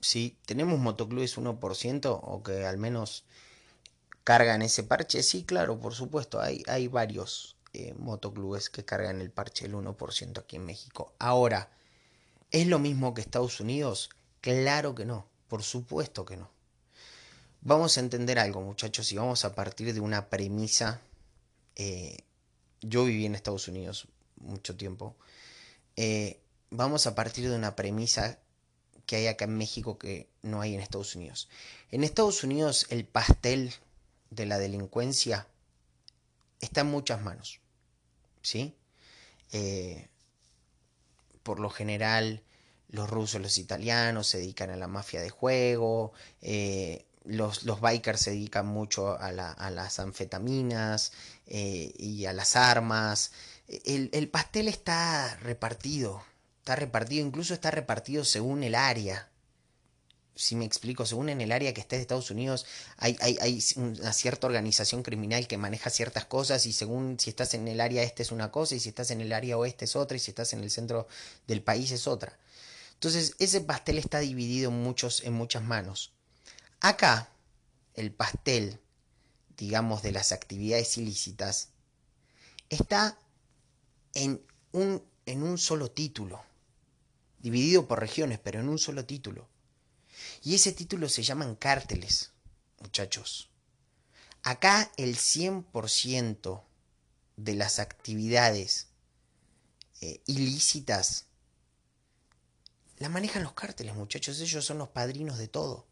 ¿Sí? 0.00 0.36
¿Tenemos 0.46 0.78
motoclubes 0.78 1.36
1% 1.36 2.20
o 2.22 2.42
que 2.44 2.64
al 2.66 2.78
menos 2.78 3.24
cargan 4.22 4.62
ese 4.62 4.84
parche? 4.84 5.24
Sí, 5.24 5.42
claro, 5.42 5.80
por 5.80 5.94
supuesto, 5.94 6.40
hay, 6.40 6.62
hay 6.68 6.86
varios 6.86 7.56
eh, 7.72 7.94
motoclubes 7.98 8.70
que 8.70 8.84
cargan 8.84 9.20
el 9.20 9.30
parche 9.30 9.66
del 9.66 9.74
1% 9.74 10.38
aquí 10.38 10.56
en 10.56 10.66
México. 10.66 11.12
Ahora, 11.18 11.68
¿es 12.52 12.68
lo 12.68 12.78
mismo 12.78 13.12
que 13.12 13.22
Estados 13.22 13.58
Unidos? 13.58 14.10
Claro 14.40 14.94
que 14.94 15.04
no, 15.04 15.26
por 15.48 15.64
supuesto 15.64 16.24
que 16.24 16.36
no. 16.36 16.48
Vamos 17.62 17.98
a 17.98 18.00
entender 18.00 18.38
algo, 18.38 18.60
muchachos, 18.60 19.10
y 19.12 19.16
vamos 19.16 19.44
a 19.44 19.54
partir 19.56 19.92
de 19.92 20.00
una 20.00 20.30
premisa. 20.30 21.00
Eh, 21.74 22.18
yo 22.80 23.04
viví 23.04 23.26
en 23.26 23.34
Estados 23.34 23.66
Unidos 23.66 24.06
mucho 24.36 24.76
tiempo. 24.76 25.16
Eh, 26.02 26.40
vamos 26.70 27.06
a 27.06 27.14
partir 27.14 27.50
de 27.50 27.54
una 27.54 27.76
premisa 27.76 28.38
que 29.04 29.16
hay 29.16 29.26
acá 29.26 29.44
en 29.44 29.58
México 29.58 29.98
que 29.98 30.30
no 30.40 30.62
hay 30.62 30.74
en 30.74 30.80
Estados 30.80 31.14
Unidos. 31.14 31.50
En 31.90 32.04
Estados 32.04 32.42
Unidos 32.42 32.86
el 32.88 33.04
pastel 33.04 33.74
de 34.30 34.46
la 34.46 34.56
delincuencia 34.56 35.46
está 36.58 36.80
en 36.80 36.86
muchas 36.86 37.20
manos. 37.20 37.60
¿Sí? 38.40 38.74
Eh, 39.52 40.08
por 41.42 41.60
lo 41.60 41.68
general, 41.68 42.42
los 42.88 43.10
rusos, 43.10 43.42
los 43.42 43.58
italianos 43.58 44.26
se 44.26 44.38
dedican 44.38 44.70
a 44.70 44.76
la 44.76 44.88
mafia 44.88 45.20
de 45.20 45.28
juego, 45.28 46.14
eh, 46.40 47.04
los, 47.24 47.64
los, 47.64 47.82
bikers 47.82 48.22
se 48.22 48.30
dedican 48.30 48.66
mucho 48.66 49.20
a, 49.20 49.32
las 49.32 49.98
anfetaminas 49.98 51.12
y 51.46 52.24
a 52.24 52.32
las 52.32 52.56
armas. 52.56 53.32
El, 53.84 54.10
el, 54.12 54.28
pastel 54.28 54.66
está 54.66 55.36
repartido, 55.36 56.24
está 56.58 56.74
repartido, 56.74 57.24
incluso 57.24 57.54
está 57.54 57.70
repartido 57.70 58.24
según 58.24 58.64
el 58.64 58.74
área. 58.74 59.28
Si 60.34 60.56
me 60.56 60.64
explico, 60.64 61.06
según 61.06 61.28
en 61.28 61.40
el 61.40 61.52
área 61.52 61.72
que 61.72 61.80
esté 61.80 61.96
de 61.96 62.02
Estados 62.02 62.30
Unidos, 62.32 62.66
hay, 62.96 63.16
hay, 63.20 63.38
hay, 63.40 63.62
una 63.76 64.12
cierta 64.12 64.46
organización 64.46 65.02
criminal 65.02 65.46
que 65.46 65.56
maneja 65.56 65.90
ciertas 65.90 66.24
cosas 66.24 66.66
y 66.66 66.72
según 66.72 67.20
si 67.20 67.30
estás 67.30 67.54
en 67.54 67.68
el 67.68 67.80
área 67.80 68.02
este 68.02 68.22
es 68.22 68.32
una 68.32 68.50
cosa 68.50 68.74
y 68.74 68.80
si 68.80 68.88
estás 68.88 69.10
en 69.12 69.20
el 69.20 69.32
área 69.32 69.56
oeste 69.56 69.84
es 69.84 69.94
otra 69.94 70.16
y 70.16 70.20
si 70.20 70.30
estás 70.30 70.52
en 70.52 70.60
el 70.60 70.70
centro 70.70 71.06
del 71.46 71.62
país 71.62 71.92
es 71.92 72.06
otra. 72.08 72.38
Entonces, 73.00 73.34
ese 73.38 73.62
pastel 73.62 73.98
está 73.98 74.18
dividido 74.18 74.70
en, 74.70 74.82
muchos, 74.82 75.22
en 75.22 75.32
muchas 75.32 75.62
manos. 75.62 76.12
Acá, 76.80 77.30
el 77.94 78.12
pastel, 78.12 78.78
digamos, 79.56 80.02
de 80.02 80.12
las 80.12 80.32
actividades 80.32 80.98
ilícitas, 80.98 81.68
está 82.68 83.18
en 84.14 84.42
un, 84.72 85.02
en 85.26 85.42
un 85.42 85.58
solo 85.58 85.90
título, 85.90 86.42
dividido 87.38 87.86
por 87.86 88.00
regiones, 88.00 88.38
pero 88.38 88.60
en 88.60 88.68
un 88.68 88.78
solo 88.78 89.04
título. 89.04 89.48
Y 90.42 90.54
ese 90.54 90.72
título 90.72 91.08
se 91.08 91.22
llaman 91.22 91.54
cárteles, 91.56 92.32
muchachos. 92.80 93.50
Acá 94.42 94.90
el 94.96 95.16
100% 95.16 96.62
de 97.36 97.54
las 97.54 97.78
actividades 97.78 98.88
eh, 100.00 100.20
ilícitas 100.26 101.26
la 103.00 103.08
manejan 103.08 103.42
los 103.42 103.54
cárteles, 103.54 103.94
muchachos. 103.94 104.40
Ellos 104.40 104.64
son 104.64 104.78
los 104.78 104.88
padrinos 104.88 105.38
de 105.38 105.48
todo. 105.48 105.86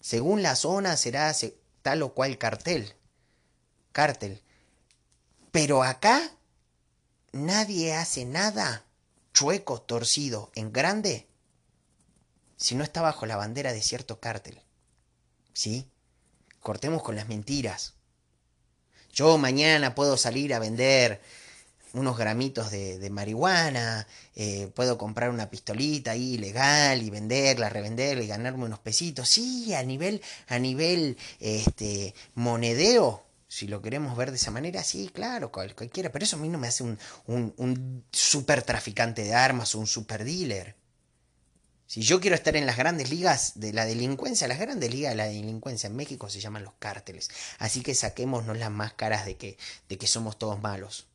Según 0.00 0.42
la 0.42 0.56
zona 0.56 0.96
será 0.96 1.34
tal 1.82 2.02
o 2.02 2.14
cual 2.14 2.38
cartel. 2.38 2.94
Cártel. 3.92 4.42
Pero 5.52 5.82
acá 5.82 6.32
nadie 7.32 7.94
hace 7.94 8.24
nada 8.24 8.84
chueco, 9.32 9.80
torcido, 9.80 10.50
en 10.54 10.72
grande, 10.72 11.28
si 12.56 12.74
no 12.74 12.82
está 12.82 13.02
bajo 13.02 13.24
la 13.24 13.36
bandera 13.36 13.72
de 13.72 13.82
cierto 13.82 14.18
cártel. 14.18 14.60
¿Sí? 15.52 15.88
Cortemos 16.60 17.02
con 17.02 17.14
las 17.14 17.28
mentiras. 17.28 17.94
Yo 19.12 19.38
mañana 19.38 19.94
puedo 19.94 20.16
salir 20.16 20.54
a 20.54 20.58
vender 20.58 21.20
unos 21.92 22.18
gramitos 22.18 22.70
de, 22.70 23.08
marihuana, 23.10 24.06
eh, 24.34 24.70
puedo 24.74 24.98
comprar 24.98 25.30
una 25.30 25.50
pistolita 25.50 26.12
ahí 26.12 26.36
legal 26.36 27.02
y 27.02 27.10
venderla, 27.10 27.68
revenderla 27.68 28.22
y 28.22 28.26
ganarme 28.26 28.64
unos 28.64 28.80
pesitos. 28.80 29.28
Sí, 29.28 29.72
a 29.74 29.82
nivel, 29.82 30.20
a 30.48 30.58
nivel 30.58 31.16
este, 31.40 32.14
monedeo, 32.34 33.24
si 33.48 33.66
lo 33.66 33.80
queremos 33.80 34.14
ver 34.16 34.30
de 34.30 34.36
esa 34.36 34.50
manera, 34.50 34.84
sí, 34.84 35.10
claro, 35.12 35.50
cualquiera, 35.50 36.12
pero 36.12 36.24
eso 36.24 36.36
a 36.36 36.38
mí 36.38 36.50
no 36.50 36.58
me 36.58 36.68
hace 36.68 36.84
un, 36.84 36.98
un, 37.26 38.04
super 38.12 38.62
traficante 38.62 39.24
de 39.24 39.34
armas 39.34 39.74
o 39.74 39.78
un 39.78 39.86
super 39.86 40.22
dealer. 40.22 40.76
Si 41.86 42.02
yo 42.02 42.20
quiero 42.20 42.36
estar 42.36 42.54
en 42.56 42.66
las 42.66 42.76
grandes 42.76 43.08
ligas 43.08 43.52
de 43.54 43.72
la 43.72 43.86
delincuencia, 43.86 44.46
las 44.46 44.58
grandes 44.58 44.92
ligas 44.92 45.12
de 45.12 45.16
la 45.16 45.24
delincuencia 45.24 45.86
en 45.86 45.96
México 45.96 46.28
se 46.28 46.40
llaman 46.40 46.62
los 46.62 46.74
cárteles. 46.78 47.30
Así 47.58 47.80
que 47.80 47.94
saquémonos 47.94 48.58
las 48.58 48.70
máscaras 48.70 49.24
de 49.24 49.38
que, 49.38 49.56
de 49.88 49.96
que 49.96 50.06
somos 50.06 50.38
todos 50.38 50.60
malos. 50.60 51.06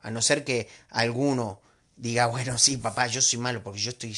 A 0.00 0.10
no 0.10 0.22
ser 0.22 0.44
que 0.44 0.68
alguno 0.88 1.60
diga, 1.96 2.26
bueno, 2.26 2.56
sí, 2.56 2.78
papá, 2.78 3.06
yo 3.08 3.20
soy 3.20 3.38
malo 3.38 3.62
porque 3.62 3.80
yo 3.80 3.90
estoy 3.90 4.16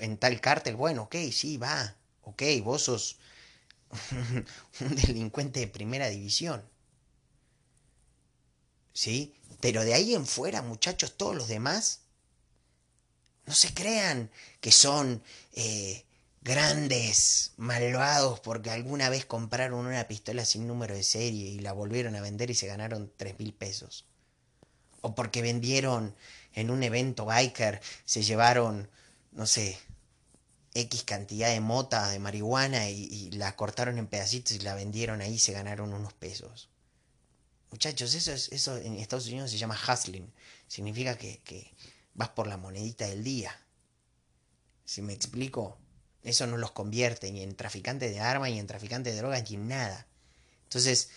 en 0.00 0.16
tal 0.18 0.40
cártel. 0.40 0.74
Bueno, 0.74 1.02
ok, 1.04 1.14
sí, 1.30 1.56
va. 1.56 1.94
Ok, 2.22 2.42
vos 2.64 2.82
sos 2.82 3.18
un 4.80 4.96
delincuente 4.96 5.60
de 5.60 5.68
primera 5.68 6.08
división. 6.08 6.64
¿Sí? 8.96 9.34
Pero 9.60 9.84
de 9.84 9.92
ahí 9.92 10.14
en 10.14 10.26
fuera, 10.26 10.62
muchachos, 10.62 11.18
todos 11.18 11.36
los 11.36 11.48
demás, 11.48 12.00
no 13.44 13.52
se 13.52 13.74
crean 13.74 14.30
que 14.62 14.72
son 14.72 15.22
eh, 15.52 16.06
grandes 16.40 17.52
malvados 17.58 18.40
porque 18.40 18.70
alguna 18.70 19.10
vez 19.10 19.26
compraron 19.26 19.84
una 19.86 20.08
pistola 20.08 20.46
sin 20.46 20.66
número 20.66 20.94
de 20.94 21.02
serie 21.02 21.50
y 21.50 21.58
la 21.58 21.74
volvieron 21.74 22.16
a 22.16 22.22
vender 22.22 22.50
y 22.50 22.54
se 22.54 22.68
ganaron 22.68 23.12
tres 23.18 23.38
mil 23.38 23.52
pesos 23.52 24.06
o 25.02 25.14
porque 25.14 25.42
vendieron 25.42 26.14
en 26.54 26.70
un 26.70 26.82
evento 26.82 27.26
biker, 27.26 27.82
se 28.06 28.22
llevaron, 28.22 28.88
no 29.32 29.46
sé, 29.46 29.78
X 30.72 31.04
cantidad 31.04 31.50
de 31.50 31.60
mota, 31.60 32.08
de 32.08 32.18
marihuana 32.18 32.88
y, 32.88 33.30
la 33.32 33.56
cortaron 33.56 33.98
en 33.98 34.06
pedacitos 34.06 34.52
y 34.52 34.60
la 34.60 34.74
vendieron 34.74 35.20
ahí 35.20 35.34
y 35.34 35.38
se 35.38 35.52
ganaron 35.52 35.92
unos 35.92 36.14
pesos. 36.14 36.70
Muchachos, 37.70 38.14
eso, 38.14 38.32
es, 38.32 38.50
eso 38.52 38.76
en 38.76 38.94
Estados 38.96 39.26
Unidos 39.26 39.50
se 39.50 39.58
llama 39.58 39.78
hustling. 39.78 40.30
Significa 40.68 41.16
que, 41.16 41.40
que 41.44 41.72
vas 42.14 42.30
por 42.30 42.46
la 42.46 42.56
monedita 42.56 43.06
del 43.06 43.24
día. 43.24 43.58
Si 44.84 45.02
me 45.02 45.12
explico, 45.12 45.76
eso 46.22 46.46
no 46.46 46.56
los 46.56 46.72
convierte 46.72 47.30
ni 47.32 47.42
en 47.42 47.56
traficantes 47.56 48.10
de 48.12 48.20
armas, 48.20 48.50
ni 48.50 48.58
en 48.58 48.66
traficantes 48.66 49.14
de 49.14 49.20
drogas, 49.20 49.50
ni 49.50 49.56
en 49.56 49.68
nada. 49.68 50.06
Entonces, 50.64 51.10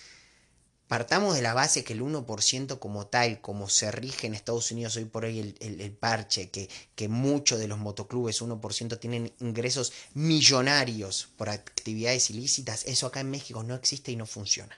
Partamos 0.89 1.35
de 1.35 1.43
la 1.43 1.53
base 1.53 1.83
que 1.83 1.93
el 1.93 2.01
1% 2.01 2.79
como 2.79 3.05
tal, 3.05 3.41
como 3.41 3.69
se 3.69 3.91
rige 3.91 4.25
en 4.25 4.33
Estados 4.33 4.71
Unidos 4.71 4.95
hoy 4.95 5.05
por 5.05 5.23
hoy 5.23 5.55
el, 5.59 5.91
parche, 5.91 6.49
que, 6.49 6.67
que 6.95 7.07
muchos 7.07 7.59
de 7.59 7.67
los 7.67 7.77
motoclubes 7.77 8.41
1% 8.41 8.99
tienen 8.99 9.31
ingresos 9.39 9.93
millonarios 10.15 11.29
por 11.37 11.49
actividades 11.49 12.31
ilícitas, 12.31 12.85
eso 12.85 13.05
acá 13.05 13.19
en 13.19 13.29
México 13.29 13.61
no 13.61 13.75
existe 13.75 14.11
y 14.11 14.15
no 14.15 14.25
funciona. 14.25 14.75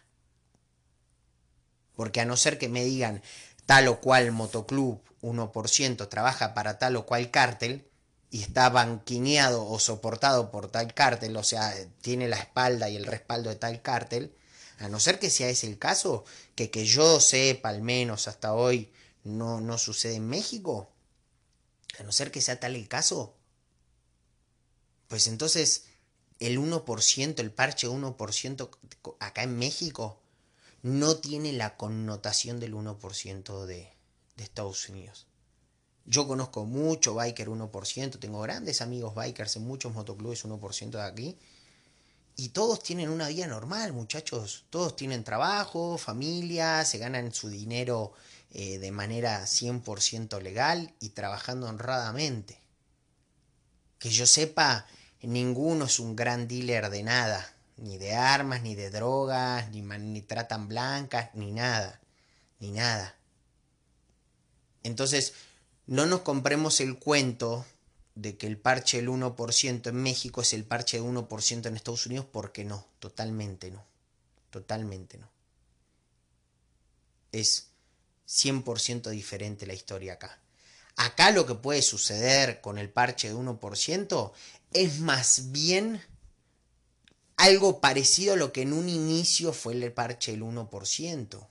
Porque 2.02 2.20
a 2.20 2.26
no 2.26 2.36
ser 2.36 2.58
que 2.58 2.68
me 2.68 2.84
digan 2.84 3.22
tal 3.68 3.88
o 3.88 4.02
cual 4.02 4.32
motoclub 4.32 5.04
1% 5.22 6.10
trabaja 6.10 6.56
para 6.56 6.80
tal 6.80 6.96
o 6.96 7.06
cual 7.06 7.30
cártel 7.30 7.88
y 8.32 8.42
está 8.42 8.70
banquineado 8.70 9.70
o 9.70 9.78
soportado 9.78 10.50
por 10.50 10.72
tal 10.72 10.96
cártel, 10.96 11.38
o 11.38 11.44
sea, 11.44 11.72
tiene 12.02 12.28
la 12.28 12.38
espalda 12.38 12.90
y 12.90 12.96
el 12.96 13.06
respaldo 13.06 13.52
de 13.52 13.58
tal 13.58 13.84
cártel, 13.84 14.36
a 14.80 14.88
no 14.88 15.00
ser 15.00 15.20
que 15.20 15.30
sea 15.30 15.50
ese 15.50 15.68
el 15.68 15.78
caso, 15.78 16.26
que 16.56 16.72
que 16.72 16.86
yo 16.86 17.20
sepa 17.20 17.70
al 17.70 17.84
menos 17.84 18.28
hasta 18.28 18.56
hoy 18.56 18.92
no, 19.24 19.62
no 19.62 19.78
sucede 19.78 20.16
en 20.16 20.28
México, 20.28 20.90
a 22.00 22.02
no 22.02 22.12
ser 22.12 22.32
que 22.32 22.42
sea 22.42 22.60
tal 22.60 22.76
el 22.76 22.88
caso, 22.88 23.36
pues 25.08 25.28
entonces 25.28 25.84
el 26.40 26.58
1%, 26.58 27.40
el 27.40 27.52
parche 27.52 27.88
1% 27.88 28.70
acá 29.20 29.44
en 29.44 29.56
México, 29.60 30.21
no 30.84 31.18
tiene 31.18 31.54
la 31.54 31.78
connotación 31.78 32.60
del 32.60 32.74
1% 32.74 33.66
de, 33.66 33.94
de 34.36 34.44
Estados 34.44 34.90
Unidos. 34.90 35.28
Yo 36.06 36.28
conozco 36.28 36.66
mucho 36.66 37.14
biker 37.14 37.50
1%, 37.50 38.20
tengo 38.20 38.42
grandes 38.42 38.82
amigos 38.82 39.14
bikers 39.16 39.56
en 39.58 39.68
muchos 39.68 39.94
motoclubes 39.94 40.46
1% 40.46 40.90
de 40.90 41.02
aquí, 41.02 41.38
y 42.36 42.50
todos 42.50 42.82
tienen 42.82 43.10
una 43.10 43.28
vida 43.28 43.48
normal, 43.48 43.94
muchachos. 43.94 44.66
Todos 44.70 44.96
tienen 44.96 45.24
trabajo, 45.24 45.98
familia, 45.98 46.84
se 46.86 46.98
ganan 46.98 47.34
su 47.34 47.50
dinero 47.50 48.14
eh, 48.52 48.80
de 48.80 48.92
manera 48.92 49.44
100% 49.44 50.42
legal 50.42 50.94
y 51.00 51.10
trabajando 51.10 51.68
honradamente. 51.68 52.60
Que 54.00 54.10
yo 54.10 54.26
sepa, 54.26 54.88
ninguno 55.22 55.86
es 55.86 56.00
un 56.00 56.16
gran 56.16 56.48
dealer 56.48 56.90
de 56.90 57.04
nada, 57.04 57.54
ni 57.82 57.98
de 57.98 58.14
armas, 58.14 58.62
ni 58.62 58.76
de 58.76 58.90
drogas, 58.92 59.70
ni, 59.72 59.82
ni 59.82 60.22
tratan 60.22 60.68
blancas, 60.68 61.32
ni 61.34 61.52
nada, 61.52 62.00
ni 62.60 62.72
nada. 62.72 63.18
Entonces, 64.84 65.34
no 65.88 66.06
nos 66.06 66.22
compremos 66.22 66.80
el 66.80 67.00
cuento 67.00 67.66
de 68.16 68.38
que 68.38 68.46
el 68.46 68.58
parche 68.58 68.98
del 68.98 69.10
1% 69.10 69.88
en 69.90 69.96
México 69.96 70.42
es 70.42 70.54
el 70.54 70.64
parche 70.64 70.98
del 70.98 71.08
1% 71.08 71.66
en 71.66 71.76
Estados 71.76 72.06
Unidos, 72.06 72.28
porque 72.32 72.64
no, 72.64 72.86
totalmente 73.00 73.72
no, 73.72 73.84
totalmente 74.52 75.18
no. 75.18 75.30
Es 77.32 77.70
100% 78.28 79.10
diferente 79.10 79.66
la 79.66 79.74
historia 79.74 80.14
acá. 80.14 80.40
Acá 80.98 81.32
lo 81.32 81.48
que 81.48 81.56
puede 81.56 81.82
suceder 81.82 82.62
con 82.62 82.78
el 82.78 82.90
parche 82.90 83.30
de 83.30 83.36
1% 83.36 84.32
es 84.74 85.00
más 85.00 85.52
bien 85.52 86.02
algo 87.42 87.82
parecido 87.82 88.34
a 88.34 88.38
lo 88.38 88.54
que 88.54 88.62
en 88.62 88.72
un 88.72 88.88
inicio 88.88 89.52
fue 89.52 89.74
el 89.74 89.92
parche 89.92 90.32
del 90.32 90.44
1%. 90.44 91.48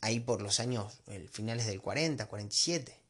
Ahí 0.00 0.20
por 0.20 0.42
los 0.42 0.58
años 0.58 0.92
finales 1.30 1.66
del 1.66 1.80
40, 1.80 2.26
47 2.26 3.06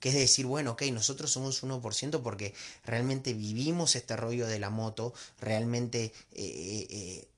que 0.00 0.10
es 0.10 0.14
decir, 0.14 0.46
bueno, 0.46 0.72
ok, 0.72 0.82
nosotros 0.92 1.30
somos 1.30 1.62
1% 1.62 2.22
porque 2.22 2.54
realmente 2.84 3.32
vivimos 3.32 3.96
este 3.96 4.16
rollo 4.16 4.46
de 4.46 4.60
la 4.60 4.70
moto, 4.70 5.12
realmente 5.40 6.04
eh, 6.04 6.12
eh, 6.34 6.86
eh, 6.88 7.28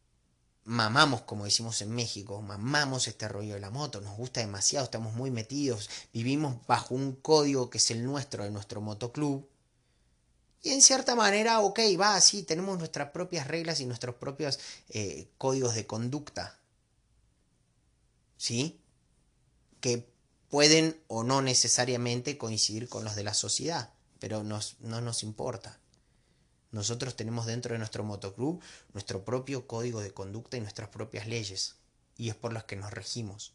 mamamos, 0.65 1.23
como 1.23 1.47
decimos 1.47 1.81
en 1.81 1.91
México, 1.91 2.43
mamamos 2.43 3.09
este 3.09 3.29
rollo 3.29 3.55
de 3.55 3.61
la 3.61 3.71
moto, 3.71 4.03
nos 4.03 4.17
gusta 4.17 4.41
demasiado, 4.41 4.85
estamos 4.85 5.15
muy 5.15 5.31
metidos, 5.31 5.89
vivimos 6.13 6.57
bajo 6.67 6.95
un 6.95 7.13
código 7.13 7.71
que 7.71 7.79
es 7.79 7.91
el 7.91 8.05
nuestro, 8.05 8.45
de 8.45 8.51
nuestro 8.51 8.83
motoclub, 8.83 9.49
Y 10.63 10.71
en 10.71 10.83
cierta 10.83 11.15
manera, 11.15 11.61
ok, 11.61 11.81
va 11.99 12.15
así, 12.17 12.43
tenemos 12.43 12.79
nuestras 12.79 13.11
propias 13.11 13.47
reglas 13.47 13.81
y 13.81 13.87
nuestros 13.87 14.17
propios 14.17 14.59
eh, 14.91 15.29
códigos 15.39 15.75
de 15.75 15.87
conducta. 15.87 16.59
¿Sí? 18.37 18.81
Que 19.81 20.07
pueden 20.49 21.01
o 21.09 21.25
no 21.25 21.41
necesariamente 21.41 22.37
coincidir 22.37 22.89
con 22.89 23.05
los 23.05 23.17
de 23.17 23.25
la 23.25 23.35
sociedad, 23.35 23.93
pero 24.19 24.43
no 24.43 25.01
nos 25.01 25.23
importa. 25.23 25.81
Nosotros 26.73 27.17
tenemos 27.17 27.47
dentro 27.47 27.73
de 27.73 27.79
nuestro 27.79 28.05
motoclub 28.05 28.61
nuestro 28.93 29.25
propio 29.25 29.67
código 29.67 30.01
de 30.01 30.13
conducta 30.13 30.57
y 30.57 30.61
nuestras 30.61 30.89
propias 30.89 31.27
leyes, 31.27 31.77
y 32.17 32.29
es 32.29 32.37
por 32.37 32.53
las 32.53 32.65
que 32.65 32.77
nos 32.77 32.93
regimos. 32.93 33.55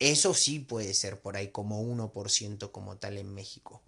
Eso 0.00 0.34
sí 0.34 0.60
puede 0.60 0.94
ser 0.94 1.20
por 1.20 1.36
ahí 1.36 1.48
como 1.48 1.82
1% 1.82 2.70
como 2.70 2.96
tal 2.96 3.18
en 3.18 3.34
México. 3.34 3.82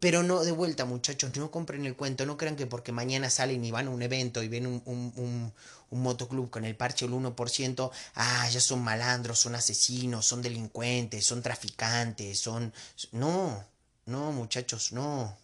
Pero 0.00 0.22
no, 0.22 0.44
de 0.44 0.52
vuelta 0.52 0.84
muchachos, 0.84 1.36
no 1.36 1.50
compren 1.50 1.84
el 1.84 1.96
cuento, 1.96 2.24
no 2.26 2.36
crean 2.36 2.56
que 2.56 2.66
porque 2.66 2.92
mañana 2.92 3.30
salen 3.30 3.64
y 3.64 3.70
van 3.70 3.88
a 3.88 3.90
un 3.90 4.02
evento 4.02 4.42
y 4.42 4.48
ven 4.48 4.66
un, 4.66 4.82
un, 4.84 5.52
un, 5.90 6.02
motoclub 6.02 6.50
con 6.50 6.64
el 6.64 6.76
parche 6.76 7.06
del 7.06 7.14
1%, 7.14 7.90
ah, 8.14 8.48
ya 8.50 8.60
son 8.60 8.82
malandros, 8.82 9.38
son 9.38 9.54
asesinos, 9.54 10.26
son 10.26 10.42
delincuentes, 10.42 11.24
son 11.24 11.42
traficantes, 11.42 12.38
son... 12.38 12.72
No, 13.12 13.64
no 14.06 14.32
muchachos, 14.32 14.92
no. 14.92 15.36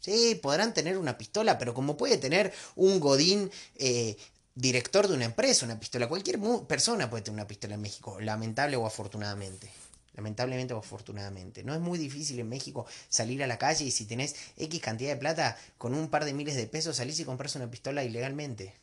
Sí, 0.00 0.34
podrán 0.42 0.74
tener 0.74 0.98
una 0.98 1.16
pistola, 1.16 1.58
pero 1.58 1.74
como 1.74 1.96
puede 1.96 2.18
tener 2.18 2.52
un 2.74 2.98
Godín 2.98 3.50
eh, 3.76 4.16
director 4.54 5.08
de 5.08 5.14
una 5.14 5.26
empresa 5.26 5.64
una 5.64 5.78
pistola, 5.78 6.08
cualquier 6.08 6.38
persona 6.66 7.08
puede 7.08 7.22
tener 7.22 7.34
una 7.34 7.46
pistola 7.46 7.74
en 7.74 7.82
México, 7.82 8.20
lamentable 8.20 8.76
o 8.76 8.86
afortunadamente. 8.86 9.70
Lamentablemente 10.14 10.74
o 10.74 10.78
afortunadamente. 10.78 11.64
No 11.64 11.74
es 11.74 11.80
muy 11.80 11.98
difícil 11.98 12.38
en 12.38 12.48
México 12.48 12.86
salir 13.08 13.42
a 13.42 13.46
la 13.46 13.58
calle 13.58 13.84
y 13.84 13.90
si 13.90 14.04
tenés 14.04 14.36
X 14.56 14.80
cantidad 14.80 15.10
de 15.10 15.16
plata, 15.16 15.56
con 15.78 15.94
un 15.94 16.08
par 16.08 16.24
de 16.24 16.34
miles 16.34 16.54
de 16.54 16.66
pesos 16.66 16.96
salís 16.96 17.18
y 17.20 17.24
compras 17.24 17.56
una 17.56 17.70
pistola 17.70 18.04
ilegalmente. 18.04 18.74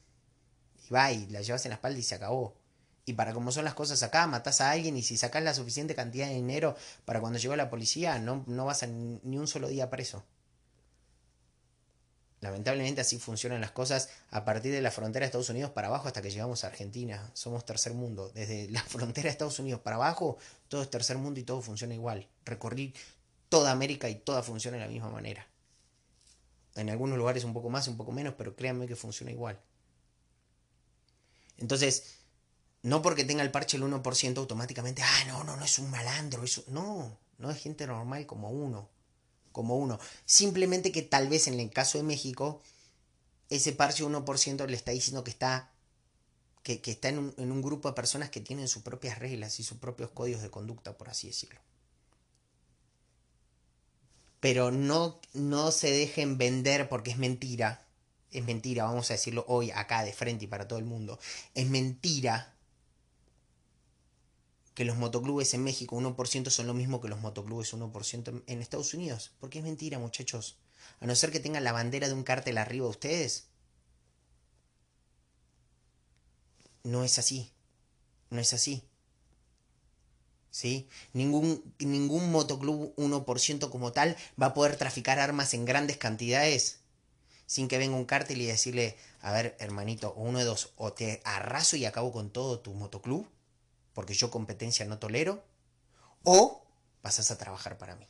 Y 0.87 0.93
va 0.93 1.11
y 1.11 1.27
la 1.27 1.41
llevas 1.41 1.65
en 1.65 1.69
la 1.69 1.75
espalda 1.75 1.99
y 1.99 2.03
se 2.03 2.15
acabó. 2.15 2.55
Y 3.05 3.13
para 3.13 3.33
como 3.33 3.51
son 3.51 3.65
las 3.65 3.73
cosas 3.73 4.03
acá, 4.03 4.27
matás 4.27 4.61
a 4.61 4.71
alguien 4.71 4.97
y 4.97 5.03
si 5.03 5.17
sacás 5.17 5.43
la 5.43 5.53
suficiente 5.53 5.95
cantidad 5.95 6.27
de 6.27 6.35
dinero 6.35 6.75
para 7.05 7.19
cuando 7.19 7.39
llegó 7.39 7.55
la 7.55 7.69
policía, 7.69 8.19
no, 8.19 8.43
no 8.47 8.65
vas 8.65 8.83
a 8.83 8.87
ni 8.87 9.37
un 9.37 9.47
solo 9.47 9.67
día 9.67 9.89
preso. 9.89 10.23
Lamentablemente 12.41 13.01
así 13.01 13.19
funcionan 13.19 13.59
las 13.59 13.71
cosas 13.71 14.09
a 14.31 14.45
partir 14.45 14.71
de 14.71 14.81
la 14.81 14.91
frontera 14.91 15.23
de 15.23 15.27
Estados 15.27 15.49
Unidos 15.49 15.71
para 15.71 15.87
abajo 15.87 16.07
hasta 16.07 16.21
que 16.21 16.31
llegamos 16.31 16.63
a 16.63 16.67
Argentina. 16.67 17.29
Somos 17.33 17.65
tercer 17.65 17.93
mundo. 17.93 18.31
Desde 18.33 18.69
la 18.71 18.81
frontera 18.81 19.25
de 19.25 19.31
Estados 19.31 19.59
Unidos 19.59 19.81
para 19.81 19.97
abajo, 19.97 20.37
todo 20.69 20.81
es 20.81 20.89
tercer 20.89 21.17
mundo 21.17 21.39
y 21.39 21.43
todo 21.43 21.61
funciona 21.61 21.93
igual. 21.93 22.27
Recorrí 22.45 22.93
toda 23.49 23.71
América 23.71 24.09
y 24.09 24.15
toda 24.15 24.41
funciona 24.41 24.77
de 24.77 24.83
la 24.83 24.89
misma 24.89 25.09
manera. 25.09 25.45
En 26.75 26.89
algunos 26.89 27.17
lugares 27.17 27.43
un 27.43 27.53
poco 27.53 27.69
más, 27.69 27.87
un 27.87 27.97
poco 27.97 28.11
menos, 28.13 28.35
pero 28.37 28.55
créanme 28.55 28.87
que 28.87 28.95
funciona 28.95 29.31
igual. 29.31 29.59
Entonces, 31.57 32.19
no 32.83 33.01
porque 33.01 33.25
tenga 33.25 33.43
el 33.43 33.51
parche 33.51 33.75
el 33.75 33.83
1% 33.83 34.37
automáticamente, 34.37 35.01
ah, 35.03 35.23
no, 35.27 35.43
no, 35.43 35.57
no 35.57 35.65
es 35.65 35.77
un 35.77 35.91
malandro, 35.91 36.43
eso 36.43 36.63
no, 36.67 37.17
no 37.37 37.51
es 37.51 37.57
gente 37.57 37.85
normal 37.85 38.25
como 38.25 38.49
uno 38.49 38.87
como 39.59 39.75
uno. 39.75 39.99
Simplemente 40.23 40.93
que 40.93 41.01
tal 41.01 41.27
vez 41.27 41.47
en 41.47 41.59
el 41.59 41.69
caso 41.69 41.97
de 41.97 42.05
México, 42.05 42.61
ese 43.49 43.73
parche 43.73 44.05
1% 44.05 44.65
le 44.67 44.77
está 44.77 44.91
diciendo 44.91 45.25
que 45.25 45.31
está, 45.31 45.69
que, 46.63 46.79
está 46.85 47.09
en 47.09 47.19
un, 47.19 47.33
en 47.37 47.51
un 47.51 47.61
grupo 47.61 47.89
de 47.89 47.93
personas 47.93 48.29
que 48.29 48.39
tienen 48.39 48.69
sus 48.69 48.83
propias 48.83 49.19
reglas 49.19 49.59
y 49.59 49.63
sus 49.63 49.77
propios 49.77 50.11
códigos 50.11 50.41
de 50.41 50.49
conducta, 50.49 50.97
por 50.97 51.09
así 51.09 51.27
decirlo. 51.27 51.59
Pero 54.39 54.71
no, 54.71 55.19
no 55.33 55.71
se 55.71 55.91
dejen 55.91 56.37
vender 56.37 56.87
porque 56.87 57.11
es 57.11 57.17
mentira. 57.17 57.85
Es 58.31 58.45
mentira, 58.45 58.85
vamos 58.85 59.09
a 59.09 59.15
decirlo 59.15 59.43
hoy 59.49 59.71
acá 59.71 60.05
de 60.05 60.13
frente 60.13 60.45
y 60.45 60.47
para 60.47 60.69
todo 60.69 60.79
el 60.79 60.85
mundo. 60.85 61.19
Es 61.53 61.67
mentira 61.67 62.55
que 64.79 64.85
los 64.85 64.95
motoclubes 64.95 65.53
en 65.53 65.61
México 65.65 65.97
1% 65.97 66.49
son 66.49 66.65
lo 66.65 66.73
mismo 66.73 67.01
que 67.01 67.09
los 67.09 67.19
motoclubes 67.19 67.73
1% 67.73 68.43
en 68.47 68.61
Estados 68.61 68.93
Unidos. 68.93 69.33
Porque 69.41 69.59
es 69.59 69.65
mentira, 69.65 69.99
muchachos. 69.99 70.55
A 71.01 71.05
no 71.05 71.17
ser 71.17 71.33
que 71.33 71.41
tengan 71.41 71.65
la 71.65 71.73
bandera 71.73 72.07
de 72.07 72.13
un 72.13 72.23
cártel 72.23 72.57
arriba 72.57 72.85
de 72.85 72.91
ustedes. 72.91 73.47
No 76.85 77.03
es 77.03 77.19
así. 77.19 77.51
No 78.29 78.39
es 78.39 78.53
así. 78.53 78.81
¿Sí? 80.49 80.87
Ningún, 81.11 81.61
ningún 81.79 82.31
motoclub 82.31 82.95
1% 82.95 83.69
como 83.69 83.91
tal 83.91 84.15
va 84.41 84.45
a 84.45 84.53
poder 84.53 84.77
traficar 84.77 85.19
armas 85.19 85.53
en 85.53 85.65
grandes 85.65 85.97
cantidades 85.97 86.79
sin 87.47 87.67
que 87.67 87.79
venga 87.79 87.97
un 87.97 88.05
cártel 88.05 88.41
y 88.41 88.45
decirle, 88.45 88.95
a 89.19 89.33
ver, 89.33 89.57
hermanito, 89.59 90.13
uno 90.13 90.39
de 90.39 90.45
dos, 90.45 90.71
o 90.77 90.93
te 90.93 91.19
arraso 91.25 91.75
y 91.75 91.83
acabo 91.83 92.13
con 92.13 92.29
todo 92.29 92.61
tu 92.61 92.73
motoclub, 92.73 93.27
porque 93.99 94.13
yo 94.13 94.31
competencia 94.31 94.85
no 94.85 94.97
tolero, 94.97 95.43
o 96.23 96.65
pasas 97.01 97.31
a 97.31 97.37
trabajar 97.37 97.77
para 97.77 97.97
mí. 97.97 98.07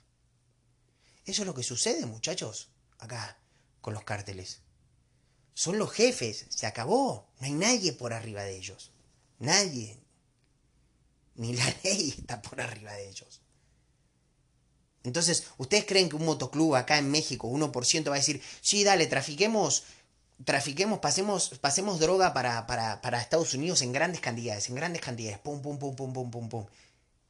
Eso 1.25 1.41
es 1.41 1.47
lo 1.47 1.55
que 1.55 1.63
sucede, 1.63 2.05
muchachos, 2.05 2.69
acá 2.99 3.39
con 3.81 3.95
los 3.95 4.03
cárteles. 4.03 4.61
Son 5.55 5.79
los 5.79 5.91
jefes, 5.91 6.45
se 6.49 6.67
acabó, 6.67 7.27
no 7.39 7.47
hay 7.47 7.53
nadie 7.53 7.91
por 7.93 8.13
arriba 8.13 8.43
de 8.43 8.55
ellos. 8.55 8.91
Nadie. 9.39 9.99
Ni 11.33 11.53
la 11.53 11.65
ley 11.83 12.13
está 12.15 12.39
por 12.39 12.61
arriba 12.61 12.93
de 12.93 13.09
ellos. 13.09 13.41
Entonces, 15.01 15.47
¿ustedes 15.57 15.85
creen 15.85 16.07
que 16.07 16.17
un 16.17 16.25
motoclub 16.25 16.75
acá 16.75 16.99
en 16.99 17.09
México, 17.09 17.49
1%, 17.49 18.11
va 18.11 18.13
a 18.13 18.19
decir, 18.19 18.43
sí, 18.61 18.83
dale, 18.83 19.07
trafiquemos 19.07 19.85
trafiquemos, 20.45 20.99
pasemos, 20.99 21.49
pasemos 21.59 21.99
droga 21.99 22.33
para, 22.33 22.65
para, 22.67 23.01
para, 23.01 23.21
Estados 23.21 23.53
Unidos 23.53 23.81
en 23.81 23.91
grandes 23.91 24.21
cantidades, 24.21 24.69
en 24.69 24.75
grandes 24.75 25.01
cantidades, 25.01 25.39
pum, 25.39 25.61
pum, 25.61 25.77
pum, 25.77 25.95
pum, 25.95 26.13
pum, 26.13 26.31
pum, 26.31 26.49
pum. 26.49 26.65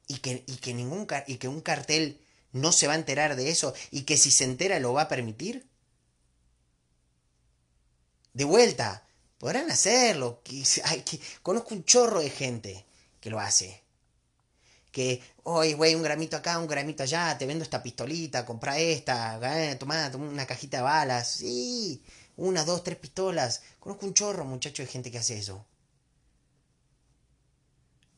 Y 0.06 0.18
que, 0.18 0.44
y 0.46 0.56
que, 0.56 0.74
ningún, 0.74 1.06
y 1.26 1.36
que 1.36 1.48
un 1.48 1.60
cartel 1.60 2.20
no 2.52 2.72
se 2.72 2.86
va 2.86 2.94
a 2.94 2.96
enterar 2.96 3.36
de 3.36 3.50
eso 3.50 3.74
y 3.90 4.02
que 4.02 4.16
si 4.16 4.30
se 4.30 4.44
entera 4.44 4.78
lo 4.80 4.92
va 4.92 5.02
a 5.02 5.08
permitir. 5.08 5.68
De 8.32 8.44
vuelta, 8.44 9.06
podrán 9.38 9.70
hacerlo. 9.70 10.40
Que, 10.44 10.62
que, 11.04 11.20
conozco 11.42 11.74
un 11.74 11.84
chorro 11.84 12.20
de 12.20 12.30
gente 12.30 12.86
que 13.20 13.30
lo 13.30 13.40
hace. 13.40 13.82
Que, 14.92 15.22
oye, 15.44 15.74
güey, 15.74 15.94
un 15.94 16.02
gramito 16.02 16.36
acá, 16.36 16.58
un 16.58 16.66
gramito 16.66 17.04
allá, 17.04 17.36
te 17.38 17.46
vendo 17.46 17.62
esta 17.62 17.82
pistolita, 17.82 18.44
compra 18.44 18.78
esta, 18.78 19.38
eh, 19.70 19.76
toma 19.76 20.10
una 20.14 20.46
cajita 20.46 20.78
de 20.78 20.82
balas. 20.82 21.28
Sí, 21.28 22.02
una, 22.40 22.64
dos, 22.64 22.82
tres 22.82 22.96
pistolas. 22.98 23.62
Conozco 23.78 24.06
un 24.06 24.14
chorro, 24.14 24.44
muchacho, 24.44 24.82
de 24.82 24.88
gente 24.88 25.10
que 25.10 25.18
hace 25.18 25.38
eso. 25.38 25.66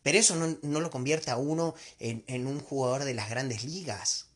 Pero 0.02 0.18
eso 0.18 0.36
no, 0.36 0.80
lo 0.80 0.90
convierte 0.90 1.30
a 1.30 1.36
uno 1.36 1.74
en, 1.98 2.24
en, 2.26 2.46
un 2.46 2.60
jugador 2.60 3.04
de 3.04 3.14
las 3.14 3.28
grandes 3.28 3.64
ligas. 3.64 4.26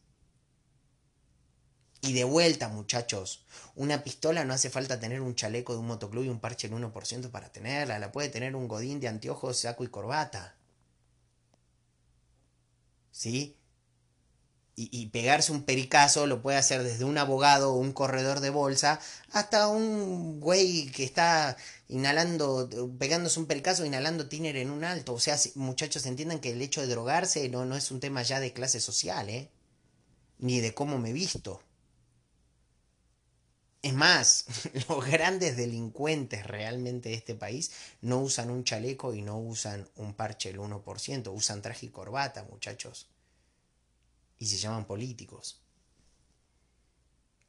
Y 2.02 2.12
de 2.12 2.24
vuelta, 2.24 2.68
muchachos, 2.68 3.44
una 3.74 4.04
pistola 4.04 4.44
no 4.44 4.54
hace 4.54 4.70
falta 4.70 5.00
tener 5.00 5.20
un 5.20 5.34
chaleco 5.34 5.72
de 5.72 5.80
un 5.80 5.86
motoclub 5.86 6.24
y 6.24 6.28
un 6.28 6.40
parche 6.40 6.68
del 6.68 6.78
1% 6.78 7.30
para 7.30 7.50
tenerla. 7.50 7.98
La 7.98 8.12
puede 8.12 8.28
tener 8.28 8.54
un 8.54 8.68
godín 8.68 9.00
de 9.00 9.08
anteojos, 9.08 9.58
saco 9.60 9.84
y 9.84 9.88
corbata. 9.88 10.56
¿Sí? 13.10 13.55
Y, 14.78 15.06
pegarse 15.06 15.52
un 15.52 15.62
pericazo 15.62 16.26
lo 16.26 16.42
puede 16.42 16.58
hacer 16.58 16.82
desde 16.82 17.06
un 17.06 17.16
abogado 17.16 17.72
o 17.72 17.78
un 17.78 17.94
corredor 17.94 18.40
de 18.40 18.50
bolsa 18.50 19.00
hasta 19.32 19.68
un 19.68 20.38
güey 20.38 20.90
que 20.92 21.02
está 21.02 21.56
inhalando, 21.88 22.68
pegándose 22.98 23.40
un 23.40 23.46
pericazo, 23.46 23.86
inhalando 23.86 24.28
tiner 24.28 24.56
en 24.56 24.70
un 24.70 24.84
alto. 24.84 25.14
O 25.14 25.18
sea, 25.18 25.38
muchachos 25.54 26.04
entiendan 26.04 26.40
que 26.40 26.52
el 26.52 26.60
hecho 26.60 26.82
de 26.82 26.88
drogarse 26.88 27.48
no, 27.48 27.64
no 27.64 27.74
es 27.74 27.90
un 27.90 28.00
tema 28.00 28.22
ya 28.22 28.38
de 28.38 28.52
clase 28.52 28.80
social, 28.80 29.30
¿eh? 29.30 29.50
Ni 30.38 30.60
de 30.60 30.74
cómo 30.74 30.98
me 30.98 31.14
visto. 31.14 31.62
Es 33.80 33.94
más, 33.94 34.44
los 34.88 35.06
grandes 35.06 35.56
delincuentes 35.56 36.46
realmente 36.46 37.08
de 37.08 37.14
este 37.14 37.34
país 37.34 37.70
no 38.02 38.18
usan 38.20 38.50
un 38.50 38.62
chaleco 38.64 39.14
y 39.14 39.22
no 39.22 39.38
usan 39.38 39.88
un 39.96 40.12
parche 40.12 40.50
el 40.50 40.58
1%, 40.58 41.32
usan 41.34 41.62
traje 41.62 41.86
y 41.86 41.88
corbata, 41.88 42.44
muchachos 42.50 43.08
y 44.38 44.46
se 44.46 44.58
llaman 44.58 44.86
políticos. 44.86 45.60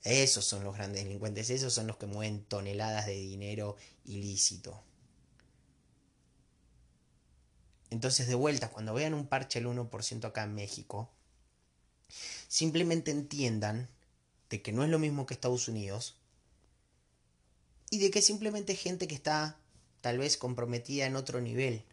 Esos 0.04 0.45
son 0.45 0.63
los 0.63 0.76
grandes 0.76 1.04
delincuentes, 1.04 1.50
esos 1.50 1.73
son 1.73 1.88
los 1.88 1.97
que 1.97 2.06
mueven 2.06 2.43
toneladas 2.45 3.06
de 3.08 3.13
dinero 3.13 3.76
ilícito. 4.06 4.82
Entonces, 7.89 8.28
de 8.28 8.36
vuelta, 8.36 8.69
cuando 8.69 8.93
vean 8.93 9.13
un 9.13 9.28
parche 9.28 9.60
del 9.60 9.69
1% 9.69 10.26
acá 10.26 10.43
en 10.43 10.56
México, 10.56 11.10
simplemente 12.47 13.12
entiendan 13.12 13.89
de 14.50 14.62
que 14.62 14.71
no 14.71 14.84
es 14.84 14.89
lo 14.89 15.00
mismo 15.00 15.26
que 15.26 15.34
Estados 15.34 15.67
Unidos 15.67 16.15
y 17.89 18.00
de 18.00 18.12
que 18.12 18.21
simplemente 18.21 18.76
gente 18.76 19.08
que 19.08 19.15
está 19.15 19.58
tal 20.02 20.17
vez 20.17 20.38
comprometida 20.38 21.06
en 21.06 21.15
otro 21.15 21.41
nivel 21.41 21.84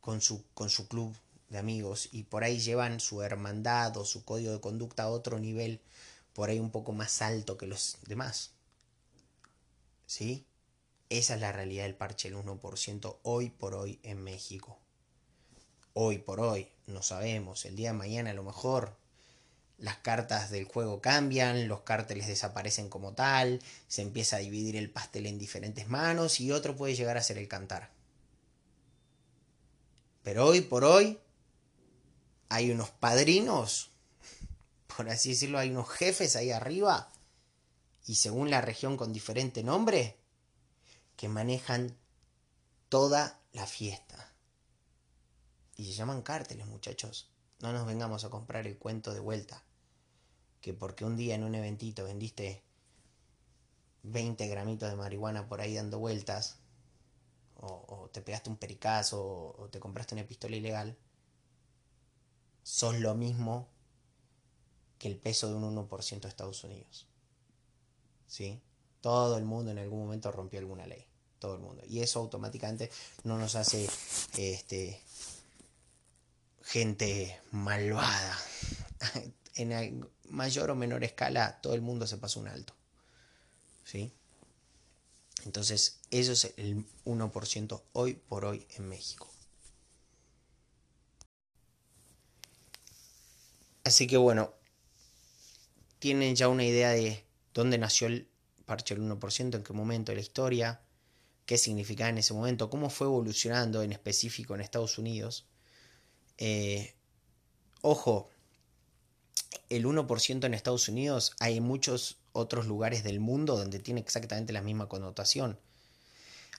con 0.00 0.20
su, 0.20 0.44
con 0.54 0.70
su 0.70 0.88
club 0.88 1.14
de 1.48 1.58
amigos 1.58 2.08
y 2.12 2.24
por 2.24 2.44
ahí 2.44 2.58
llevan 2.58 3.00
su 3.00 3.22
hermandad 3.22 3.96
o 3.96 4.04
su 4.04 4.24
código 4.24 4.52
de 4.52 4.60
conducta 4.60 5.04
a 5.04 5.08
otro 5.08 5.38
nivel 5.38 5.80
por 6.34 6.50
ahí 6.50 6.58
un 6.58 6.70
poco 6.70 6.92
más 6.92 7.22
alto 7.22 7.56
que 7.56 7.66
los 7.66 7.96
demás. 8.06 8.52
¿Sí? 10.06 10.46
Esa 11.10 11.34
es 11.34 11.40
la 11.40 11.52
realidad 11.52 11.84
del 11.84 11.94
parche 11.94 12.30
del 12.30 12.38
1% 12.38 13.16
hoy 13.22 13.50
por 13.50 13.74
hoy 13.74 13.98
en 14.02 14.22
México. 14.22 14.78
Hoy 15.94 16.18
por 16.18 16.40
hoy, 16.40 16.68
no 16.86 17.02
sabemos, 17.02 17.64
el 17.64 17.76
día 17.76 17.92
de 17.92 17.98
mañana 17.98 18.30
a 18.30 18.34
lo 18.34 18.44
mejor 18.44 18.96
las 19.78 19.96
cartas 19.98 20.50
del 20.50 20.64
juego 20.64 21.00
cambian, 21.00 21.68
los 21.68 21.80
cárteles 21.80 22.26
desaparecen 22.26 22.88
como 22.88 23.14
tal, 23.14 23.60
se 23.86 24.02
empieza 24.02 24.36
a 24.36 24.40
dividir 24.40 24.76
el 24.76 24.90
pastel 24.90 25.26
en 25.26 25.38
diferentes 25.38 25.88
manos 25.88 26.40
y 26.40 26.52
otro 26.52 26.76
puede 26.76 26.94
llegar 26.94 27.16
a 27.16 27.22
ser 27.22 27.38
el 27.38 27.48
cantar. 27.48 27.90
Pero 30.22 30.46
hoy 30.46 30.60
por 30.60 30.84
hoy 30.84 31.18
hay 32.48 32.70
unos 32.70 32.90
padrinos, 32.90 33.90
por 34.96 35.08
así 35.08 35.30
decirlo, 35.30 35.58
hay 35.58 35.70
unos 35.70 35.88
jefes 35.88 36.36
ahí 36.36 36.50
arriba 36.50 37.10
y 38.06 38.14
según 38.14 38.50
la 38.50 38.60
región 38.60 38.96
con 38.96 39.12
diferente 39.12 39.62
nombre 39.62 40.16
que 41.16 41.28
manejan 41.28 41.96
toda 42.88 43.40
la 43.52 43.66
fiesta. 43.66 44.32
Y 45.76 45.84
se 45.84 45.92
llaman 45.92 46.22
cárteles, 46.22 46.66
muchachos. 46.66 47.30
No 47.60 47.72
nos 47.72 47.86
vengamos 47.86 48.24
a 48.24 48.30
comprar 48.30 48.66
el 48.66 48.78
cuento 48.78 49.12
de 49.12 49.20
vuelta. 49.20 49.62
Que 50.60 50.72
porque 50.74 51.04
un 51.04 51.16
día 51.16 51.34
en 51.34 51.44
un 51.44 51.54
eventito 51.54 52.04
vendiste 52.04 52.64
20 54.04 54.46
gramitos 54.48 54.90
de 54.90 54.96
marihuana 54.96 55.48
por 55.48 55.60
ahí 55.60 55.74
dando 55.74 55.98
vueltas, 55.98 56.58
o, 57.56 58.08
te 58.12 58.22
pegaste 58.22 58.48
un 58.50 58.56
pericazo, 58.56 59.22
o, 59.22 59.62
o 59.62 59.68
te 59.68 59.80
compraste 59.80 60.14
una 60.14 60.26
pistola 60.26 60.56
ilegal, 60.56 60.96
sos 62.68 63.00
lo 63.00 63.14
mismo 63.14 63.66
que 64.98 65.08
el 65.08 65.16
peso 65.16 65.48
de 65.48 65.54
un 65.54 65.88
1% 65.88 66.20
de 66.20 66.28
Estados 66.28 66.62
Unidos. 66.64 67.06
¿Sí? 68.26 68.60
Todo 69.00 69.38
el 69.38 69.44
mundo 69.46 69.70
en 69.70 69.78
algún 69.78 70.00
momento 70.00 70.30
rompió 70.30 70.58
alguna 70.58 70.86
ley. 70.86 71.06
Todo 71.38 71.54
el 71.54 71.62
mundo. 71.62 71.82
Y 71.88 72.00
eso 72.00 72.18
automáticamente 72.18 72.90
no 73.24 73.38
nos 73.38 73.54
hace 73.54 73.88
este, 74.36 75.00
gente 76.62 77.40
malvada. 77.52 78.38
en 79.54 80.06
mayor 80.28 80.70
o 80.70 80.76
menor 80.76 81.04
escala, 81.04 81.60
todo 81.62 81.72
el 81.72 81.80
mundo 81.80 82.06
se 82.06 82.18
pasó 82.18 82.38
un 82.38 82.48
alto. 82.48 82.74
¿Sí? 83.84 84.12
Entonces, 85.46 86.00
eso 86.10 86.32
es 86.32 86.52
el 86.58 86.84
1% 87.06 87.82
hoy 87.94 88.14
por 88.14 88.44
hoy 88.44 88.66
en 88.76 88.90
México. 88.90 89.30
Así 93.88 94.06
que 94.06 94.18
bueno, 94.18 94.52
tienen 95.98 96.36
ya 96.36 96.48
una 96.48 96.62
idea 96.62 96.90
de 96.90 97.24
dónde 97.54 97.78
nació 97.78 98.06
el 98.06 98.28
parche 98.66 98.94
del 98.94 99.02
1%, 99.02 99.54
en 99.54 99.62
qué 99.62 99.72
momento 99.72 100.12
de 100.12 100.16
la 100.16 100.20
historia, 100.20 100.82
qué 101.46 101.56
significaba 101.56 102.10
en 102.10 102.18
ese 102.18 102.34
momento, 102.34 102.68
cómo 102.68 102.90
fue 102.90 103.06
evolucionando 103.06 103.82
en 103.82 103.92
específico 103.92 104.54
en 104.54 104.60
Estados 104.60 104.98
Unidos. 104.98 105.46
Eh, 106.36 106.96
ojo, 107.80 108.28
el 109.70 109.86
1% 109.86 110.44
en 110.44 110.52
Estados 110.52 110.88
Unidos 110.88 111.32
hay 111.40 111.62
muchos 111.62 112.18
otros 112.32 112.66
lugares 112.66 113.02
del 113.04 113.20
mundo 113.20 113.56
donde 113.56 113.78
tiene 113.78 114.02
exactamente 114.02 114.52
la 114.52 114.60
misma 114.60 114.86
connotación. 114.86 115.58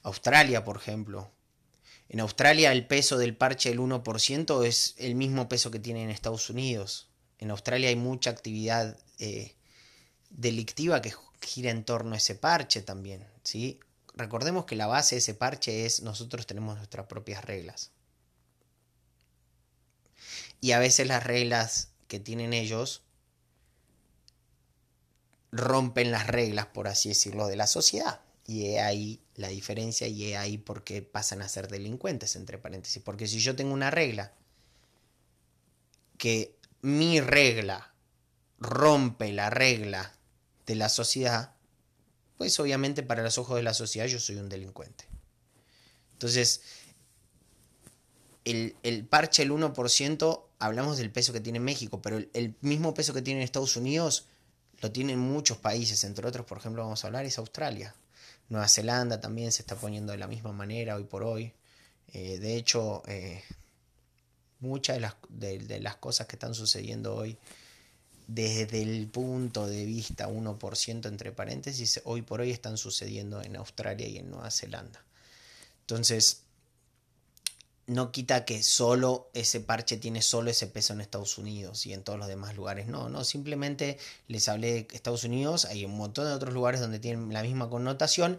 Australia, 0.02 0.64
por 0.64 0.78
ejemplo. 0.78 1.30
En 2.10 2.22
Australia 2.22 2.72
el 2.72 2.88
peso 2.88 3.20
del 3.20 3.38
parche 3.38 3.70
del 3.70 3.82
1% 3.82 4.66
es 4.66 4.96
el 4.98 5.14
mismo 5.14 5.48
peso 5.48 5.70
que 5.70 5.78
tiene 5.78 6.04
en 6.04 6.10
Estados 6.10 6.50
Unidos. 6.50 7.09
En 7.40 7.52
Australia 7.52 7.90
hay 7.90 7.96
mucha 7.96 8.30
actividad 8.30 8.98
eh, 9.18 9.56
delictiva 10.30 11.02
que 11.02 11.14
gira 11.42 11.72
en 11.72 11.84
torno 11.84 12.14
a 12.14 12.18
ese 12.18 12.36
parche 12.36 12.82
también, 12.82 13.26
¿sí? 13.44 13.80
Recordemos 14.14 14.66
que 14.66 14.76
la 14.76 14.88
base 14.88 15.16
de 15.16 15.20
ese 15.20 15.34
parche 15.34 15.86
es 15.86 16.02
nosotros 16.02 16.46
tenemos 16.46 16.78
nuestras 16.78 17.08
propias 17.08 17.44
reglas. 17.46 17.92
Y 20.62 20.74
a 20.74 20.80
veces 20.80 21.08
las 21.08 21.24
reglas 21.24 21.90
que 22.10 22.20
tienen 22.20 22.54
ellos 22.54 23.04
rompen 25.52 26.12
las 26.12 26.28
reglas, 26.28 26.68
por 26.68 26.88
así 26.88 27.10
decirlo, 27.10 27.48
de 27.48 27.56
la 27.56 27.68
sociedad. 27.68 28.22
Y 28.46 28.66
he 28.66 28.82
ahí 28.82 29.22
la 29.36 29.48
diferencia 29.48 30.08
y 30.08 30.26
he 30.26 30.38
ahí 30.38 30.58
por 30.58 30.84
qué 30.84 31.02
pasan 31.02 31.42
a 31.42 31.48
ser 31.48 31.70
delincuentes, 31.70 32.36
entre 32.36 32.58
paréntesis. 32.58 33.02
Porque 33.02 33.28
si 33.28 33.40
yo 33.40 33.56
tengo 33.56 33.74
una 33.74 33.92
regla 33.92 34.34
que 36.18 36.59
mi 36.82 37.22
regla 37.22 37.94
rompe 38.60 39.32
la 39.32 39.50
regla 39.50 40.14
de 40.66 40.76
la 40.76 40.90
sociedad, 40.90 41.56
pues 42.38 42.60
obviamente 42.60 43.04
para 43.04 43.24
los 43.24 43.38
ojos 43.38 43.58
de 43.58 43.64
la 43.64 43.74
sociedad 43.74 44.08
yo 44.08 44.20
soy 44.20 44.36
un 44.38 44.50
delincuente. 44.50 45.06
Entonces, 46.14 46.62
el, 48.44 49.08
parche, 49.10 49.44
el 49.44 49.52
1%, 49.52 50.44
hablamos 50.60 50.98
del 50.98 51.12
peso 51.12 51.34
que 51.34 51.40
tiene 51.40 51.60
México, 51.60 52.02
pero 52.02 52.18
el, 52.34 52.56
mismo 52.62 52.94
peso 52.94 53.14
que 53.14 53.22
tiene 53.22 53.44
Estados 53.44 53.76
Unidos 53.76 54.28
lo 54.82 54.92
tienen 54.92 55.20
muchos 55.20 55.58
países, 55.58 56.04
entre 56.04 56.28
otros, 56.28 56.46
por 56.46 56.58
ejemplo, 56.58 56.84
vamos 56.84 57.04
a 57.04 57.08
hablar, 57.08 57.26
es 57.26 57.38
Australia. 57.38 57.96
Nueva 58.50 58.68
Zelanda 58.68 59.20
también 59.20 59.52
se 59.52 59.62
está 59.62 59.76
poniendo 59.76 60.12
de 60.12 60.18
la 60.18 60.28
misma 60.28 60.52
manera 60.52 60.96
hoy 60.96 61.04
por 61.04 61.24
hoy. 61.24 61.54
Eh, 62.08 62.40
de 62.40 62.56
hecho, 62.56 63.04
eh, 63.08 63.44
muchas 64.60 64.98
de 64.98 65.02
las, 65.02 65.16
de 65.30 65.80
las 65.80 65.96
cosas 65.96 66.28
que 66.28 66.36
están 66.36 66.54
sucediendo 66.54 67.16
hoy 67.16 67.38
desde 68.30 68.84
el 68.84 69.08
punto 69.08 69.66
de 69.66 69.86
vista 69.86 70.30
1% 70.30 71.08
entre 71.08 71.32
paréntesis, 71.32 72.00
hoy 72.04 72.22
por 72.22 72.42
hoy 72.42 72.52
están 72.52 72.78
sucediendo 72.78 73.42
en 73.42 73.56
Australia 73.56 74.08
y 74.08 74.18
en 74.18 74.30
Nueva 74.30 74.52
Zelanda. 74.52 75.04
Entonces, 75.82 76.44
no 77.88 78.12
quita 78.12 78.46
que 78.46 78.62
solo 78.62 79.32
ese 79.34 79.62
parche 79.62 79.98
tiene 79.98 80.22
solo 80.22 80.52
ese 80.52 80.68
peso 80.68 80.94
en 80.94 81.02
Estados 81.02 81.40
Unidos 81.40 81.88
y 81.88 81.94
en 81.94 82.04
todos 82.04 82.20
los 82.20 82.28
demás 82.28 82.56
lugares. 82.56 82.86
No, 82.86 83.10
no, 83.10 83.24
simplemente 83.24 83.98
les 84.28 84.48
hablé 84.48 84.74
de 84.74 84.88
Estados 84.92 85.24
Unidos, 85.24 85.66
hay 85.66 85.84
un 85.86 85.98
montón 85.98 86.26
de 86.26 86.34
otros 86.34 86.54
lugares 86.54 86.82
donde 86.82 87.00
tienen 87.00 87.34
la 87.34 87.42
misma 87.42 87.68
connotación 87.68 88.38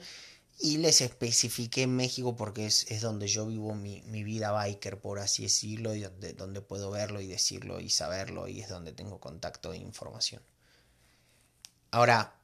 y 0.62 0.76
les 0.76 1.00
especifiqué 1.00 1.86
México 1.86 2.36
porque 2.36 2.66
es, 2.66 3.00
donde 3.00 3.26
yo 3.26 3.46
vivo 3.46 3.74
mi, 3.74 4.02
vida 4.22 4.52
biker, 4.52 5.00
por 5.00 5.18
así 5.18 5.44
decirlo, 5.44 5.94
y 5.94 6.02
donde, 6.02 6.34
donde, 6.34 6.60
puedo 6.60 6.90
verlo 6.90 7.20
y 7.22 7.26
decirlo 7.26 7.80
y 7.80 7.88
saberlo, 7.88 8.46
y 8.46 8.60
es 8.60 8.68
donde 8.68 8.92
tengo 8.92 9.18
contacto 9.20 9.72
e 9.72 9.78
información. 9.78 10.42
Ahora, 11.90 12.34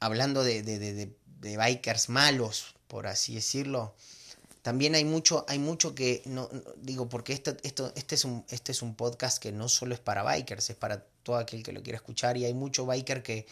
hablando 0.00 0.42
de, 0.42 0.62
de, 0.62 1.56
bikers 1.56 2.08
malos, 2.08 2.74
por 2.88 3.06
así 3.06 3.34
decirlo, 3.34 3.94
también 4.62 4.94
hay 4.94 5.04
mucho, 5.04 5.44
hay 5.46 5.58
mucho 5.58 5.94
que 5.94 6.22
no, 6.24 6.48
digo, 6.78 7.10
porque 7.10 7.34
esto, 7.34 7.54
esto, 7.62 7.92
este, 7.94 8.14
es 8.14 8.24
un, 8.24 8.42
este 8.48 8.72
es 8.72 8.80
un 8.80 8.94
podcast 8.94 9.36
que 9.36 9.52
no 9.52 9.68
solo 9.68 9.92
es 9.92 10.00
para 10.00 10.22
bikers, 10.22 10.70
es 10.70 10.76
para 10.76 11.04
todo 11.22 11.36
aquel 11.36 11.62
que 11.62 11.72
lo 11.72 11.82
quiera 11.82 11.98
escuchar, 11.98 12.38
y 12.38 12.46
hay 12.46 12.54
mucho 12.54 12.86
biker 12.86 13.22
que 13.22 13.46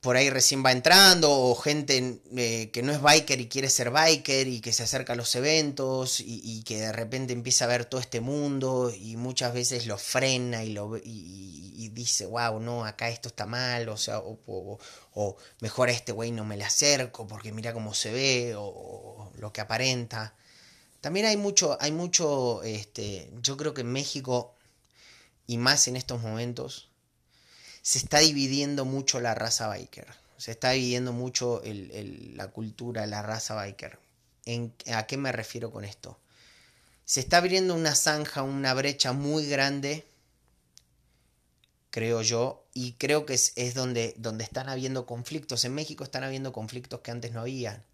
por 0.00 0.16
ahí 0.16 0.30
recién 0.30 0.64
va 0.64 0.72
entrando 0.72 1.30
o 1.32 1.54
gente 1.56 2.20
eh, 2.36 2.70
que 2.72 2.82
no 2.82 2.92
es 2.92 3.00
biker 3.00 3.40
y 3.40 3.48
quiere 3.48 3.68
ser 3.68 3.90
biker 3.90 4.46
y 4.46 4.60
que 4.60 4.72
se 4.72 4.84
acerca 4.84 5.14
a 5.14 5.16
los 5.16 5.34
eventos 5.34 6.20
y, 6.20 6.62
que 6.62 6.78
de 6.78 6.92
repente 6.92 7.32
empieza 7.32 7.64
a 7.64 7.68
ver 7.68 7.86
todo 7.86 8.00
este 8.00 8.20
mundo 8.20 8.92
y 8.96 9.16
muchas 9.16 9.52
veces 9.52 9.86
lo 9.86 9.98
frena 9.98 10.62
y, 10.62 10.72
lo, 10.72 10.96
y, 10.96 11.88
dice, 11.92 12.26
wow, 12.26 12.60
no, 12.60 12.84
acá 12.84 13.08
esto 13.08 13.30
está 13.30 13.46
mal, 13.46 13.88
o 13.88 13.96
sea, 13.96 14.20
o, 14.20 15.36
mejor 15.60 15.88
a 15.88 15.92
este 15.92 16.12
güey 16.12 16.30
no 16.30 16.44
me 16.44 16.56
le 16.56 16.64
acerco 16.64 17.26
porque 17.26 17.50
mira 17.50 17.72
cómo 17.72 17.94
se 17.94 18.12
ve 18.12 18.54
o, 18.56 19.32
lo 19.38 19.52
que 19.52 19.60
aparenta. 19.60 20.34
También 21.00 21.26
hay 21.26 21.36
mucho, 21.36 21.78
hay 21.80 21.90
mucho, 21.90 22.62
este, 22.62 23.30
yo 23.42 23.56
creo 23.56 23.74
que 23.74 23.80
en 23.80 23.92
México 23.92 24.54
y 25.46 25.58
más 25.58 25.88
en 25.88 25.96
estos 25.96 26.20
momentos, 26.22 26.85
se 27.86 27.98
está 27.98 28.18
dividiendo 28.18 28.84
mucho 28.84 29.20
la 29.20 29.36
raza 29.36 29.68
biker. 29.68 30.08
Se 30.38 30.50
está 30.50 30.70
dividiendo 30.70 31.12
mucho 31.12 31.62
la 31.64 32.48
cultura, 32.48 33.06
la 33.06 33.22
raza 33.22 33.54
biker. 33.54 34.00
¿En, 34.44 34.74
¿A 34.92 35.06
qué 35.06 35.16
me 35.16 35.30
refiero 35.30 35.70
con 35.70 35.84
esto? 35.84 36.18
Se 37.04 37.20
está 37.20 37.36
abriendo 37.36 37.76
una 37.76 37.94
zanja, 37.94 38.42
una 38.42 38.74
brecha 38.74 39.12
muy 39.12 39.46
grande, 39.46 40.04
creo 41.90 42.22
yo, 42.22 42.64
y 42.74 42.94
creo 42.94 43.24
que 43.24 43.34
es, 43.34 43.74
donde, 43.74 44.14
donde 44.16 44.42
están 44.42 44.68
habiendo 44.68 45.06
conflictos. 45.06 45.64
En 45.64 45.72
México 45.76 46.02
están 46.02 46.24
habiendo 46.24 46.52
conflictos 46.52 47.02
que 47.02 47.12
antes 47.12 47.30
no 47.30 47.42
habían. 47.42 47.84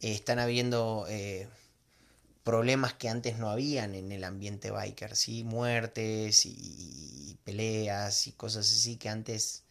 Eh, 0.00 0.14
están 0.14 0.38
habiendo 0.38 1.04
eh, 1.06 1.48
problemas 2.44 2.94
que 2.94 3.08
antes 3.08 3.38
no 3.38 3.50
habían 3.50 3.94
en 3.94 4.12
el 4.12 4.24
ambiente 4.24 4.70
biker, 4.70 5.16
¿sí? 5.16 5.44
muertes 5.44 6.46
y, 6.46 7.36
peleas 7.44 8.26
y 8.26 8.32
cosas 8.32 8.70
así 8.70 8.96
que 8.96 9.08
antes 9.08 9.64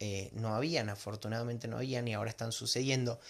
eh, 0.00 0.30
no 0.32 0.54
habían, 0.54 0.88
afortunadamente 0.88 1.68
no 1.68 1.76
habían 1.76 2.08
y 2.08 2.14
ahora 2.14 2.30
están 2.30 2.52
sucediendo. 2.52 3.20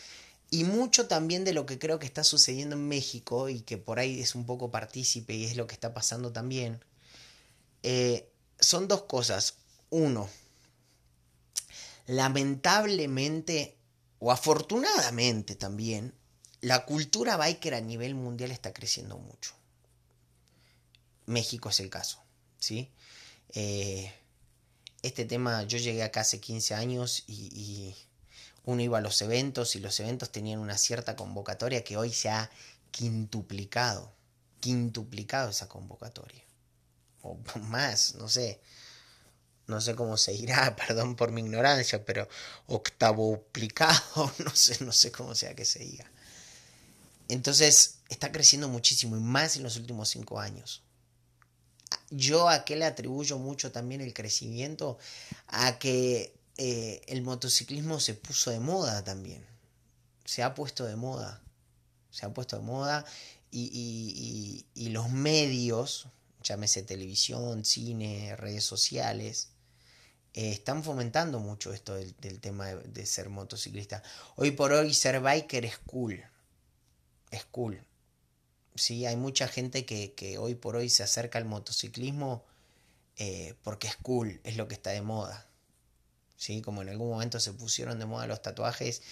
Y 0.50 0.64
mucho 0.64 1.08
también 1.08 1.44
de 1.44 1.52
lo 1.52 1.66
que 1.66 1.78
creo 1.78 1.98
que 1.98 2.06
está 2.06 2.24
sucediendo 2.24 2.76
en 2.76 2.88
México 2.88 3.48
y 3.48 3.60
que 3.60 3.76
por 3.78 3.98
ahí 3.98 4.20
es 4.20 4.34
un 4.34 4.46
poco 4.46 4.70
partícipe 4.70 5.34
y 5.34 5.44
es 5.44 5.56
lo 5.56 5.66
que 5.66 5.74
está 5.74 5.92
pasando 5.92 6.32
también, 6.32 6.84
eh, 7.82 8.30
son 8.60 8.88
dos 8.88 9.02
cosas. 9.02 9.56
uno, 9.90 10.28
lamentablemente, 12.06 13.76
o 14.18 14.32
afortunadamente 14.32 15.54
también, 15.54 16.14
la 16.64 16.86
cultura 16.86 17.36
biker 17.36 17.74
a 17.74 17.80
nivel 17.82 18.14
mundial 18.14 18.50
está 18.50 18.72
creciendo 18.72 19.18
mucho. 19.18 19.52
México 21.26 21.68
es 21.68 21.78
el 21.80 21.90
caso, 21.90 22.22
¿sí? 22.58 22.90
Eh, 23.50 24.10
este 25.02 25.26
tema, 25.26 25.64
yo 25.64 25.76
llegué 25.76 26.02
acá 26.02 26.22
hace 26.22 26.40
15 26.40 26.74
años 26.74 27.24
y, 27.26 27.94
uno 28.64 28.80
iba 28.80 28.96
a 28.96 29.02
los 29.02 29.20
eventos 29.20 29.76
y 29.76 29.80
los 29.80 30.00
eventos 30.00 30.32
tenían 30.32 30.58
una 30.58 30.78
cierta 30.78 31.16
convocatoria 31.16 31.84
que 31.84 31.98
hoy 31.98 32.10
se 32.14 32.30
ha 32.30 32.50
quintuplicado, 32.90 34.10
quintuplicado 34.60 35.50
esa 35.50 35.68
convocatoria. 35.68 36.42
O 37.20 37.38
más, 37.60 38.14
no 38.14 38.26
sé. 38.26 38.62
No 39.66 39.82
sé 39.82 39.94
cómo 39.94 40.16
se 40.16 40.32
irá, 40.32 40.74
perdón 40.88 41.14
por 41.14 41.30
mi 41.30 41.42
ignorancia, 41.42 42.06
pero 42.06 42.26
octavoplicado, 42.68 44.32
no 44.38 44.56
sé, 44.56 44.82
no 44.82 44.92
sé 44.92 45.12
cómo 45.12 45.34
sea 45.34 45.54
que 45.54 45.66
se 45.66 45.80
diga. 45.80 46.10
Entonces, 47.28 47.98
está 48.08 48.32
creciendo 48.32 48.68
muchísimo 48.68 49.16
y 49.16 49.20
más 49.20 49.56
en 49.56 49.62
los 49.62 49.76
últimos 49.76 50.08
cinco 50.08 50.40
años 50.40 50.84
yo 52.10 52.48
a 52.48 52.64
qué 52.64 52.76
le 52.76 52.84
atribuyo 52.84 53.38
mucho 53.38 53.72
también 53.72 54.00
el 54.00 54.14
crecimiento, 54.14 54.98
a 55.48 55.78
que 55.78 56.34
eh, 56.56 57.02
el 57.06 57.22
motociclismo 57.22 58.00
se 58.00 58.14
puso 58.14 58.50
de 58.50 58.60
moda 58.60 59.04
también, 59.04 59.44
se 60.24 60.42
ha 60.42 60.54
puesto 60.54 60.84
de 60.84 60.96
moda, 60.96 61.42
se 62.10 62.26
ha 62.26 62.32
puesto 62.32 62.56
de 62.56 62.62
moda 62.62 63.04
y, 63.50 64.66
los 64.90 65.10
medios, 65.10 66.08
llámese 66.42 66.82
televisión, 66.82 67.64
cine, 67.64 68.36
redes 68.36 68.64
sociales, 68.64 69.48
eh, 70.34 70.50
están 70.50 70.82
fomentando 70.82 71.38
mucho 71.40 71.72
esto 71.72 71.94
del, 71.94 72.40
tema 72.40 72.66
de, 72.68 72.76
de, 72.88 73.06
ser 73.06 73.28
motociclista. 73.28 74.02
Hoy 74.36 74.52
por 74.52 74.72
hoy 74.72 74.94
ser 74.94 75.20
biker 75.20 75.64
es 75.64 75.78
cool. 75.78 76.22
Es 77.34 77.44
cool. 77.46 77.84
¿sí? 78.76 79.06
Hay 79.06 79.16
mucha 79.16 79.48
gente 79.48 79.84
que, 79.84 80.38
hoy 80.38 80.54
por 80.54 80.76
hoy 80.76 80.88
se 80.88 81.02
acerca 81.02 81.38
al 81.38 81.44
motociclismo 81.44 82.44
eh, 83.16 83.54
porque 83.62 83.88
es 83.88 83.96
cool, 83.96 84.40
es 84.44 84.56
lo 84.56 84.68
que 84.68 84.74
está 84.74 84.90
de 84.90 85.02
moda. 85.02 85.46
¿sí? 86.36 86.62
Como 86.62 86.82
en 86.82 86.88
algún 86.88 87.10
momento 87.10 87.40
se 87.40 87.52
pusieron 87.52 87.98
de 87.98 88.06
moda 88.06 88.26
los 88.26 88.40
tatuajes 88.40 89.02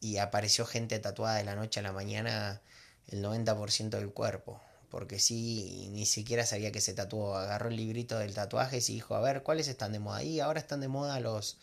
y 0.00 0.18
apareció 0.18 0.64
gente 0.64 0.98
tatuada 1.00 1.36
de 1.36 1.44
la 1.44 1.56
noche 1.56 1.80
a 1.80 1.82
la 1.82 1.92
mañana 1.92 2.60
el 3.08 3.22
90% 3.24 3.90
del 3.90 4.12
cuerpo. 4.12 4.60
Porque 4.90 5.18
sí, 5.18 5.88
ni 5.90 6.04
siquiera 6.04 6.44
sabía 6.44 6.70
que 6.70 6.82
se 6.82 6.92
tatuó. 6.92 7.36
Agarró 7.36 7.68
el 7.70 7.76
librito 7.76 8.18
del 8.18 8.34
tatuaje 8.34 8.76
y 8.76 8.80
dijo, 8.94 9.14
a 9.14 9.20
ver, 9.20 9.42
¿cuáles 9.42 9.66
están 9.68 9.92
de 9.92 9.98
moda? 9.98 10.22
Y 10.22 10.38
ahora 10.40 10.60
están 10.60 10.80
de 10.80 10.88
moda 10.88 11.18
los, 11.18 11.56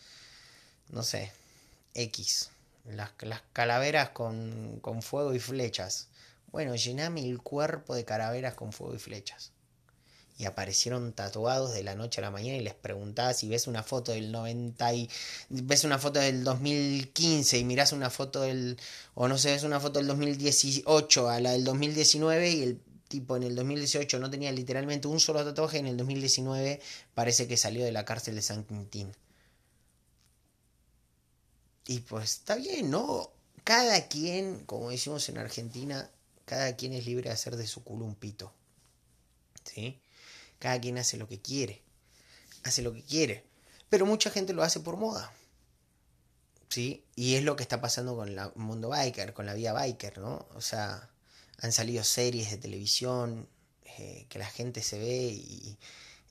no 0.88 1.02
sé, 1.02 1.32
X. 1.94 2.50
Las, 2.86 3.10
las 3.20 3.42
calaveras 3.52 4.10
con, 4.10 4.80
con 4.80 5.00
fuego 5.02 5.32
y 5.32 5.38
flechas. 5.38 6.09
Bueno, 6.52 6.74
llename 6.74 7.28
el 7.28 7.40
cuerpo 7.40 7.94
de 7.94 8.04
calaveras 8.04 8.54
con 8.54 8.72
fuego 8.72 8.94
y 8.94 8.98
flechas. 8.98 9.52
Y 10.36 10.46
aparecieron 10.46 11.12
tatuados 11.12 11.74
de 11.74 11.82
la 11.82 11.94
noche 11.94 12.20
a 12.20 12.24
la 12.24 12.30
mañana 12.30 12.56
y 12.56 12.62
les 12.62 12.74
preguntaba 12.74 13.34
si 13.34 13.48
ves 13.48 13.66
una 13.66 13.82
foto 13.82 14.12
del 14.12 14.32
90 14.32 14.94
y 14.94 15.10
ves 15.50 15.84
una 15.84 15.98
foto 15.98 16.18
del 16.18 16.44
2015 16.44 17.58
y 17.58 17.64
miras 17.64 17.92
una 17.92 18.08
foto 18.08 18.40
del 18.40 18.78
o 19.14 19.28
no 19.28 19.36
sé, 19.36 19.52
ves 19.52 19.64
una 19.64 19.80
foto 19.80 19.98
del 19.98 20.08
2018 20.08 21.28
a 21.28 21.40
la 21.40 21.52
del 21.52 21.64
2019 21.64 22.50
y 22.50 22.62
el 22.62 22.80
tipo 23.08 23.36
en 23.36 23.42
el 23.42 23.54
2018 23.54 24.18
no 24.18 24.30
tenía 24.30 24.50
literalmente 24.52 25.08
un 25.08 25.20
solo 25.20 25.44
tatuaje, 25.44 25.78
en 25.78 25.86
el 25.86 25.96
2019 25.98 26.80
parece 27.12 27.46
que 27.46 27.56
salió 27.58 27.84
de 27.84 27.92
la 27.92 28.04
cárcel 28.06 28.36
de 28.36 28.42
San 28.42 28.64
Quintín. 28.64 29.12
Y 31.86 32.00
pues 32.00 32.36
está 32.36 32.54
bien, 32.54 32.90
¿no? 32.90 33.30
Cada 33.64 34.06
quien, 34.08 34.64
como 34.64 34.90
decimos 34.90 35.28
en 35.28 35.38
Argentina, 35.38 36.08
cada 36.50 36.74
quien 36.74 36.92
es 36.94 37.06
libre 37.06 37.28
de 37.28 37.34
hacer 37.34 37.54
de 37.54 37.64
su 37.64 37.84
culo 37.84 38.04
un 38.04 38.16
pito. 38.16 38.52
¿Sí? 39.62 40.00
Cada 40.58 40.80
quien 40.80 40.98
hace 40.98 41.16
lo 41.16 41.28
que 41.28 41.40
quiere. 41.40 41.80
Hace 42.64 42.82
lo 42.82 42.92
que 42.92 43.04
quiere. 43.04 43.44
Pero 43.88 44.04
mucha 44.04 44.30
gente 44.30 44.52
lo 44.52 44.64
hace 44.64 44.80
por 44.80 44.96
moda. 44.96 45.32
¿Sí? 46.68 47.04
Y 47.14 47.36
es 47.36 47.44
lo 47.44 47.54
que 47.54 47.62
está 47.62 47.80
pasando 47.80 48.16
con 48.16 48.36
el 48.36 48.40
mundo 48.56 48.88
biker, 48.88 49.32
con 49.32 49.46
la 49.46 49.54
vida 49.54 49.72
biker, 49.72 50.18
¿no? 50.18 50.48
O 50.56 50.60
sea, 50.60 51.08
han 51.58 51.70
salido 51.70 52.02
series 52.02 52.50
de 52.50 52.56
televisión 52.56 53.48
eh, 53.84 54.26
que 54.28 54.40
la 54.40 54.46
gente 54.46 54.82
se 54.82 54.98
ve 54.98 55.28
y, 55.28 55.78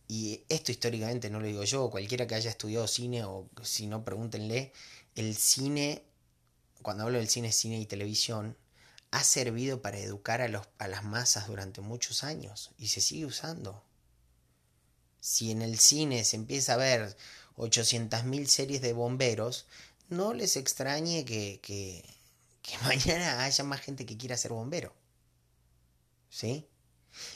y 0.10 0.44
esto 0.50 0.74
históricamente 0.74 1.30
no 1.30 1.40
lo 1.40 1.48
digo 1.48 1.64
yo, 1.64 1.90
cualquiera 1.90 2.28
que 2.28 2.36
haya 2.36 2.50
estudiado 2.50 2.90
cine 2.90 3.24
o 3.24 3.48
si 3.64 3.88
no 3.88 4.04
pregúntenle, 4.04 4.74
el 5.16 5.38
cine, 5.38 6.04
cuando 6.82 7.04
hablo 7.04 7.20
del 7.20 7.30
cine, 7.30 7.54
cine 7.54 7.80
y 7.80 7.86
televisión, 7.86 8.58
ha 9.12 9.24
servido 9.24 9.82
para 9.82 9.98
educar 9.98 10.42
a, 10.42 10.48
los, 10.48 10.68
a 10.78 10.88
las 10.88 11.04
masas 11.04 11.48
durante 11.48 11.82
muchos 11.82 12.24
años 12.24 12.72
y 12.78 12.88
se 12.90 13.02
sigue 13.02 13.26
usando. 13.26 13.84
Si 15.20 15.52
en 15.52 15.62
el 15.62 15.80
cine 15.80 16.24
se 16.24 16.36
empieza 16.36 16.74
a 16.74 16.78
ver 16.78 17.18
800.000 17.58 18.46
series 18.46 18.82
de 18.82 18.94
bomberos, 18.94 19.66
no 20.10 20.34
les 20.34 20.56
extrañe 20.58 21.26
que, 21.26 21.60
que, 21.62 22.04
mañana 22.84 23.44
haya 23.44 23.64
más 23.64 23.82
gente 23.82 24.06
que 24.06 24.18
quiera 24.18 24.38
ser 24.38 24.52
bombero. 24.52 24.94
¿Sí? 26.30 26.68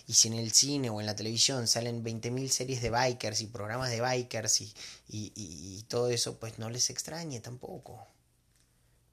Y 0.07 0.13
si 0.13 0.27
en 0.27 0.35
el 0.35 0.51
cine 0.51 0.89
o 0.89 0.99
en 0.99 1.07
la 1.07 1.15
televisión 1.15 1.67
salen 1.67 2.03
20.000 2.03 2.47
series 2.49 2.81
de 2.81 2.91
bikers 2.91 3.41
y 3.41 3.47
programas 3.47 3.89
de 3.89 4.01
bikers 4.01 4.61
y, 4.61 4.73
y, 5.07 5.83
todo 5.87 6.09
eso, 6.09 6.39
pues 6.39 6.59
no 6.59 6.69
les 6.69 6.89
extrañe 6.89 7.39
tampoco. 7.39 8.07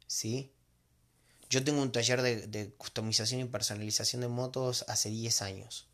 ¿Sí? 0.07 0.53
Yo 1.51 1.65
tengo 1.65 1.83
un 1.83 1.91
taller 1.91 2.23
de, 2.23 2.71
customización 2.79 3.41
y 3.41 3.45
personalización 3.45 4.23
de 4.23 4.29
motos 4.29 4.85
hace 4.87 5.11
10 5.11 5.43
años. 5.43 5.89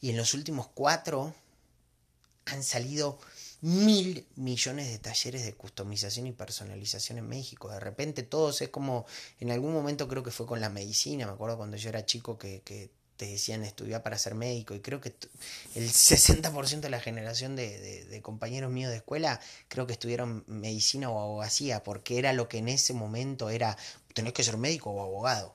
Y 0.00 0.10
en 0.10 0.16
los 0.16 0.32
últimos 0.32 0.68
4 0.74 1.34
han 2.46 2.62
salido 2.62 3.18
mil 3.62 4.26
millones 4.36 4.88
de 4.88 4.98
talleres 4.98 5.44
de 5.44 5.54
customización 5.54 6.28
y 6.28 6.32
personalización 6.32 7.18
en 7.18 7.28
México. 7.28 7.68
De 7.68 7.80
repente 7.80 8.22
todos 8.22 8.62
es 8.62 8.68
como, 8.68 9.06
en 9.40 9.50
algún 9.50 9.72
momento 9.72 10.06
creo 10.06 10.22
que 10.22 10.30
fue 10.30 10.46
con 10.46 10.60
la 10.60 10.68
medicina, 10.68 11.26
me 11.26 11.32
acuerdo 11.32 11.56
cuando 11.56 11.76
yo 11.76 11.88
era 11.88 12.06
chico 12.06 12.38
que, 12.38 12.62
te 13.16 13.26
decían 13.26 13.62
estudiar 13.62 14.02
para 14.02 14.18
ser 14.18 14.34
médico 14.34 14.74
y 14.74 14.80
creo 14.80 15.00
que 15.00 15.14
el 15.76 15.88
60% 15.88 16.80
de 16.80 16.90
la 16.90 16.98
generación 16.98 17.54
de, 17.54 18.20
compañeros 18.22 18.72
míos 18.72 18.90
de 18.90 18.96
escuela 18.96 19.40
creo 19.68 19.86
que 19.86 19.92
estudiaron 19.92 20.42
medicina 20.48 21.10
o 21.10 21.20
abogacía 21.20 21.84
porque 21.84 22.18
era 22.18 22.32
lo 22.32 22.48
que 22.48 22.58
en 22.58 22.68
ese 22.68 22.92
momento 22.92 23.50
era 23.50 23.78
tenés 24.14 24.32
que 24.32 24.44
ser 24.44 24.56
médico 24.56 24.90
o 24.90 25.02
abogado. 25.02 25.54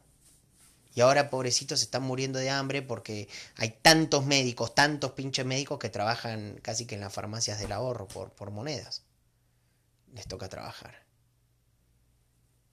Y 0.93 1.01
ahora 1.01 1.29
pobrecitos 1.29 1.79
se 1.79 1.85
están 1.85 2.03
muriendo 2.03 2.39
de 2.39 2.49
hambre 2.49 2.81
porque 2.81 3.29
hay 3.55 3.71
tantos 3.81 4.25
médicos, 4.25 4.75
tantos 4.75 5.11
pinches 5.13 5.45
médicos 5.45 5.79
que 5.79 5.89
trabajan 5.89 6.59
casi 6.61 6.85
que 6.85 6.95
en 6.95 7.01
las 7.01 7.13
farmacias 7.13 7.59
del 7.59 7.71
ahorro 7.71 8.07
por, 8.07 8.31
por 8.31 8.51
monedas. 8.51 9.03
Les 10.13 10.27
toca 10.27 10.49
trabajar. 10.49 11.05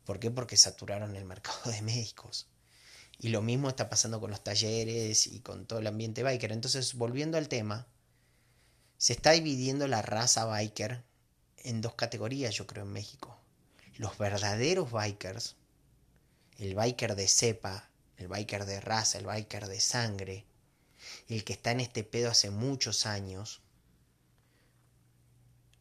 ¿Por 0.04 0.18
qué? 0.18 0.30
Porque 0.30 0.56
saturaron 0.56 1.16
el 1.16 1.24
mercado 1.24 1.70
de 1.70 1.82
médicos. 1.82 2.48
Y 3.18 3.28
lo 3.28 3.42
mismo 3.42 3.68
está 3.68 3.88
pasando 3.88 4.20
con 4.20 4.30
los 4.30 4.42
talleres 4.42 5.26
y 5.26 5.40
con 5.40 5.66
todo 5.66 5.78
el 5.78 5.86
ambiente 5.86 6.22
biker. 6.22 6.52
Entonces, 6.52 6.94
volviendo 6.94 7.38
al 7.38 7.48
tema, 7.48 7.86
se 8.98 9.12
está 9.12 9.32
dividiendo 9.32 9.86
la 9.88 10.02
raza 10.02 10.44
biker 10.44 11.04
en 11.58 11.80
dos 11.80 11.94
categorías, 11.94 12.54
yo 12.54 12.66
creo, 12.66 12.84
en 12.84 12.92
México. 12.92 13.38
Los 13.96 14.18
verdaderos 14.18 14.92
bikers, 14.92 15.56
el 16.58 16.74
biker 16.74 17.14
de 17.16 17.28
cepa, 17.28 17.90
el 18.16 18.28
biker 18.28 18.64
de 18.64 18.80
raza, 18.80 19.18
el 19.18 19.26
biker 19.26 19.66
de 19.66 19.80
sangre, 19.80 20.46
el 21.28 21.44
que 21.44 21.52
está 21.52 21.70
en 21.72 21.80
este 21.80 22.04
pedo 22.04 22.30
hace 22.30 22.50
muchos 22.50 23.06
años. 23.06 23.62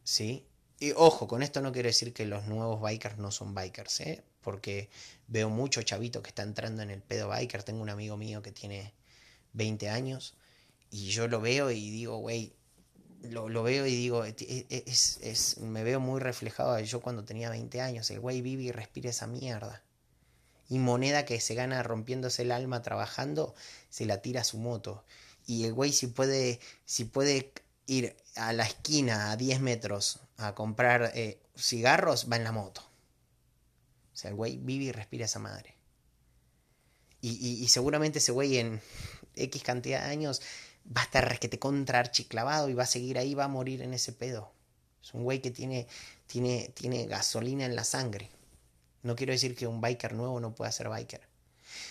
¿Sí? 0.04 0.46
Y 0.78 0.92
ojo, 0.92 1.26
con 1.26 1.42
esto 1.42 1.60
no 1.62 1.72
quiero 1.72 1.88
decir 1.88 2.12
que 2.12 2.26
los 2.26 2.44
nuevos 2.46 2.80
bikers 2.80 3.18
no 3.18 3.30
son 3.30 3.54
bikers, 3.54 4.00
¿eh? 4.00 4.24
porque 4.42 4.90
veo 5.26 5.48
mucho 5.50 5.82
chavito 5.82 6.22
que 6.22 6.28
está 6.28 6.42
entrando 6.42 6.82
en 6.82 6.90
el 6.90 7.02
pedo 7.02 7.28
biker. 7.28 7.62
Tengo 7.62 7.82
un 7.82 7.90
amigo 7.90 8.16
mío 8.16 8.42
que 8.42 8.52
tiene 8.52 8.94
20 9.54 9.88
años 9.88 10.34
y 10.90 11.08
yo 11.08 11.28
lo 11.28 11.40
veo 11.40 11.70
y 11.70 11.90
digo, 11.90 12.18
güey, 12.18 12.54
lo, 13.22 13.62
veo 13.62 13.86
y 13.86 13.96
digo, 13.96 14.24
e, 14.24 14.36
e, 14.38 14.84
es, 14.86 15.18
es, 15.22 15.58
me 15.58 15.82
veo 15.82 15.98
muy 15.98 16.20
reflejado 16.20 16.78
yo 16.80 17.00
cuando 17.00 17.24
tenía 17.24 17.50
20 17.50 17.80
años. 17.80 18.10
El 18.10 18.20
güey 18.20 18.42
vive 18.42 18.64
y 18.64 18.72
respira 18.72 19.10
esa 19.10 19.26
mierda. 19.26 19.82
Y 20.68 20.78
moneda 20.78 21.24
que 21.24 21.40
se 21.40 21.54
gana 21.54 21.82
rompiéndose 21.82 22.42
el 22.42 22.52
alma 22.52 22.82
trabajando, 22.82 23.54
se 23.88 24.06
la 24.06 24.20
tira 24.22 24.40
a 24.40 24.44
su 24.44 24.58
moto. 24.58 25.04
Y 25.46 25.64
el 25.64 25.74
güey 25.74 25.92
si 25.92 26.08
puede, 26.08 26.60
si 26.84 27.04
puede 27.04 27.52
ir 27.86 28.16
a 28.34 28.52
la 28.52 28.64
esquina 28.64 29.30
a 29.30 29.36
10 29.36 29.60
metros 29.60 30.20
a 30.36 30.54
comprar 30.54 31.12
eh, 31.14 31.38
cigarros, 31.56 32.30
va 32.30 32.36
en 32.36 32.44
la 32.44 32.52
moto. 32.52 32.82
O 34.12 34.16
sea, 34.16 34.30
el 34.30 34.36
güey 34.36 34.56
vive 34.56 34.86
y 34.86 34.92
respira 34.92 35.26
esa 35.26 35.38
madre. 35.38 35.74
Y, 37.20 37.62
y, 37.62 37.68
seguramente 37.68 38.18
ese 38.18 38.30
güey 38.30 38.58
en 38.58 38.80
X 39.34 39.62
cantidad 39.62 40.04
de 40.04 40.10
años 40.10 40.42
va 40.96 41.00
a 41.00 41.04
estar 41.04 41.38
que 41.40 41.48
te 41.48 41.58
contra 41.58 41.98
archiclavado 41.98 42.68
y 42.68 42.74
va 42.74 42.84
a 42.84 42.86
seguir 42.86 43.18
ahí, 43.18 43.34
va 43.34 43.44
a 43.44 43.48
morir 43.48 43.82
en 43.82 43.94
ese 43.94 44.12
pedo. 44.12 44.52
Es 45.02 45.12
un 45.14 45.24
güey 45.24 45.40
que 45.40 45.50
tiene, 45.50 45.88
tiene, 46.26 46.70
tiene 46.74 47.06
gasolina 47.06 47.64
en 47.64 47.74
la 47.74 47.84
sangre. 47.84 48.30
No 49.06 49.14
quiero 49.14 49.32
decir 49.32 49.54
que 49.54 49.68
un 49.68 49.80
biker 49.80 50.14
nuevo 50.14 50.40
no 50.40 50.52
pueda 50.52 50.72
ser 50.72 50.88
biker. 50.88 51.20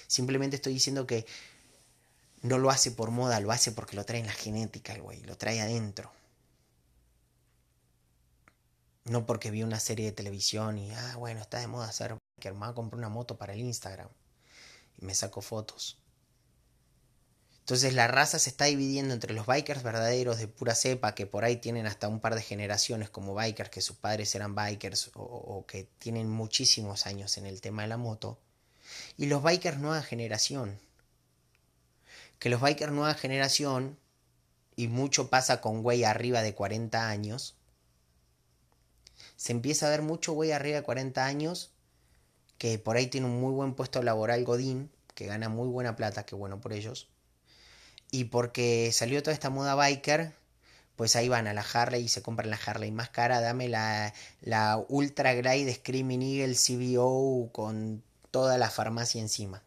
Simplemente 0.06 0.58
estoy 0.58 0.74
diciendo 0.74 1.08
que 1.08 1.26
no 2.42 2.58
lo 2.58 2.70
hace 2.70 2.92
por 2.92 3.10
moda, 3.10 3.40
lo 3.40 3.52
hace 3.52 3.72
porque 3.72 3.96
lo 3.96 4.04
trae 4.04 4.20
en 4.20 4.28
la 4.28 4.34
genética 4.34 4.92
el 4.94 5.02
güey, 5.02 5.22
lo 5.22 5.38
trae 5.38 5.62
adentro. 5.62 6.12
No 9.06 9.26
porque 9.26 9.50
vi 9.50 9.64
una 9.64 9.80
serie 9.80 10.08
de 10.08 10.12
televisión 10.12 10.78
y, 10.78 10.92
ah, 10.92 11.16
bueno, 11.16 11.40
está 11.40 11.60
de 11.60 11.68
moda 11.68 11.90
ser 11.94 12.18
biker, 12.38 12.54
me 12.54 12.60
voy 12.60 12.70
a 12.70 12.74
comprar 12.74 12.98
una 12.98 13.08
moto 13.08 13.38
para 13.38 13.54
el 13.54 13.62
Instagram 13.62 14.10
y 14.98 15.06
me 15.06 15.16
saco 15.16 15.42
fotos. 15.42 15.98
Entonces 17.66 17.96
la 17.96 18.06
raza 18.06 18.38
se 18.38 18.52
está 18.52 18.66
dividiendo 18.66 19.16
entre 19.16 19.34
los 19.34 19.48
bikers 19.48 19.82
verdaderos 19.82 20.38
de 20.38 20.48
pura 20.48 20.76
cepa, 20.76 21.16
que 21.16 21.26
por 21.26 21.44
ahí 21.44 21.56
tienen 21.56 21.88
hasta 21.88 22.08
un 22.08 22.20
par 22.20 22.36
de 22.36 22.44
generaciones 22.44 23.10
como 23.10 23.34
bikers, 23.34 23.72
que 23.72 23.82
sus 23.82 23.96
padres 23.98 24.36
eran 24.36 24.54
bikers 24.54 25.10
o, 25.16 25.66
que 25.68 25.88
tienen 25.98 26.30
muchísimos 26.30 27.08
años 27.08 27.40
en 27.40 27.48
el 27.48 27.62
tema 27.62 27.82
de 27.82 27.88
la 27.88 27.98
moto, 27.98 28.38
y 29.18 29.26
los 29.26 29.42
bikers 29.42 29.80
nueva 29.80 30.04
generación. 30.04 30.80
Que 32.38 32.50
los 32.50 32.62
bikers 32.62 32.92
nueva 32.92 33.16
generación, 33.16 33.98
y 34.76 34.88
mucho 34.88 35.32
pasa 35.32 35.60
con 35.60 35.82
güey 35.82 36.04
arriba 36.04 36.44
de 36.44 36.54
40 36.54 37.10
años, 37.10 37.56
se 39.38 39.54
empieza 39.54 39.88
a 39.88 39.90
ver 39.90 40.04
mucho 40.04 40.34
güey 40.34 40.52
arriba 40.52 40.76
de 40.78 40.84
40 40.84 41.26
años 41.26 41.72
que 42.60 42.78
por 42.78 42.96
ahí 42.96 43.08
tiene 43.08 43.26
un 43.26 43.42
muy 43.42 43.54
buen 43.54 43.74
puesto 43.74 44.04
laboral 44.04 44.46
Godín, 44.46 44.92
que 45.16 45.26
gana 45.26 45.50
muy 45.50 45.68
buena 45.68 45.96
plata, 45.96 46.28
que 46.28 46.36
bueno 46.36 46.62
por 46.62 46.72
ellos 46.72 47.10
y 48.16 48.24
porque 48.24 48.92
salió 48.94 49.22
toda 49.22 49.34
esta 49.34 49.50
moda 49.50 49.76
biker, 49.76 50.34
pues 50.96 51.18
ahí 51.18 51.28
van 51.28 51.48
a 51.48 51.54
la 51.54 51.66
Harley 51.74 52.04
y 52.04 52.08
se 52.08 52.22
compran 52.22 52.50
la 52.50 52.58
Harley 52.66 52.90
más 52.90 53.10
cara. 53.10 53.42
Dame 53.42 53.68
la, 53.68 54.14
la 54.40 54.82
Ultra 54.88 55.34
Glide 55.34 55.74
Screaming 55.74 56.22
Eagle 56.22 56.56
CBO 56.56 57.50
con 57.52 58.04
toda 58.32 58.58
la 58.58 58.70
farmacia 58.70 59.20
encima. 59.20 59.64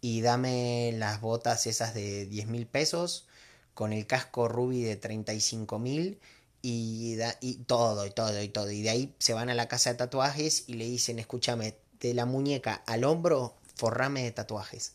Y 0.00 0.22
dame 0.22 0.90
las 0.96 1.20
botas 1.20 1.68
esas 1.68 1.94
de 1.94 2.26
10 2.26 2.48
mil 2.48 2.66
pesos 2.66 3.28
con 3.74 3.92
el 3.92 4.08
casco 4.08 4.48
Ruby 4.48 4.82
de 4.82 4.96
35 4.96 5.78
mil 5.78 6.18
y, 6.62 7.16
y 7.40 7.54
todo, 7.58 8.06
y 8.06 8.10
todo, 8.10 8.42
y 8.42 8.48
todo. 8.48 8.72
Y 8.72 8.82
de 8.82 8.90
ahí 8.90 9.14
se 9.20 9.34
van 9.34 9.50
a 9.50 9.54
la 9.54 9.68
casa 9.68 9.90
de 9.90 9.98
tatuajes 9.98 10.64
y 10.66 10.74
le 10.74 10.86
dicen, 10.86 11.20
escúchame, 11.20 11.76
de 12.00 12.14
la 12.14 12.26
muñeca 12.26 12.82
al 12.86 13.04
hombro, 13.04 13.54
forrame 13.76 14.24
de 14.24 14.32
tatuajes 14.32 14.94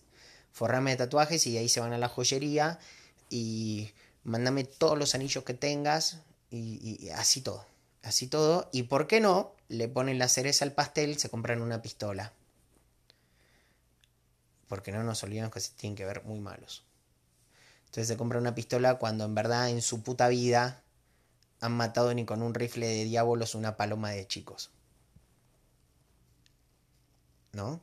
forrame 0.58 0.92
de 0.92 0.98
tatuajes 0.98 1.46
y 1.46 1.56
ahí 1.56 1.70
se 1.70 1.80
van 1.80 1.94
a 1.94 2.00
la 2.00 2.10
joyería 2.10 2.80
y 3.30 3.92
mándame 4.24 4.64
todos 4.64 4.98
los 4.98 5.14
anillos 5.14 5.44
que 5.44 5.54
tengas 5.54 6.22
y, 6.50 7.10
así 7.10 7.42
todo. 7.42 7.64
Así 8.02 8.26
todo. 8.26 8.68
Y 8.72 8.84
por 8.84 9.06
qué 9.06 9.22
no, 9.22 9.54
le 9.70 9.88
ponen 9.88 10.18
la 10.18 10.28
cereza 10.28 10.66
al 10.66 10.72
pastel, 10.72 11.20
se 11.20 11.30
compran 11.30 11.62
una 11.62 11.84
pistola. 11.84 12.34
Porque 14.68 14.92
no 14.92 15.04
nos 15.04 15.22
olvidemos 15.24 15.52
que 15.52 15.60
se 15.60 15.74
tienen 15.74 15.96
que 15.96 16.06
ver 16.06 16.24
muy 16.24 16.40
malos. 16.40 16.84
Entonces 17.86 18.08
se 18.08 18.18
compra 18.18 18.40
una 18.40 18.56
pistola 18.56 18.96
cuando 18.96 19.26
en 19.26 19.36
verdad 19.36 19.70
en 19.70 19.84
su 19.84 20.02
puta 20.02 20.28
vida 20.28 20.82
han 21.62 21.74
matado 21.74 22.12
ni 22.16 22.26
con 22.26 22.42
un 22.42 22.56
rifle 22.56 22.88
de 22.88 23.04
diablos 23.04 23.54
una 23.54 23.78
paloma 23.78 24.10
de 24.10 24.26
chicos. 24.26 24.72
¿No? 27.54 27.80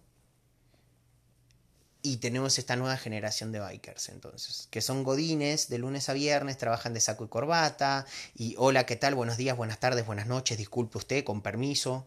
Y 2.07 2.18
tenemos 2.18 2.59
esta 2.59 2.76
nueva 2.76 2.98
generación 2.98 3.50
de 3.50 3.61
bikers, 3.61 4.11
entonces, 4.11 4.68
que 4.70 4.82
son 4.82 5.05
godines 5.05 5.70
de 5.70 5.78
lunes 5.78 6.11
a 6.11 6.12
viernes, 6.12 6.59
trabajan 6.59 6.92
de 6.92 7.00
saco 7.00 7.24
y 7.24 7.28
corbata, 7.28 8.05
y 8.34 8.57
hola, 8.59 8.84
¿qué 8.84 8.94
tal? 8.94 9.14
Buenos 9.14 9.38
días, 9.38 9.57
buenas 9.57 9.80
tardes, 9.80 10.05
buenas 10.05 10.26
noches, 10.26 10.59
disculpe 10.59 10.98
usted, 10.98 11.24
con 11.24 11.40
permiso. 11.40 12.07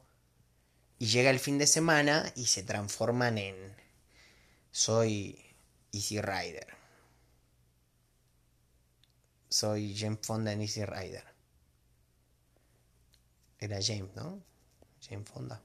Y 1.00 1.08
llega 1.08 1.32
el 1.32 1.40
fin 1.40 1.58
de 1.58 1.66
semana 1.66 2.32
y 2.36 2.46
se 2.46 2.62
transforman 2.62 3.40
en 3.40 3.56
soy 4.70 5.44
Easy 5.92 6.22
Rider. 6.22 6.68
Soy 9.50 9.98
James 9.98 10.20
Fonda 10.22 10.54
en 10.54 10.62
Easy 10.62 10.86
Rider. 10.86 11.24
Era 13.58 13.80
James, 13.82 14.16
¿no? 14.16 14.44
James 15.10 15.28
Fonda. 15.28 15.60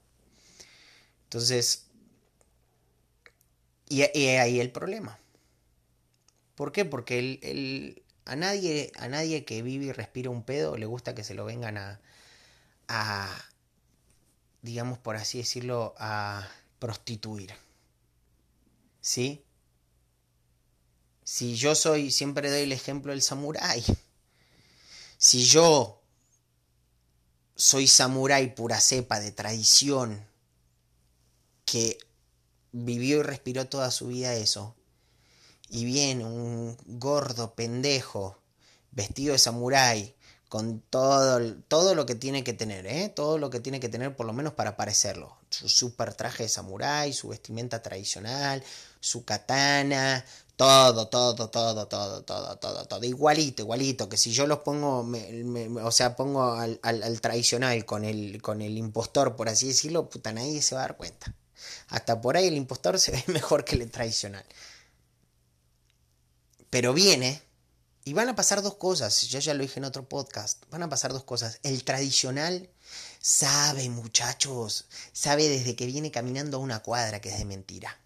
Entonces, 1.25 1.85
y, 3.93 4.27
ahí 4.37 4.59
el 4.59 4.71
problema. 4.71 5.19
¿Por 6.55 6.71
qué? 6.71 6.85
Porque 6.85 7.19
el, 7.19 8.03
a, 8.25 8.35
nadie, 8.35 8.91
a 8.97 9.07
nadie 9.07 9.45
que 9.45 9.61
vive 9.61 9.85
y 9.85 9.91
respira 9.91 10.29
un 10.29 10.43
pedo 10.43 10.77
le 10.77 10.85
gusta 10.85 11.15
que 11.15 11.23
se 11.23 11.33
lo 11.33 11.45
vengan 11.45 11.77
a, 11.77 11.99
digamos 14.61 14.97
por 14.99 15.15
así 15.15 15.39
decirlo, 15.39 15.93
a 15.97 16.47
prostituir. 16.79 17.53
¿Sí? 19.01 19.43
Si 21.23 21.55
yo 21.55 21.75
soy, 21.75 22.11
siempre 22.11 22.49
doy 22.49 22.61
el 22.61 22.71
ejemplo 22.71 23.11
del 23.11 23.21
samurái. 23.21 23.83
Si 25.17 25.45
yo 25.45 26.01
soy 27.55 27.87
samurái 27.87 28.55
pura 28.55 28.79
cepa 28.79 29.19
de 29.19 29.31
tradición, 29.31 30.25
que 31.65 31.97
vivió 32.73 33.19
y 33.19 33.23
respiró 33.23 33.67
toda 33.67 33.89
su 33.91 34.07
vida 34.07 34.33
eso. 34.33 34.75
Y 35.69 35.85
viene 35.85 36.25
un 36.25 36.77
gordo 36.85 37.55
pendejo, 37.55 38.37
vestido 38.91 39.31
de 39.31 39.39
samurái, 39.39 40.15
con 40.49 40.81
todo, 40.81 41.55
todo 41.67 41.95
lo 41.95 42.05
que 42.05 42.13
tiene 42.13 42.43
que 42.43 42.53
tener, 42.53 42.85
¿eh? 42.85 43.09
Todo 43.09 43.39
lo 43.39 43.49
que 43.49 43.59
tiene 43.59 43.79
que 43.79 43.89
tener 43.89 44.15
por 44.15 44.27
lo 44.27 44.33
menos 44.33 44.53
para 44.53 44.77
parecerlo. 44.77 45.35
Su 45.49 45.67
super 45.67 46.13
traje 46.13 46.43
de 46.43 46.49
samurái, 46.49 47.11
su 47.13 47.29
vestimenta 47.29 47.81
tradicional, 47.81 48.63
su 48.99 49.25
katana, 49.25 50.23
todo, 50.55 51.07
todo, 51.07 51.49
todo, 51.49 51.87
todo, 51.87 52.23
todo, 52.23 52.57
todo, 52.57 52.85
todo. 52.85 53.03
Igualito, 53.03 53.63
igualito. 53.63 54.07
Que 54.07 54.17
si 54.17 54.31
yo 54.31 54.45
los 54.45 54.59
pongo, 54.59 55.09
o 55.83 55.91
sea, 55.91 56.15
pongo 56.15 56.53
al, 56.53 56.79
al, 56.83 57.01
al, 57.01 57.19
tradicional 57.19 57.83
con 57.85 58.05
el, 58.05 58.39
con 58.41 58.61
el 58.61 58.77
impostor, 58.77 59.35
por 59.35 59.49
así 59.49 59.69
decirlo, 59.69 60.07
puta, 60.09 60.33
nadie 60.33 60.61
se 60.61 60.75
va 60.75 60.81
a 60.81 60.87
dar 60.87 60.97
cuenta. 60.97 61.33
Hasta 61.87 62.21
por 62.21 62.37
ahí 62.37 62.47
el 62.47 62.55
impostor 62.55 62.99
se 62.99 63.11
ve 63.11 63.23
mejor 63.27 63.65
que 63.65 63.75
el 63.75 63.89
tradicional. 63.91 64.45
Pero 66.69 66.93
viene 66.93 67.41
y 68.05 68.13
van 68.13 68.29
a 68.29 68.35
pasar 68.35 68.61
dos 68.61 68.75
cosas. 68.75 69.27
Yo 69.27 69.39
ya 69.39 69.53
lo 69.53 69.61
dije 69.61 69.79
en 69.79 69.85
otro 69.85 70.07
podcast. 70.07 70.63
Van 70.69 70.83
a 70.83 70.89
pasar 70.89 71.13
dos 71.13 71.23
cosas. 71.23 71.59
El 71.63 71.83
tradicional 71.83 72.69
sabe, 73.21 73.89
muchachos, 73.89 74.87
sabe 75.13 75.47
desde 75.47 75.75
que 75.75 75.85
viene 75.85 76.11
caminando 76.11 76.57
a 76.57 76.61
una 76.61 76.81
cuadra 76.81 77.21
que 77.21 77.29
es 77.29 77.37
de 77.37 77.45
mentira. 77.45 77.97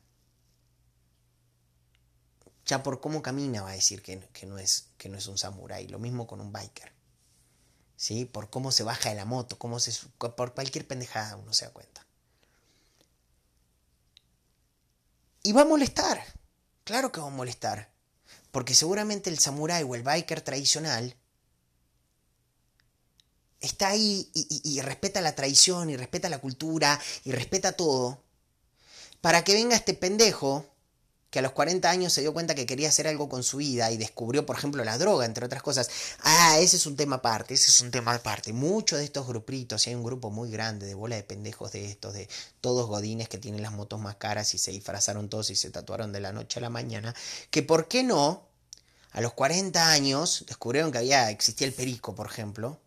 Ya 2.66 2.84
por 2.84 3.00
cómo 3.00 3.22
camina 3.22 3.64
va 3.64 3.70
a 3.72 3.76
decir 3.76 4.02
que, 4.04 4.22
no, 4.46 4.60
es, 4.60 4.88
que 4.98 5.10
no 5.10 5.18
es 5.18 5.28
un 5.28 5.38
samurái. 5.38 5.88
Lo 5.88 6.00
mismo 6.00 6.28
con 6.28 6.42
un 6.42 6.52
biker. 6.52 6.92
¿Sí? 7.96 8.26
Por 8.26 8.50
cómo 8.50 8.72
se 8.72 8.84
baja 8.84 9.10
de 9.10 9.16
la 9.16 9.26
moto, 9.26 9.58
cómo 9.58 9.80
se, 9.80 9.92
por 10.18 10.54
cualquier 10.54 10.86
pendejada 10.86 11.38
uno 11.38 11.54
se 11.54 11.66
da 11.66 11.72
cuenta. 11.72 12.07
Y 15.48 15.54
va 15.54 15.62
a 15.62 15.66
molestar. 15.66 16.22
Claro 16.84 17.10
que 17.10 17.22
va 17.22 17.28
a 17.28 17.30
molestar. 17.30 17.90
Porque 18.52 18.74
seguramente 18.74 19.30
el 19.30 19.40
samurái 19.40 19.84
o 19.84 19.96
el 19.96 20.04
biker 20.04 20.42
tradicional 20.42 21.16
está 23.62 23.88
ahí 23.88 24.30
y, 24.34 24.82
respeta 24.82 25.22
la 25.22 25.36
tradición 25.36 25.90
y 25.90 25.96
respeta 25.96 26.28
la 26.28 26.40
cultura 26.40 27.00
y 27.24 27.32
respeta 27.32 27.72
todo. 27.72 28.22
Para 29.22 29.46
que 29.46 29.54
venga 29.54 29.78
este 29.78 29.94
pendejo 29.94 30.66
que 31.30 31.40
a 31.40 31.42
los 31.42 31.52
40 31.52 31.90
años 31.90 32.14
se 32.14 32.22
dio 32.22 32.34
cuenta 32.34 32.56
que 32.56 32.66
quería 32.66 32.90
hacer 32.90 33.08
algo 33.08 33.28
con 33.28 33.44
su 33.44 33.58
vida 33.58 33.92
y 33.92 33.98
descubrió, 33.98 34.46
por 34.46 34.58
ejemplo, 34.58 34.84
la 34.84 34.98
droga, 34.98 35.26
entre 35.26 35.46
otras 35.46 35.62
cosas. 35.62 35.90
Ah, 36.24 36.58
ese 36.60 36.78
es 36.78 36.86
un 36.86 36.96
tema 36.96 37.18
aparte, 37.18 37.54
ese 37.54 37.70
es 37.70 37.82
un 37.82 37.92
tema 37.92 38.14
aparte. 38.14 38.54
Muchos 38.54 39.00
de 39.00 39.06
estos 39.06 39.28
grupitos, 39.28 39.86
y 39.86 39.90
hay 39.90 39.96
un 39.96 40.04
grupo 40.04 40.30
muy 40.32 40.50
grande 40.50 40.86
de 40.86 40.94
bola 40.94 41.16
de 41.16 41.24
pendejos 41.24 41.72
de 41.74 41.86
estos, 41.86 42.14
de 42.14 42.30
todos 42.62 42.88
godines 42.88 43.28
que 43.28 43.38
tienen 43.38 43.62
las 43.62 43.74
motos 43.74 44.00
más 44.00 44.16
caras 44.16 44.54
y 44.54 44.58
se 44.58 44.72
disfrazaron 44.72 45.30
todos 45.30 45.50
y 45.50 45.56
se 45.56 45.70
tatuaron 45.70 46.14
de 46.14 46.22
la 46.22 46.32
noche 46.32 46.60
a 46.60 46.62
la 46.62 46.70
mañana, 46.70 47.14
que 47.52 47.64
por 47.64 47.88
qué 47.88 48.04
no, 48.04 48.48
a 49.12 49.22
los 49.22 49.34
40 49.34 49.90
años 49.92 50.46
descubrieron 50.48 50.92
que 50.92 51.00
había, 51.00 51.30
existía 51.30 51.68
el 51.68 51.74
perico, 51.74 52.16
por 52.16 52.28
ejemplo, 52.28 52.80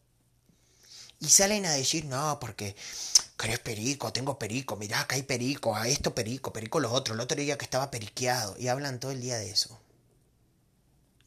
y 1.21 1.29
salen 1.29 1.67
a 1.67 1.73
decir, 1.73 2.07
no, 2.07 2.39
porque 2.41 2.75
¿Querés 3.41 3.59
perico? 3.61 4.13
Tengo 4.13 4.39
perico. 4.39 4.77
Mirá, 4.77 5.01
acá 5.01 5.17
hay 5.17 5.23
perico. 5.23 5.75
A 5.75 5.89
esto 5.89 6.15
perico, 6.15 6.53
perico 6.53 6.79
lo 6.79 6.93
otro. 6.93 7.15
El 7.15 7.21
otro 7.21 7.41
día 7.41 7.57
que 7.57 7.65
estaba 7.65 7.91
periqueado. 7.91 8.55
Y 8.59 8.69
hablan 8.69 9.01
todo 9.01 9.13
el 9.13 9.21
día 9.23 9.39
de 9.39 9.51
eso. 9.51 9.81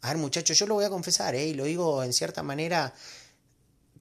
A 0.01 0.09
ver, 0.09 0.17
muchachos, 0.17 0.59
yo 0.59 0.67
lo 0.67 0.75
voy 0.75 0.85
a 0.85 0.89
confesar, 0.89 1.33
¿eh? 1.33 1.47
Y 1.47 1.53
lo 1.55 1.63
digo 1.63 2.03
en 2.03 2.13
cierta 2.13 2.43
manera 2.43 2.93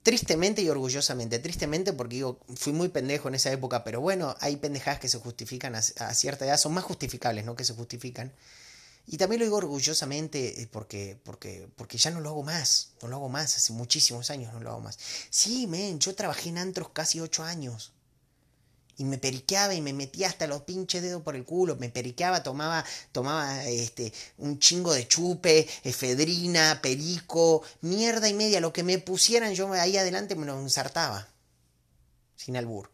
tristemente 0.03 0.61
y 0.61 0.69
orgullosamente. 0.69 1.39
Tristemente 1.39 1.91
porque 1.91 2.15
digo, 2.17 2.39
fui 2.55 2.71
muy 2.71 2.89
pendejo 2.89 3.29
en 3.29 3.35
esa 3.35 3.51
época, 3.51 3.83
pero 3.83 3.99
bueno, 3.99 4.35
hay 4.41 4.57
pendejadas 4.57 4.99
que 4.99 5.09
se 5.09 5.17
justifican 5.17 5.73
a, 5.73 5.81
cierta 5.81 6.45
edad, 6.45 6.57
son 6.57 6.73
más 6.73 6.83
justificables, 6.83 7.45
¿no? 7.45 7.55
Que 7.55 7.63
se 7.63 7.73
justifican. 7.73 8.31
Y 9.05 9.17
también 9.17 9.39
lo 9.39 9.45
digo 9.45 9.57
orgullosamente 9.57 10.61
eh, 10.61 10.67
porque, 10.71 11.19
porque, 11.23 11.67
porque 11.75 11.97
ya 11.97 12.11
no 12.11 12.21
lo 12.21 12.29
hago 12.29 12.43
más, 12.43 12.91
no 13.01 13.09
lo 13.09 13.17
hago 13.17 13.29
más, 13.29 13.57
hace 13.57 13.73
muchísimos 13.73 14.29
años 14.29 14.53
no 14.53 14.61
lo 14.61 14.69
hago 14.71 14.79
más. 14.79 14.97
Sí, 15.29 15.67
men, 15.67 15.99
yo 15.99 16.15
trabajé 16.15 16.49
en 16.49 16.57
antros 16.57 16.89
casi 16.93 17.19
ocho 17.19 17.43
años. 17.43 17.91
Y 18.95 19.05
me 19.05 19.17
periqueaba 19.17 19.73
y 19.73 19.81
me 19.81 19.91
metía 19.91 20.27
hasta 20.27 20.45
los 20.45 20.61
pinches 20.61 21.01
dedos 21.01 21.23
por 21.23 21.35
el 21.35 21.45
culo. 21.45 21.75
Me 21.77 21.89
periqueaba, 21.89 22.43
tomaba, 22.43 22.85
tomaba 23.11 23.65
este, 23.65 24.13
un 24.37 24.59
chingo 24.59 24.93
de 24.93 25.07
chupe, 25.07 25.67
efedrina, 25.83 26.79
perico, 26.81 27.63
mierda 27.81 28.29
y 28.29 28.35
media. 28.35 28.61
Lo 28.61 28.71
que 28.71 28.83
me 28.83 28.99
pusieran 28.99 29.55
yo 29.55 29.71
ahí 29.73 29.97
adelante 29.97 30.35
me 30.35 30.45
lo 30.45 30.59
ensartaba. 30.59 31.27
Sin 32.35 32.55
albur. 32.55 32.92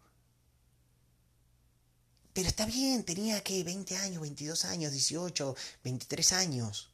Pero 2.40 2.48
está 2.48 2.66
bien, 2.66 3.04
tenía 3.04 3.44
que 3.44 3.66
20 3.66 3.98
años, 3.98 4.22
22 4.22 4.64
años, 4.64 4.94
18, 4.94 5.58
23 5.84 6.32
años. 6.32 6.90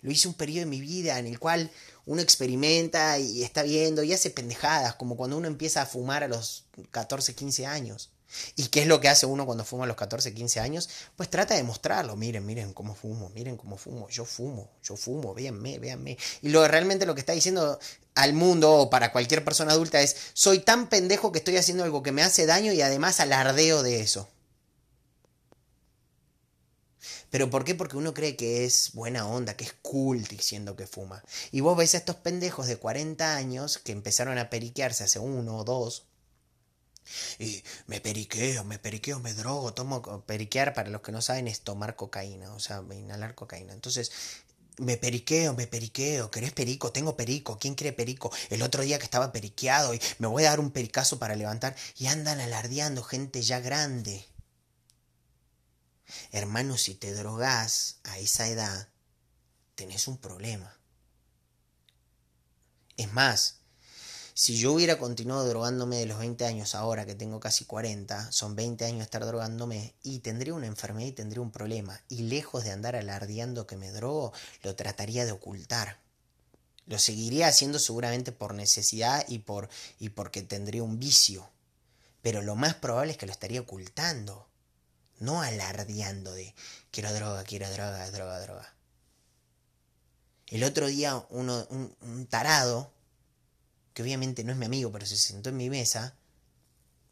Lo 0.00 0.12
hice 0.12 0.28
un 0.28 0.34
periodo 0.34 0.60
de 0.60 0.66
mi 0.66 0.80
vida 0.80 1.18
en 1.18 1.26
el 1.26 1.40
cual 1.40 1.72
uno 2.06 2.22
experimenta 2.22 3.18
y 3.18 3.42
está 3.42 3.64
viendo 3.64 4.04
y 4.04 4.12
hace 4.12 4.30
pendejadas, 4.30 4.94
como 4.94 5.16
cuando 5.16 5.36
uno 5.36 5.48
empieza 5.48 5.82
a 5.82 5.86
fumar 5.86 6.22
a 6.22 6.28
los 6.28 6.66
14, 6.92 7.34
15 7.34 7.66
años. 7.66 8.10
¿Y 8.56 8.68
qué 8.68 8.82
es 8.82 8.86
lo 8.86 9.00
que 9.00 9.08
hace 9.08 9.26
uno 9.26 9.46
cuando 9.46 9.64
fuma 9.64 9.84
a 9.84 9.86
los 9.86 9.96
14, 9.96 10.34
15 10.34 10.60
años? 10.60 10.88
Pues 11.16 11.30
trata 11.30 11.54
de 11.54 11.62
mostrarlo. 11.62 12.16
Miren, 12.16 12.44
miren 12.44 12.72
cómo 12.72 12.94
fumo, 12.94 13.30
miren 13.30 13.56
cómo 13.56 13.78
fumo. 13.78 14.08
Yo 14.10 14.24
fumo, 14.24 14.70
yo 14.82 14.96
fumo, 14.96 15.34
véanme, 15.34 15.78
véanme. 15.78 16.18
Y 16.42 16.50
lo 16.50 16.66
realmente 16.68 17.06
lo 17.06 17.14
que 17.14 17.20
está 17.20 17.32
diciendo 17.32 17.78
al 18.14 18.32
mundo 18.34 18.72
o 18.72 18.90
para 18.90 19.12
cualquier 19.12 19.44
persona 19.44 19.72
adulta 19.72 20.00
es, 20.00 20.16
soy 20.34 20.58
tan 20.58 20.88
pendejo 20.88 21.32
que 21.32 21.38
estoy 21.38 21.56
haciendo 21.56 21.84
algo 21.84 22.02
que 22.02 22.12
me 22.12 22.22
hace 22.22 22.46
daño 22.46 22.72
y 22.72 22.82
además 22.82 23.20
alardeo 23.20 23.82
de 23.82 24.00
eso. 24.00 24.28
¿Pero 27.30 27.50
por 27.50 27.64
qué? 27.64 27.74
Porque 27.74 27.96
uno 27.96 28.14
cree 28.14 28.36
que 28.36 28.64
es 28.64 28.92
buena 28.94 29.26
onda, 29.26 29.54
que 29.54 29.64
es 29.64 29.74
cool 29.82 30.24
diciendo 30.24 30.76
que 30.76 30.86
fuma. 30.86 31.22
Y 31.52 31.60
vos 31.60 31.76
ves 31.76 31.94
a 31.94 31.98
estos 31.98 32.16
pendejos 32.16 32.66
de 32.66 32.76
40 32.76 33.36
años 33.36 33.78
que 33.78 33.92
empezaron 33.92 34.38
a 34.38 34.48
periquearse 34.50 35.04
hace 35.04 35.18
uno 35.18 35.58
o 35.58 35.64
dos. 35.64 36.07
Y 37.38 37.62
me 37.86 38.00
periqueo, 38.00 38.64
me 38.64 38.78
periqueo, 38.78 39.20
me 39.20 39.34
drogo, 39.34 39.74
tomo 39.74 40.02
periquear, 40.26 40.74
para 40.74 40.90
los 40.90 41.02
que 41.02 41.12
no 41.12 41.22
saben, 41.22 41.48
es 41.48 41.62
tomar 41.62 41.96
cocaína, 41.96 42.52
o 42.54 42.60
sea, 42.60 42.82
inhalar 42.92 43.34
cocaína. 43.34 43.72
Entonces, 43.72 44.10
me 44.78 44.96
periqueo, 44.96 45.54
me 45.54 45.66
periqueo, 45.66 46.30
¿querés 46.30 46.52
perico? 46.52 46.92
Tengo 46.92 47.16
perico, 47.16 47.58
¿quién 47.58 47.74
quiere 47.74 47.92
perico? 47.92 48.32
El 48.50 48.62
otro 48.62 48.82
día 48.82 48.98
que 48.98 49.04
estaba 49.04 49.32
periqueado 49.32 49.94
y 49.94 50.00
me 50.18 50.28
voy 50.28 50.44
a 50.44 50.50
dar 50.50 50.60
un 50.60 50.70
pericazo 50.70 51.18
para 51.18 51.36
levantar 51.36 51.76
y 51.96 52.06
andan 52.06 52.40
alardeando 52.40 53.02
gente 53.02 53.42
ya 53.42 53.60
grande. 53.60 54.24
Hermano, 56.32 56.76
si 56.76 56.94
te 56.94 57.12
drogas 57.12 58.00
a 58.04 58.18
esa 58.18 58.48
edad, 58.48 58.88
tenés 59.74 60.08
un 60.08 60.18
problema. 60.18 60.78
Es 62.96 63.12
más, 63.12 63.57
si 64.38 64.56
yo 64.56 64.72
hubiera 64.72 65.00
continuado 65.00 65.48
drogándome 65.48 65.96
de 65.96 66.06
los 66.06 66.20
20 66.20 66.46
años 66.46 66.76
ahora 66.76 67.04
que 67.04 67.16
tengo 67.16 67.40
casi 67.40 67.64
40, 67.64 68.30
son 68.30 68.54
20 68.54 68.84
años 68.84 69.02
estar 69.02 69.26
drogándome 69.26 69.96
y 70.04 70.20
tendría 70.20 70.54
una 70.54 70.68
enfermedad 70.68 71.08
y 71.08 71.12
tendría 71.12 71.42
un 71.42 71.50
problema. 71.50 72.00
Y 72.08 72.22
lejos 72.22 72.62
de 72.62 72.70
andar 72.70 72.94
alardeando 72.94 73.66
que 73.66 73.76
me 73.76 73.90
drogo, 73.90 74.32
lo 74.62 74.76
trataría 74.76 75.26
de 75.26 75.32
ocultar. 75.32 75.98
Lo 76.86 77.00
seguiría 77.00 77.48
haciendo 77.48 77.80
seguramente 77.80 78.30
por 78.30 78.54
necesidad 78.54 79.24
y, 79.26 79.40
por, 79.40 79.68
y 79.98 80.10
porque 80.10 80.42
tendría 80.42 80.84
un 80.84 81.00
vicio. 81.00 81.50
Pero 82.22 82.40
lo 82.40 82.54
más 82.54 82.76
probable 82.76 83.10
es 83.10 83.18
que 83.18 83.26
lo 83.26 83.32
estaría 83.32 83.62
ocultando 83.62 84.46
no 85.18 85.42
alardeando 85.42 86.32
de 86.32 86.54
quiero 86.92 87.12
droga, 87.12 87.42
quiero 87.42 87.68
droga, 87.72 88.08
droga, 88.12 88.38
droga. 88.38 88.72
El 90.46 90.62
otro 90.62 90.86
día 90.86 91.26
uno, 91.30 91.66
un, 91.70 92.26
tarado, 92.26 92.92
que 93.98 94.02
obviamente 94.02 94.44
no 94.44 94.52
es 94.52 94.58
mi 94.58 94.66
amigo, 94.66 94.92
pero 94.92 95.06
se 95.06 95.16
sentó 95.16 95.48
en 95.48 95.56
mi 95.56 95.68
mesa, 95.68 96.14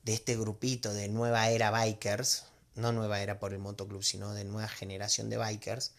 de 0.05 0.15
este 0.15 0.37
grupito 0.37 0.95
de 0.95 1.09
nueva 1.09 1.51
era 1.51 1.73
bikers, 1.73 2.45
no 2.77 2.93
nueva 2.93 3.21
era 3.21 3.41
por 3.41 3.53
el 3.53 3.59
motoclub, 3.59 4.05
sino 4.05 4.33
de 4.35 4.45
nueva 4.45 4.69
generación 4.69 5.29
de 5.29 5.37
bikers, 5.37 5.91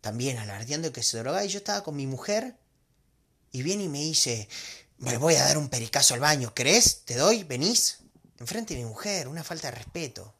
también 0.00 0.38
alardeando 0.38 0.92
que 0.92 1.02
se 1.02 1.18
droga, 1.18 1.44
y 1.44 1.48
yo 1.48 1.58
estaba 1.58 1.82
con 1.82 1.96
mi 1.96 2.06
mujer, 2.06 2.54
y 3.50 3.64
viene 3.64 3.82
y 3.82 3.88
me 3.88 3.98
dice, 3.98 4.48
me 4.98 5.16
voy 5.16 5.34
a 5.34 5.42
dar 5.42 5.58
un 5.58 5.68
pericazo 5.68 6.14
al 6.14 6.20
baño, 6.20 6.52
¿crees? 6.54 7.04
¿Te 7.04 7.16
doy? 7.16 7.42
¿Venís? 7.42 7.98
enfrente 8.38 8.74
de 8.74 8.84
mi 8.84 8.86
mujer, 8.86 9.26
una 9.26 9.42
falta 9.42 9.72
de 9.72 9.76
respeto. 9.76 10.32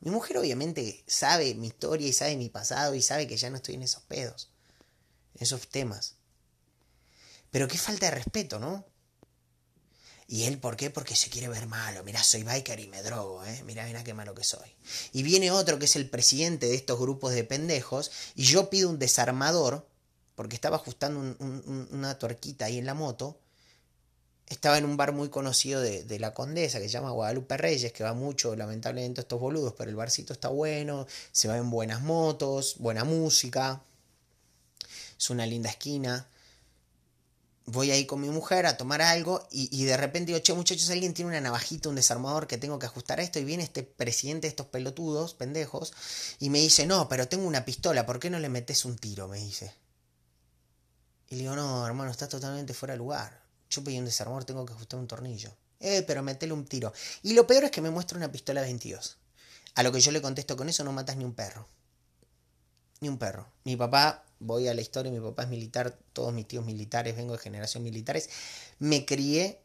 Mi 0.00 0.10
mujer 0.10 0.38
obviamente 0.38 1.04
sabe 1.06 1.54
mi 1.54 1.66
historia 1.66 2.08
y 2.08 2.14
sabe 2.14 2.34
mi 2.36 2.48
pasado 2.48 2.94
y 2.94 3.02
sabe 3.02 3.26
que 3.26 3.36
ya 3.36 3.50
no 3.50 3.56
estoy 3.56 3.74
en 3.74 3.82
esos 3.82 4.04
pedos, 4.04 4.48
en 5.34 5.42
esos 5.42 5.68
temas. 5.68 6.17
Pero 7.50 7.68
qué 7.68 7.78
falta 7.78 8.06
de 8.06 8.12
respeto, 8.12 8.58
¿no? 8.58 8.84
¿Y 10.26 10.44
él 10.44 10.58
por 10.58 10.76
qué? 10.76 10.90
Porque 10.90 11.16
se 11.16 11.30
quiere 11.30 11.48
ver 11.48 11.66
malo. 11.66 12.04
Mirá, 12.04 12.22
soy 12.22 12.42
biker 12.42 12.78
y 12.80 12.88
me 12.88 13.02
drogo, 13.02 13.44
¿eh? 13.44 13.62
Mirá, 13.64 13.86
mirá 13.86 14.04
qué 14.04 14.12
malo 14.12 14.34
que 14.34 14.44
soy. 14.44 14.68
Y 15.12 15.22
viene 15.22 15.50
otro 15.50 15.78
que 15.78 15.86
es 15.86 15.96
el 15.96 16.10
presidente 16.10 16.66
de 16.66 16.74
estos 16.74 16.98
grupos 16.98 17.32
de 17.32 17.44
pendejos 17.44 18.10
y 18.34 18.44
yo 18.44 18.68
pido 18.68 18.90
un 18.90 18.98
desarmador 18.98 19.88
porque 20.34 20.54
estaba 20.54 20.76
ajustando 20.76 21.36
una 21.40 22.18
tuerquita 22.18 22.66
ahí 22.66 22.78
en 22.78 22.86
la 22.86 22.94
moto 22.94 23.40
estaba 24.48 24.78
en 24.78 24.84
un 24.84 24.96
bar 24.96 25.12
muy 25.12 25.28
conocido 25.28 25.80
de, 25.80 26.18
la 26.18 26.32
Condesa, 26.32 26.78
que 26.78 26.86
se 26.86 26.92
llama 26.92 27.10
Guadalupe 27.10 27.56
Reyes, 27.56 27.92
que 27.92 28.04
va 28.04 28.14
mucho, 28.14 28.56
lamentablemente, 28.56 29.20
estos 29.20 29.38
boludos, 29.38 29.74
pero 29.76 29.90
el 29.90 29.96
barcito 29.96 30.32
está 30.32 30.48
bueno, 30.48 31.06
se 31.32 31.48
va 31.48 31.58
en 31.58 31.70
buenas 31.70 32.00
motos, 32.02 32.76
buena 32.78 33.04
música, 33.04 33.82
es 35.18 35.30
una 35.30 35.46
linda 35.46 35.70
esquina. 35.70 36.26
Voy 37.70 37.90
ahí 37.90 38.06
con 38.06 38.20
mi 38.20 38.30
mujer 38.30 38.66
a 38.66 38.76
tomar 38.76 39.02
algo 39.02 39.46
y, 39.50 39.68
y, 39.70 39.84
de 39.84 39.96
repente 39.96 40.32
digo, 40.32 40.42
che 40.42 40.54
muchachos, 40.54 40.88
alguien 40.90 41.14
tiene 41.14 41.30
una 41.30 41.40
navajita, 41.40 41.88
un 41.88 41.94
desarmador 41.94 42.46
que 42.46 42.58
tengo 42.58 42.78
que 42.78 42.86
ajustar 42.86 43.20
a 43.20 43.22
esto 43.22 43.38
y 43.38 43.44
viene 43.44 43.62
este 43.62 43.82
presidente 43.82 44.46
de 44.46 44.50
estos 44.50 44.66
pelotudos, 44.66 45.34
pendejos, 45.34 45.92
y 46.38 46.50
me 46.50 46.60
dice, 46.60 46.86
no, 46.86 47.08
pero 47.08 47.28
tengo 47.28 47.46
una 47.46 47.64
pistola, 47.64 48.06
¿por 48.06 48.18
qué 48.18 48.30
no 48.30 48.38
le 48.38 48.48
metes 48.48 48.84
un 48.84 48.96
tiro? 48.96 49.28
Me 49.28 49.38
dice. 49.38 49.74
Y 51.28 51.36
le 51.36 51.42
digo, 51.42 51.56
no, 51.56 51.86
hermano, 51.86 52.10
está 52.10 52.26
totalmente 52.26 52.72
fuera 52.72 52.94
de 52.94 52.98
lugar 52.98 53.48
yo 53.70 53.84
pedí 53.84 53.98
un 53.98 54.04
desarmador, 54.04 54.44
tengo 54.44 54.64
que 54.64 54.72
ajustar 54.72 54.98
un 54.98 55.06
tornillo. 55.06 55.54
Eh, 55.80 56.02
pero 56.06 56.22
metele 56.22 56.52
un 56.52 56.64
tiro. 56.64 56.92
Y 57.22 57.34
lo 57.34 57.46
peor 57.46 57.64
es 57.64 57.70
que 57.70 57.80
me 57.80 57.90
muestra 57.90 58.18
una 58.18 58.32
pistola 58.32 58.62
22. 58.62 59.16
A 59.74 59.82
lo 59.82 59.92
que 59.92 60.00
yo 60.00 60.10
le 60.10 60.22
contesto 60.22 60.56
con 60.56 60.68
eso 60.68 60.82
no 60.84 60.92
matas 60.92 61.16
ni 61.16 61.24
un 61.24 61.34
perro. 61.34 61.68
Ni 63.00 63.08
un 63.08 63.18
perro. 63.18 63.48
Mi 63.64 63.76
papá, 63.76 64.24
voy 64.40 64.68
a 64.68 64.74
la 64.74 64.80
historia, 64.80 65.10
mi 65.12 65.20
papá 65.20 65.44
es 65.44 65.48
militar, 65.48 65.98
todos 66.12 66.32
mis 66.32 66.46
tíos 66.46 66.64
militares, 66.64 67.16
vengo 67.16 67.32
de 67.32 67.38
generación 67.38 67.82
militares. 67.82 68.28
Me 68.78 69.04
crié 69.04 69.60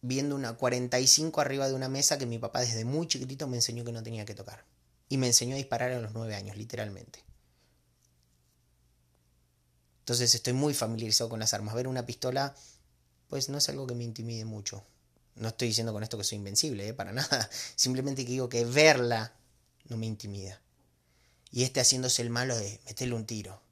viendo 0.00 0.34
una 0.34 0.54
45 0.54 1.40
arriba 1.40 1.68
de 1.68 1.74
una 1.74 1.88
mesa 1.88 2.18
que 2.18 2.26
mi 2.26 2.38
papá 2.38 2.60
desde 2.60 2.84
muy 2.84 3.06
chiquitito 3.06 3.46
me 3.46 3.56
enseñó 3.56 3.84
que 3.84 3.92
no 3.92 4.02
tenía 4.02 4.24
que 4.24 4.34
tocar. 4.34 4.64
Y 5.08 5.18
me 5.18 5.26
enseñó 5.26 5.54
a 5.54 5.58
disparar 5.58 5.92
a 5.92 6.00
los 6.00 6.12
9 6.12 6.34
años, 6.34 6.56
literalmente. 6.56 7.22
Entonces 10.00 10.34
estoy 10.34 10.52
muy 10.52 10.74
familiarizado 10.74 11.30
con 11.30 11.40
las 11.40 11.54
armas. 11.54 11.74
Ver 11.74 11.86
una 11.86 12.06
pistola 12.06 12.54
pues 13.32 13.48
no 13.48 13.56
es 13.56 13.66
algo 13.70 13.86
que 13.86 13.94
me 13.94 14.04
intimide 14.04 14.44
mucho. 14.44 14.84
No 15.36 15.48
estoy 15.48 15.68
diciendo 15.68 15.94
con 15.94 16.02
esto 16.02 16.18
que 16.18 16.24
soy 16.24 16.36
invencible, 16.36 16.88
¿eh? 16.88 16.92
para 16.92 17.12
nada. 17.14 17.48
Simplemente 17.76 18.26
que 18.26 18.32
digo 18.32 18.50
que 18.50 18.66
verla 18.66 19.32
no 19.88 19.96
me 19.96 20.04
intimida. 20.04 20.60
Y 21.50 21.62
este 21.62 21.80
haciéndose 21.80 22.20
el 22.20 22.28
malo 22.28 22.54
de 22.54 22.78
meterle 22.84 23.14
un 23.14 23.24
tiro. 23.24 23.62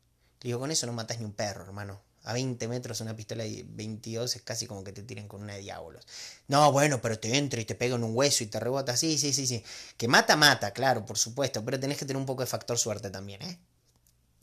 Le 0.42 0.48
digo, 0.48 0.60
con 0.60 0.70
eso 0.70 0.86
no 0.86 0.92
matas 0.92 1.18
ni 1.18 1.24
un 1.24 1.32
perro, 1.32 1.64
hermano. 1.64 2.00
A 2.24 2.34
20 2.34 2.68
metros 2.68 3.00
una 3.00 3.16
pistola 3.16 3.44
de 3.44 3.64
22 3.66 4.36
es 4.36 4.42
casi 4.42 4.66
como 4.66 4.84
que 4.84 4.92
te 4.92 5.02
tiren 5.02 5.26
con 5.26 5.42
una 5.42 5.54
de 5.54 5.60
diablos. 5.60 6.06
No, 6.48 6.70
bueno, 6.72 7.00
pero 7.00 7.18
te 7.18 7.36
entra 7.38 7.60
y 7.60 7.64
te 7.64 7.74
pega 7.74 7.96
en 7.96 8.04
un 8.04 8.14
hueso 8.14 8.44
y 8.44 8.46
te 8.46 8.60
rebota. 8.60 8.96
Sí, 8.96 9.18
sí, 9.18 9.32
sí, 9.32 9.46
sí. 9.46 9.64
Que 9.96 10.08
mata, 10.08 10.36
mata, 10.36 10.72
claro, 10.72 11.06
por 11.06 11.16
supuesto. 11.18 11.64
Pero 11.64 11.80
tenés 11.80 11.98
que 11.98 12.04
tener 12.04 12.18
un 12.18 12.26
poco 12.26 12.42
de 12.42 12.46
factor 12.46 12.78
suerte 12.78 13.10
también, 13.10 13.40
¿eh? 13.42 13.58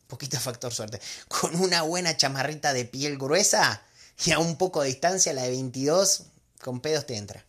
Poquito 0.07 0.37
de 0.37 0.41
factor 0.41 0.73
suerte. 0.73 0.99
Con 1.27 1.55
una 1.55 1.83
buena 1.83 2.17
chamarrita 2.17 2.73
de 2.73 2.85
piel 2.85 3.17
gruesa, 3.17 3.83
y 4.25 4.31
a 4.31 4.39
un 4.39 4.57
poco 4.57 4.81
de 4.81 4.87
distancia 4.89 5.33
la 5.33 5.43
de 5.43 5.49
22 5.49 6.23
con 6.61 6.81
pedos 6.81 7.05
te 7.05 7.15
entra. 7.15 7.45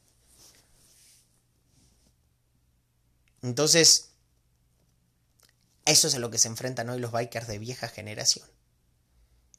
Entonces, 3.43 4.08
eso 5.91 6.09
es 6.09 6.15
a 6.15 6.19
lo 6.19 6.31
que 6.31 6.39
se 6.39 6.49
enfrentan 6.49 6.89
hoy 6.91 6.99
los 6.99 7.13
bikers 7.13 7.47
de 7.47 7.59
vieja 7.59 7.89
generación. 7.89 8.47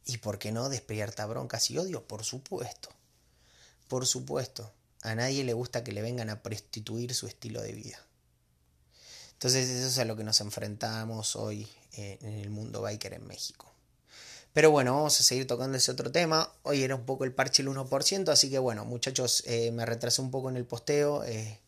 ¿Y 0.06 0.18
por 0.18 0.40
qué 0.40 0.52
no 0.52 0.70
despierta 0.70 1.26
broncas 1.26 1.70
y 1.72 1.78
odio? 1.78 2.08
Por 2.08 2.24
supuesto. 2.24 2.90
Por 3.88 4.06
supuesto. 4.08 4.72
A 5.02 5.16
nadie 5.16 5.44
le 5.44 5.54
gusta 5.54 5.84
que 5.84 5.92
le 5.92 6.02
vengan 6.02 6.30
a 6.30 6.42
prostituir 6.42 7.14
su 7.14 7.28
estilo 7.28 7.62
de 7.62 7.74
vida. 7.74 8.00
Entonces 9.34 9.70
eso 9.70 9.88
es 9.88 9.98
a 10.00 10.06
lo 10.06 10.18
que 10.18 10.24
nos 10.24 10.42
enfrentamos 10.42 11.36
hoy 11.36 11.68
eh, 11.94 12.18
en 12.22 12.34
el 12.34 12.50
mundo 12.50 12.82
biker 12.82 13.14
en 13.14 13.26
México. 13.26 13.72
Pero 14.52 14.72
bueno, 14.72 14.94
vamos 14.94 15.20
a 15.20 15.24
seguir 15.24 15.48
tocando 15.48 15.78
ese 15.78 15.92
otro 15.92 16.12
tema. 16.12 16.52
Hoy 16.64 16.84
era 16.84 16.96
un 16.96 17.06
poco 17.06 17.24
el 17.24 17.34
parche 17.34 17.62
el 17.62 17.70
1%, 17.70 18.30
así 18.30 18.50
que 18.50 18.60
bueno, 18.60 18.84
muchachos, 18.84 19.44
eh, 19.46 19.72
me 19.72 19.86
retrasé 19.86 20.22
un 20.22 20.32
poco 20.32 20.50
en 20.50 20.58
el 20.58 20.66
posteo. 20.66 21.24
Eh, 21.24 21.60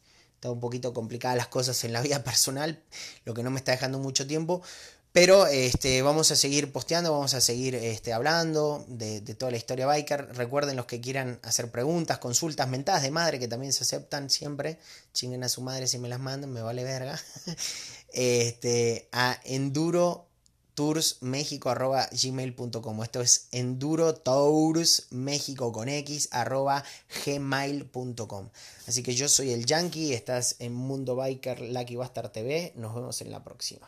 Está 0.42 0.50
un 0.50 0.60
poquito 0.60 0.92
complicadas 0.92 1.38
las 1.38 1.50
cosas 1.50 1.84
en 1.84 1.94
la 1.94 2.02
vida 2.02 2.24
personal, 2.24 2.82
lo 3.26 3.36
que 3.36 3.44
no 3.44 3.52
me 3.52 3.60
está 3.60 3.74
dejando 3.74 4.00
mucho 4.00 4.26
tiempo. 4.26 4.64
Pero 5.12 5.46
este, 5.46 6.02
vamos 6.02 6.32
a 6.32 6.36
seguir 6.36 6.72
posteando, 6.72 7.12
vamos 7.12 7.36
a 7.36 7.42
seguir 7.42 7.76
este, 7.76 8.12
hablando 8.12 8.84
de, 8.88 9.22
toda 9.36 9.52
la 9.52 9.58
historia 9.58 9.86
biker. 9.86 10.36
Recuerden 10.36 10.78
los 10.78 10.88
que 10.88 11.00
quieran 11.00 11.39
hacer 11.44 11.70
preguntas, 11.70 12.18
consultas, 12.18 12.68
mentadas 12.68 13.04
de 13.04 13.12
madre 13.12 13.38
que 13.38 13.48
también 13.48 13.72
se 13.72 13.84
aceptan 13.84 14.32
siempre. 14.32 14.80
Chinguen 15.14 15.44
a 15.44 15.50
su 15.50 15.62
madre 15.62 15.86
si 15.86 16.00
me 16.00 16.10
las 16.10 16.20
mandan, 16.20 16.52
me 16.52 16.64
vale 16.64 16.84
verga. 16.84 17.22
este, 18.12 19.10
a 19.12 19.39
enduro 19.44 20.26
gmail.com 22.11 23.03
Esto 23.03 23.22
es 23.22 23.47
enduro 23.51 24.15
tours 24.15 25.07
México 25.11 25.72
con 25.72 25.89
X 25.89 26.30
arroba 26.32 26.84
gmail.com. 27.26 28.49
Así 28.88 29.03
que 29.03 29.13
yo 29.15 29.28
soy 29.28 29.51
el 29.51 29.65
Yankee, 29.65 30.13
estás 30.13 30.55
en 30.59 30.74
Mundo 30.74 31.15
Biker 31.15 31.61
Lucky 31.61 31.95
Bastard 31.95 32.32
TV. 32.32 32.74
Nos 32.76 32.95
vemos 32.95 33.22
en 33.22 33.32
la 33.32 33.43
próxima. 33.43 33.88